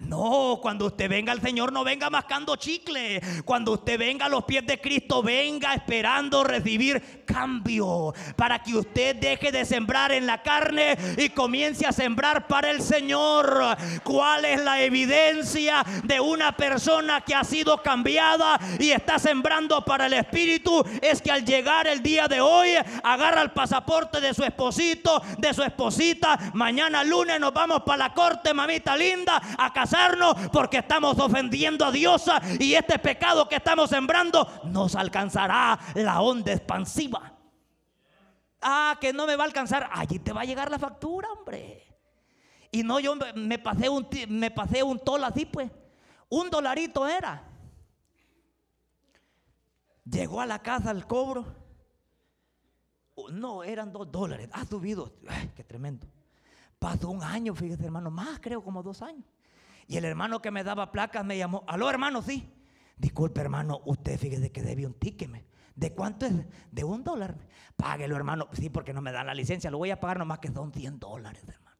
No, 0.00 0.60
cuando 0.62 0.86
usted 0.86 1.08
venga 1.08 1.32
al 1.32 1.40
Señor 1.40 1.72
no 1.72 1.82
venga 1.82 2.08
mascando 2.08 2.54
chicle. 2.54 3.20
Cuando 3.44 3.72
usted 3.72 3.98
venga 3.98 4.26
a 4.26 4.28
los 4.28 4.44
pies 4.44 4.64
de 4.64 4.80
Cristo, 4.80 5.24
venga 5.24 5.74
esperando 5.74 6.44
recibir 6.44 7.24
cambio. 7.24 8.14
Para 8.36 8.62
que 8.62 8.76
usted 8.76 9.16
deje 9.16 9.50
de 9.50 9.64
sembrar 9.64 10.12
en 10.12 10.24
la 10.24 10.40
carne 10.42 10.96
y 11.16 11.30
comience 11.30 11.84
a 11.84 11.90
sembrar 11.90 12.46
para 12.46 12.70
el 12.70 12.80
Señor. 12.80 13.76
¿Cuál 14.04 14.44
es 14.44 14.62
la 14.62 14.80
evidencia 14.80 15.84
de 16.04 16.20
una 16.20 16.56
persona 16.56 17.20
que 17.22 17.34
ha 17.34 17.42
sido 17.42 17.82
cambiada 17.82 18.58
y 18.78 18.92
está 18.92 19.18
sembrando 19.18 19.84
para 19.84 20.06
el 20.06 20.12
Espíritu? 20.12 20.84
Es 21.02 21.20
que 21.20 21.32
al 21.32 21.44
llegar 21.44 21.88
el 21.88 22.04
día 22.04 22.28
de 22.28 22.40
hoy, 22.40 22.70
agarra 23.02 23.42
el 23.42 23.50
pasaporte 23.50 24.20
de 24.20 24.32
su 24.32 24.44
esposito, 24.44 25.20
de 25.38 25.52
su 25.52 25.64
esposita. 25.64 26.38
Mañana 26.54 27.02
lunes 27.02 27.40
nos 27.40 27.52
vamos 27.52 27.82
para 27.82 27.98
la 27.98 28.14
corte, 28.14 28.54
mamita 28.54 28.96
linda, 28.96 29.42
a 29.58 29.72
porque 30.52 30.78
estamos 30.78 31.18
ofendiendo 31.18 31.84
a 31.84 31.90
Dios 31.90 32.24
y 32.58 32.74
este 32.74 32.98
pecado 32.98 33.48
que 33.48 33.56
estamos 33.56 33.90
sembrando 33.90 34.48
nos 34.64 34.94
alcanzará 34.94 35.78
la 35.94 36.20
onda 36.20 36.52
expansiva. 36.52 37.34
Ah, 38.60 38.96
que 39.00 39.12
no 39.12 39.26
me 39.26 39.36
va 39.36 39.44
a 39.44 39.46
alcanzar. 39.46 39.88
Allí 39.92 40.18
te 40.18 40.32
va 40.32 40.42
a 40.42 40.44
llegar 40.44 40.70
la 40.70 40.78
factura, 40.78 41.28
hombre. 41.30 41.84
Y 42.70 42.82
no, 42.82 43.00
yo 43.00 43.14
me 43.34 43.58
pasé 43.58 43.88
un, 43.88 44.08
me 44.28 44.50
pasé 44.50 44.82
un 44.82 44.98
tol 44.98 45.24
así, 45.24 45.46
pues. 45.46 45.70
Un 46.28 46.50
dolarito 46.50 47.06
era. 47.06 47.44
Llegó 50.04 50.40
a 50.40 50.46
la 50.46 50.60
casa 50.60 50.90
el 50.90 51.06
cobro. 51.06 51.44
No, 53.32 53.62
eran 53.62 53.92
dos 53.92 54.10
dólares. 54.10 54.48
Ha 54.52 54.64
subido. 54.64 55.12
Ay, 55.28 55.50
qué 55.54 55.64
tremendo. 55.64 56.06
Pasó 56.78 57.10
un 57.10 57.22
año, 57.22 57.54
fíjese, 57.54 57.84
hermano. 57.84 58.10
Más, 58.10 58.38
creo, 58.40 58.62
como 58.62 58.82
dos 58.82 59.02
años. 59.02 59.24
Y 59.88 59.96
el 59.96 60.04
hermano 60.04 60.40
que 60.40 60.50
me 60.50 60.62
daba 60.62 60.92
placas 60.92 61.24
me 61.24 61.36
llamó. 61.36 61.64
Aló, 61.66 61.88
hermano, 61.88 62.22
sí. 62.22 62.52
Disculpe, 62.98 63.40
hermano, 63.40 63.80
usted 63.86 64.18
fíjese 64.18 64.52
que 64.52 64.62
debe 64.62 64.86
un 64.86 64.94
ticket. 64.94 65.30
¿De 65.74 65.94
cuánto 65.94 66.26
es? 66.26 66.34
De 66.70 66.84
un 66.84 67.02
dólar. 67.02 67.38
Páguelo, 67.74 68.14
hermano. 68.14 68.48
Sí, 68.52 68.68
porque 68.68 68.92
no 68.92 69.00
me 69.00 69.12
dan 69.12 69.26
la 69.26 69.34
licencia. 69.34 69.70
Lo 69.70 69.78
voy 69.78 69.90
a 69.90 69.98
pagar 69.98 70.18
nomás 70.18 70.40
que 70.40 70.52
son 70.52 70.72
100 70.72 70.98
dólares, 70.98 71.42
hermano. 71.48 71.76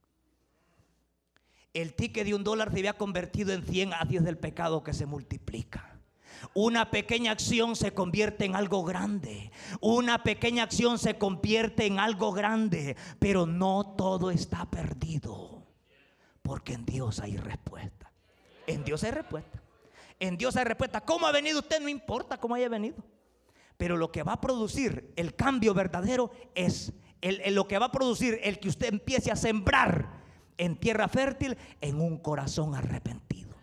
El 1.75 1.95
ticket 1.95 2.25
de 2.25 2.35
un 2.35 2.45
dólar 2.45 2.73
se 2.73 2.79
había 2.79 2.97
convertido 2.97 3.53
en 3.53 3.63
100 3.63 3.93
así 3.93 4.17
es 4.17 4.25
del 4.25 4.39
pecado 4.39 4.83
que 4.83 4.95
se 4.95 5.05
multiplica. 5.05 6.01
Una 6.55 6.91
pequeña 6.91 7.33
acción 7.33 7.77
se 7.77 7.93
convierte 7.93 8.47
en 8.47 8.57
algo 8.57 8.85
grande. 8.85 9.51
Una 9.81 10.23
pequeña 10.23 10.63
acción 10.63 10.99
se 10.99 11.19
convierte 11.19 11.85
en 11.87 11.99
algo 11.99 12.33
grande. 12.33 12.97
Pero 13.19 13.45
no 13.45 13.97
todo 13.99 14.31
está 14.31 14.71
perdido. 14.71 15.67
Porque 16.41 16.75
en 16.75 16.87
Dios 16.87 17.21
hay 17.21 17.37
respuesta. 17.37 17.98
En 18.69 18.85
Dios 18.85 19.03
hay 19.03 19.11
respuesta. 19.11 19.63
En 20.21 20.37
Dios 20.37 20.55
hay 20.57 20.65
respuesta. 20.65 21.01
¿Cómo 21.01 21.27
ha 21.27 21.33
venido 21.33 21.61
usted? 21.61 21.81
No 21.81 21.89
importa 21.89 22.39
cómo 22.39 22.55
haya 22.55 22.69
venido. 22.69 22.97
Pero 23.79 23.97
lo 23.97 24.13
que 24.13 24.23
va 24.23 24.35
a 24.35 24.41
producir 24.41 25.13
el 25.17 25.35
cambio 25.35 25.73
verdadero 25.73 26.31
es 26.55 26.93
lo 27.23 27.67
que 27.67 27.79
va 27.79 27.87
a 27.87 27.93
producir 27.93 28.39
el 28.43 28.61
que 28.61 28.69
usted 28.69 28.89
empiece 28.89 29.31
a 29.31 29.37
sembrar 29.37 30.19
en 30.59 30.77
tierra 30.77 31.09
fértil 31.09 31.57
en 31.81 32.01
un 32.01 32.19
corazón 32.19 32.75
arrepentido. 32.75 33.57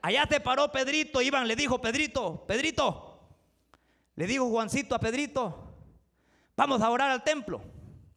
Allá 0.00 0.26
te 0.26 0.40
paró 0.40 0.72
Pedrito, 0.72 1.22
Iván 1.22 1.46
le 1.46 1.54
dijo, 1.54 1.80
Pedrito, 1.80 2.44
Pedrito, 2.44 3.20
le 4.16 4.26
dijo 4.26 4.48
Juancito 4.48 4.96
a 4.96 4.98
Pedrito, 4.98 5.76
vamos 6.56 6.82
a 6.82 6.90
orar 6.90 7.10
al 7.10 7.22
templo. 7.22 7.62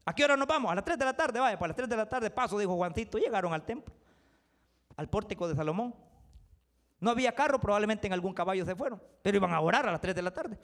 ¿A 0.04 0.16
qué 0.16 0.24
hora 0.24 0.36
nos 0.36 0.48
vamos? 0.48 0.72
A 0.72 0.76
las 0.76 0.84
3 0.84 0.98
de 0.98 1.06
la 1.06 1.16
tarde, 1.16 1.40
vaya, 1.40 1.60
para 1.60 1.68
las 1.68 1.78
3 1.78 1.90
de 1.90 1.98
la 1.98 2.10
tarde 2.10 2.32
paso, 2.32 2.58
dijo 2.58 2.76
Juancito. 2.76 3.18
Llegaron 3.20 3.54
al 3.54 3.66
templo, 3.66 3.94
al 4.96 5.10
pórtico 5.10 5.48
de 5.48 5.56
Salomón. 5.56 5.96
No 7.00 7.12
había 7.12 7.34
carro, 7.34 7.60
probablemente 7.60 8.08
en 8.08 8.14
algún 8.14 8.34
caballo 8.34 8.66
se 8.66 8.76
fueron, 8.76 9.02
pero 9.22 9.38
iban 9.38 9.54
a 9.54 9.60
orar 9.60 9.88
a 9.88 9.92
las 9.92 10.02
3 10.02 10.16
de 10.16 10.22
la 10.22 10.32
tarde. 10.32 10.58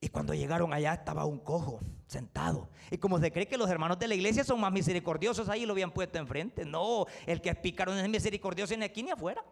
Y 0.00 0.08
cuando 0.08 0.32
llegaron 0.32 0.72
allá 0.72 0.94
estaba 0.94 1.26
un 1.26 1.38
cojo 1.38 1.80
sentado. 2.06 2.70
Y 2.90 2.98
como 2.98 3.18
se 3.18 3.30
cree 3.30 3.46
que 3.46 3.58
los 3.58 3.68
hermanos 3.68 3.98
de 3.98 4.08
la 4.08 4.14
iglesia 4.14 4.44
son 4.44 4.60
más 4.60 4.72
misericordiosos, 4.72 5.48
ahí 5.48 5.66
lo 5.66 5.72
habían 5.72 5.90
puesto 5.90 6.18
enfrente. 6.18 6.64
No, 6.64 7.06
el 7.26 7.40
que 7.40 7.54
picaron 7.54 7.98
es 7.98 8.08
misericordioso 8.08 8.74
ni 8.76 8.84
aquí 8.84 9.02
ni 9.02 9.10
afuera. 9.10 9.44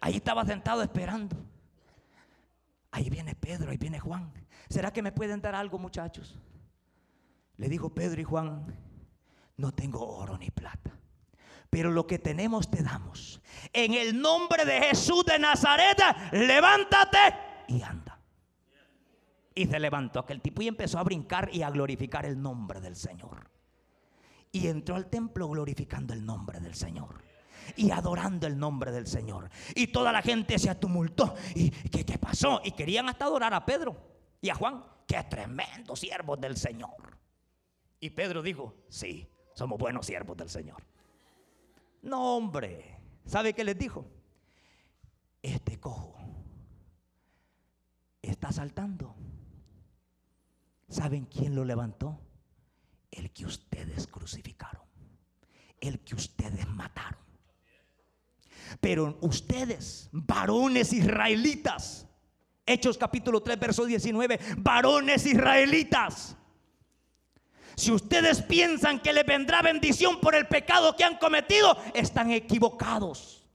Ahí 0.00 0.16
estaba 0.16 0.44
sentado 0.44 0.82
esperando. 0.82 1.36
Ahí 2.92 3.10
viene 3.10 3.34
Pedro, 3.34 3.70
ahí 3.70 3.76
viene 3.76 3.98
Juan. 3.98 4.32
¿Será 4.68 4.92
que 4.92 5.02
me 5.02 5.12
pueden 5.12 5.40
dar 5.40 5.54
algo, 5.54 5.78
muchachos? 5.78 6.38
Le 7.56 7.68
dijo 7.68 7.90
Pedro 7.90 8.20
y 8.20 8.24
Juan, 8.24 8.64
no 9.56 9.72
tengo 9.72 10.06
oro 10.06 10.38
ni 10.38 10.50
plata, 10.50 10.92
pero 11.70 11.90
lo 11.90 12.06
que 12.06 12.18
tenemos 12.18 12.70
te 12.70 12.82
damos. 12.82 13.40
En 13.72 13.94
el 13.94 14.20
nombre 14.20 14.64
de 14.64 14.80
Jesús 14.80 15.24
de 15.24 15.38
Nazaret, 15.38 15.98
levántate 16.32 17.34
y 17.68 17.82
anda. 17.82 18.18
Y 19.54 19.66
se 19.66 19.80
levantó 19.80 20.20
aquel 20.20 20.40
tipo 20.40 20.62
y 20.62 20.68
empezó 20.68 20.98
a 20.98 21.02
brincar 21.02 21.50
y 21.52 21.62
a 21.62 21.70
glorificar 21.70 22.24
el 22.24 22.40
nombre 22.40 22.80
del 22.80 22.96
Señor. 22.96 23.50
Y 24.52 24.68
entró 24.68 24.94
al 24.94 25.10
templo 25.10 25.48
glorificando 25.48 26.14
el 26.14 26.24
nombre 26.24 26.60
del 26.60 26.74
Señor 26.74 27.28
y 27.76 27.90
adorando 27.90 28.46
el 28.46 28.58
nombre 28.58 28.92
del 28.92 29.06
Señor. 29.06 29.50
Y 29.74 29.88
toda 29.88 30.12
la 30.12 30.22
gente 30.22 30.58
se 30.58 30.70
atumultó. 30.70 31.34
¿Y 31.54 31.70
qué, 31.70 32.18
pasó? 32.18 32.60
Y 32.64 32.72
querían 32.72 33.08
hasta 33.08 33.26
adorar 33.26 33.54
a 33.54 33.64
Pedro 33.64 33.96
y 34.40 34.48
a 34.48 34.54
Juan. 34.54 34.84
Qué 35.06 35.22
tremendos 35.24 36.00
siervos 36.00 36.40
del 36.40 36.56
Señor. 36.56 37.18
Y 38.00 38.10
Pedro 38.10 38.42
dijo, 38.42 38.74
sí, 38.88 39.28
somos 39.54 39.78
buenos 39.78 40.06
siervos 40.06 40.36
del 40.36 40.48
Señor. 40.48 40.82
No, 42.08 42.36
hombre. 42.36 42.98
¿Sabe 43.26 43.52
qué 43.52 43.62
les 43.64 43.78
dijo? 43.78 44.06
Este 45.42 45.78
cojo 45.78 46.16
está 48.22 48.50
saltando. 48.50 49.14
¿Saben 50.88 51.26
quién 51.26 51.54
lo 51.54 51.64
levantó? 51.64 52.18
El 53.10 53.30
que 53.32 53.44
ustedes 53.44 54.06
crucificaron. 54.06 54.82
El 55.80 56.00
que 56.00 56.14
ustedes 56.14 56.66
mataron. 56.68 57.20
Pero 58.80 59.18
ustedes, 59.20 60.08
varones 60.12 60.92
israelitas, 60.92 62.06
Hechos 62.64 62.96
capítulo 62.98 63.42
3, 63.42 63.58
verso 63.58 63.84
19, 63.84 64.38
varones 64.58 65.24
israelitas, 65.26 66.36
si 67.78 67.92
ustedes 67.92 68.42
piensan 68.42 68.98
que 68.98 69.12
les 69.12 69.24
vendrá 69.24 69.62
bendición 69.62 70.20
por 70.20 70.34
el 70.34 70.48
pecado 70.48 70.96
que 70.96 71.04
han 71.04 71.16
cometido, 71.16 71.76
están 71.94 72.32
equivocados. 72.32 73.46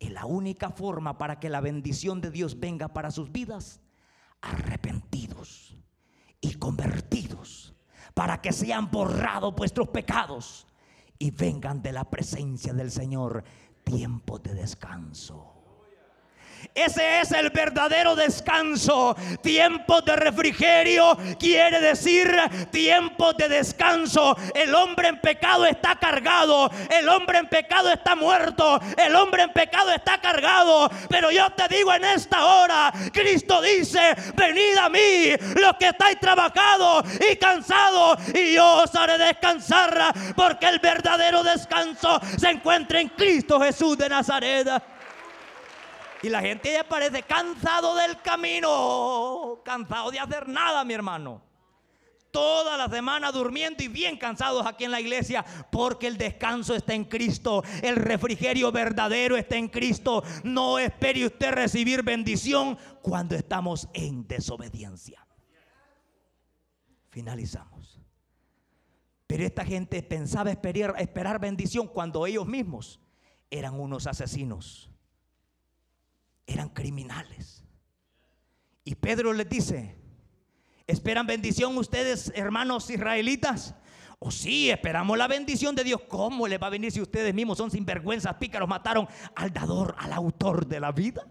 Y 0.00 0.08
la 0.08 0.26
única 0.26 0.70
forma 0.70 1.18
para 1.18 1.38
que 1.38 1.50
la 1.50 1.60
bendición 1.60 2.20
de 2.20 2.32
Dios 2.32 2.58
venga 2.58 2.88
para 2.88 3.12
sus 3.12 3.30
vidas, 3.30 3.80
arrepentidos 4.40 5.76
y 6.40 6.54
convertidos, 6.54 7.76
para 8.12 8.40
que 8.42 8.52
sean 8.52 8.90
borrados 8.90 9.54
vuestros 9.54 9.90
pecados 9.90 10.66
y 11.16 11.30
vengan 11.30 11.80
de 11.80 11.92
la 11.92 12.10
presencia 12.10 12.72
del 12.72 12.90
Señor 12.90 13.44
tiempo 13.84 14.40
de 14.40 14.54
descanso. 14.54 15.57
Ese 16.74 17.20
es 17.20 17.32
el 17.32 17.50
verdadero 17.50 18.14
descanso. 18.14 19.16
Tiempo 19.42 20.00
de 20.02 20.16
refrigerio 20.16 21.18
quiere 21.38 21.80
decir 21.80 22.30
tiempo 22.70 23.32
de 23.32 23.48
descanso. 23.48 24.36
El 24.54 24.74
hombre 24.74 25.08
en 25.08 25.20
pecado 25.20 25.66
está 25.66 25.96
cargado. 25.96 26.70
El 26.90 27.08
hombre 27.08 27.38
en 27.38 27.48
pecado 27.48 27.90
está 27.90 28.14
muerto. 28.14 28.80
El 28.96 29.14
hombre 29.16 29.42
en 29.42 29.52
pecado 29.52 29.90
está 29.92 30.20
cargado. 30.20 30.90
Pero 31.08 31.30
yo 31.30 31.50
te 31.50 31.66
digo 31.68 31.92
en 31.92 32.04
esta 32.04 32.44
hora, 32.44 32.92
Cristo 33.12 33.60
dice, 33.60 34.14
venid 34.34 34.76
a 34.78 34.88
mí 34.88 35.32
los 35.60 35.74
que 35.78 35.88
estáis 35.88 36.18
trabajados 36.20 37.04
y 37.30 37.36
cansados 37.36 38.18
y 38.34 38.54
yo 38.54 38.82
os 38.82 38.94
haré 38.94 39.18
descansar 39.18 40.12
porque 40.36 40.66
el 40.66 40.78
verdadero 40.78 41.42
descanso 41.42 42.20
se 42.36 42.50
encuentra 42.50 43.00
en 43.00 43.08
Cristo 43.08 43.60
Jesús 43.60 43.96
de 43.98 44.08
Nazaret. 44.08 44.68
Y 46.22 46.28
la 46.28 46.40
gente 46.40 46.72
ya 46.72 46.88
parece 46.88 47.22
cansado 47.22 47.94
del 47.94 48.20
camino, 48.22 49.60
cansado 49.64 50.10
de 50.10 50.18
hacer 50.18 50.48
nada, 50.48 50.84
mi 50.84 50.94
hermano. 50.94 51.42
Toda 52.30 52.76
la 52.76 52.88
semana 52.88 53.32
durmiendo 53.32 53.82
y 53.82 53.88
bien 53.88 54.18
cansados 54.18 54.66
aquí 54.66 54.84
en 54.84 54.90
la 54.90 55.00
iglesia 55.00 55.44
porque 55.70 56.06
el 56.06 56.18
descanso 56.18 56.74
está 56.74 56.92
en 56.92 57.04
Cristo, 57.04 57.62
el 57.82 57.96
refrigerio 57.96 58.70
verdadero 58.70 59.36
está 59.36 59.56
en 59.56 59.68
Cristo. 59.68 60.22
No 60.44 60.78
espere 60.78 61.26
usted 61.26 61.52
recibir 61.52 62.02
bendición 62.02 62.76
cuando 63.00 63.34
estamos 63.34 63.88
en 63.94 64.26
desobediencia. 64.26 65.26
Finalizamos. 67.08 67.98
Pero 69.26 69.44
esta 69.44 69.64
gente 69.64 70.02
pensaba 70.02 70.50
esperar, 70.50 70.94
esperar 70.98 71.38
bendición 71.38 71.86
cuando 71.86 72.26
ellos 72.26 72.46
mismos 72.46 73.00
eran 73.50 73.78
unos 73.78 74.06
asesinos 74.06 74.87
eran 76.58 76.70
criminales. 76.70 77.64
Y 78.82 78.96
Pedro 78.96 79.32
les 79.32 79.48
dice, 79.48 79.96
¿esperan 80.86 81.26
bendición 81.26 81.76
ustedes, 81.78 82.32
hermanos 82.34 82.90
israelitas? 82.90 83.76
O 84.18 84.32
sí, 84.32 84.68
esperamos 84.68 85.16
la 85.16 85.28
bendición 85.28 85.76
de 85.76 85.84
Dios. 85.84 86.00
¿Cómo 86.08 86.48
les 86.48 86.60
va 86.60 86.66
a 86.66 86.70
venir 86.70 86.90
si 86.90 87.00
ustedes 87.00 87.32
mismos 87.32 87.58
son 87.58 87.70
sinvergüenzas, 87.70 88.34
pícaros, 88.34 88.68
mataron 88.68 89.06
al 89.36 89.52
dador, 89.52 89.94
al 89.98 90.12
autor 90.12 90.66
de 90.66 90.80
la 90.80 90.90
vida? 90.90 91.24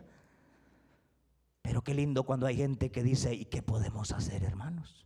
Pero 1.62 1.84
qué 1.84 1.94
lindo 1.94 2.24
cuando 2.24 2.46
hay 2.46 2.56
gente 2.56 2.90
que 2.90 3.04
dice, 3.04 3.34
¿y 3.34 3.46
qué 3.46 3.62
podemos 3.62 4.14
hacer, 4.14 4.44
hermanos? 4.44 5.06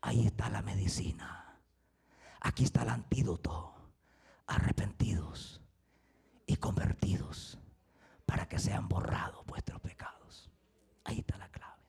Ahí 0.00 0.24
está 0.24 0.48
la 0.48 0.62
medicina. 0.62 1.60
Aquí 2.40 2.64
está 2.64 2.84
el 2.84 2.88
antídoto. 2.88 3.74
Arrepentidos 4.46 5.60
y 6.46 6.56
convertidos 6.56 7.58
para 8.26 8.46
que 8.46 8.58
sean 8.58 8.88
borrados 8.88 9.46
vuestros 9.46 9.80
pecados. 9.80 10.50
Ahí 11.04 11.20
está 11.20 11.38
la 11.38 11.48
clave. 11.48 11.80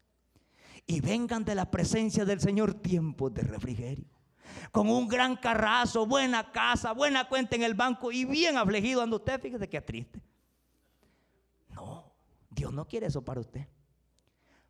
Y 0.86 1.02
vengan 1.02 1.44
de 1.44 1.56
la 1.56 1.70
presencia 1.70 2.24
del 2.24 2.40
Señor 2.40 2.76
tiempos 2.76 3.34
de 3.34 3.42
refrigerio. 3.42 4.06
Con 4.72 4.90
un 4.90 5.08
gran 5.08 5.36
carrazo, 5.36 6.06
buena 6.06 6.52
casa, 6.52 6.94
buena 6.94 7.28
cuenta 7.28 7.56
en 7.56 7.64
el 7.64 7.74
banco 7.74 8.12
y 8.12 8.26
bien 8.26 8.58
afligido 8.58 9.02
anda 9.02 9.18
usted. 9.18 9.42
Fíjese 9.42 9.68
que 9.68 9.82
triste. 9.82 10.22
No, 11.70 12.12
Dios 12.50 12.72
no 12.72 12.88
quiere 12.88 13.08
eso 13.08 13.26
para 13.26 13.42
usted. 13.42 13.68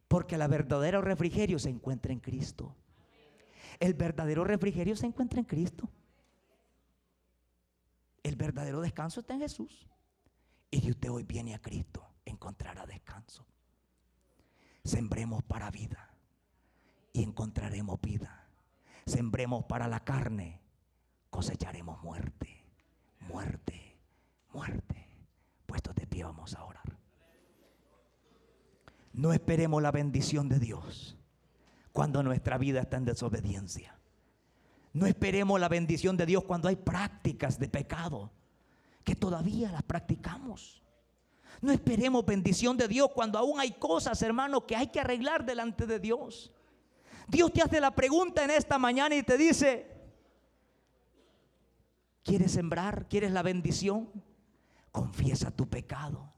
Porque 0.08 0.36
el 0.36 0.48
verdadero 0.48 1.02
refrigerio 1.02 1.60
se 1.60 1.70
encuentra 1.70 2.14
en 2.14 2.20
Cristo. 2.20 2.76
El 3.80 3.94
verdadero 3.94 4.44
refrigerio 4.44 4.96
se 4.96 5.06
encuentra 5.06 5.40
en 5.40 5.46
Cristo. 5.46 5.90
El 8.24 8.36
verdadero 8.36 8.82
descanso 8.82 9.20
está 9.20 9.34
en 9.34 9.42
Jesús. 9.42 9.88
Y 10.70 10.82
si 10.82 10.92
usted 10.92 11.10
hoy 11.10 11.24
viene 11.24 11.56
a 11.56 11.62
Cristo, 11.62 12.06
encontrará 12.26 12.86
descanso. 12.86 13.46
Sembremos 14.84 15.44
para 15.44 15.72
vida 15.72 16.14
y 17.14 17.24
encontraremos 17.24 18.00
vida. 18.02 18.48
Sembremos 19.06 19.66
para 19.66 19.88
la 19.88 20.02
carne, 20.02 20.62
cosecharemos 21.30 22.02
muerte, 22.04 22.66
muerte, 23.22 23.98
muerte. 24.54 25.08
Puestos 25.66 25.96
de 25.96 26.08
pie 26.08 26.24
vamos 26.24 26.54
a 26.56 26.64
orar. 26.64 26.98
No 29.14 29.34
esperemos 29.34 29.82
la 29.82 29.92
bendición 29.92 30.50
de 30.50 30.60
Dios 30.60 31.18
cuando 31.92 32.22
nuestra 32.22 32.58
vida 32.58 32.82
está 32.82 32.98
en 32.98 33.06
desobediencia. 33.06 33.98
No 34.94 35.08
esperemos 35.08 35.60
la 35.60 35.70
bendición 35.70 36.18
de 36.18 36.26
Dios 36.26 36.44
cuando 36.44 36.68
hay 36.68 36.76
prácticas 36.76 37.58
de 37.60 37.70
pecado 37.70 38.32
que 39.08 39.16
todavía 39.16 39.72
las 39.72 39.84
practicamos. 39.84 40.84
No 41.62 41.72
esperemos 41.72 42.26
bendición 42.26 42.76
de 42.76 42.90
Dios 42.90 43.10
cuando 43.16 43.40
aún 43.40 43.58
hay 43.58 43.72
cosas, 43.72 44.22
hermano, 44.22 44.68
que 44.68 44.76
hay 44.76 44.88
que 44.88 45.00
arreglar 45.00 45.46
delante 45.46 45.86
de 45.86 45.98
Dios. 45.98 46.52
Dios 47.26 47.54
te 47.54 47.62
hace 47.62 47.80
la 47.80 47.96
pregunta 47.96 48.44
en 48.44 48.52
esta 48.52 48.78
mañana 48.78 49.16
y 49.16 49.24
te 49.24 49.38
dice, 49.38 49.90
¿quieres 52.22 52.52
sembrar? 52.52 53.08
¿Quieres 53.08 53.32
la 53.32 53.44
bendición? 53.44 54.10
Confiesa 54.92 55.52
tu 55.52 55.70
pecado 55.70 56.34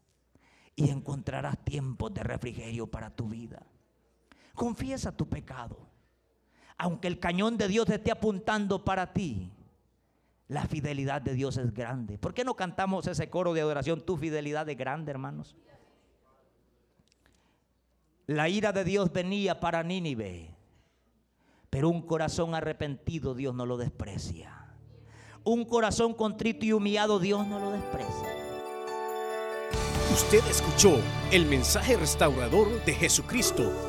y 0.76 0.92
encontrarás 0.92 1.58
tiempos 1.66 2.14
de 2.14 2.22
refrigerio 2.22 2.86
para 2.86 3.10
tu 3.10 3.30
vida. 3.30 3.66
Confiesa 4.54 5.12
tu 5.12 5.28
pecado. 5.28 5.90
Aunque 6.78 7.08
el 7.08 7.20
cañón 7.20 7.58
de 7.58 7.68
Dios 7.68 7.90
esté 7.90 8.12
apuntando 8.12 8.86
para 8.86 9.12
ti, 9.12 9.52
la 10.50 10.66
fidelidad 10.66 11.22
de 11.22 11.36
Dios 11.36 11.58
es 11.58 11.74
grande. 11.74 12.18
¿Por 12.18 12.34
qué 12.34 12.44
no 12.44 12.56
cantamos 12.56 13.08
ese 13.08 13.30
coro 13.30 13.54
de 13.54 13.62
adoración? 13.62 14.02
Tu 14.02 14.18
fidelidad 14.18 14.68
es 14.68 14.76
grande, 14.76 15.12
hermanos. 15.12 15.56
La 18.26 18.50
ira 18.50 18.72
de 18.72 18.84
Dios 18.84 19.14
venía 19.14 19.60
para 19.60 19.84
Nínive, 19.84 20.56
pero 21.70 21.90
un 21.90 22.02
corazón 22.02 22.56
arrepentido 22.56 23.36
Dios 23.36 23.54
no 23.54 23.66
lo 23.68 23.78
desprecia. 23.78 24.74
Un 25.44 25.66
corazón 25.66 26.16
contrito 26.16 26.66
y 26.66 26.74
humillado 26.74 27.20
Dios 27.20 27.48
no 27.48 27.60
lo 27.60 27.72
desprecia. 27.72 28.36
Usted 30.12 30.44
escuchó 30.50 30.98
el 31.32 31.46
mensaje 31.46 31.96
restaurador 31.96 32.84
de 32.86 32.94
Jesucristo 32.94 33.89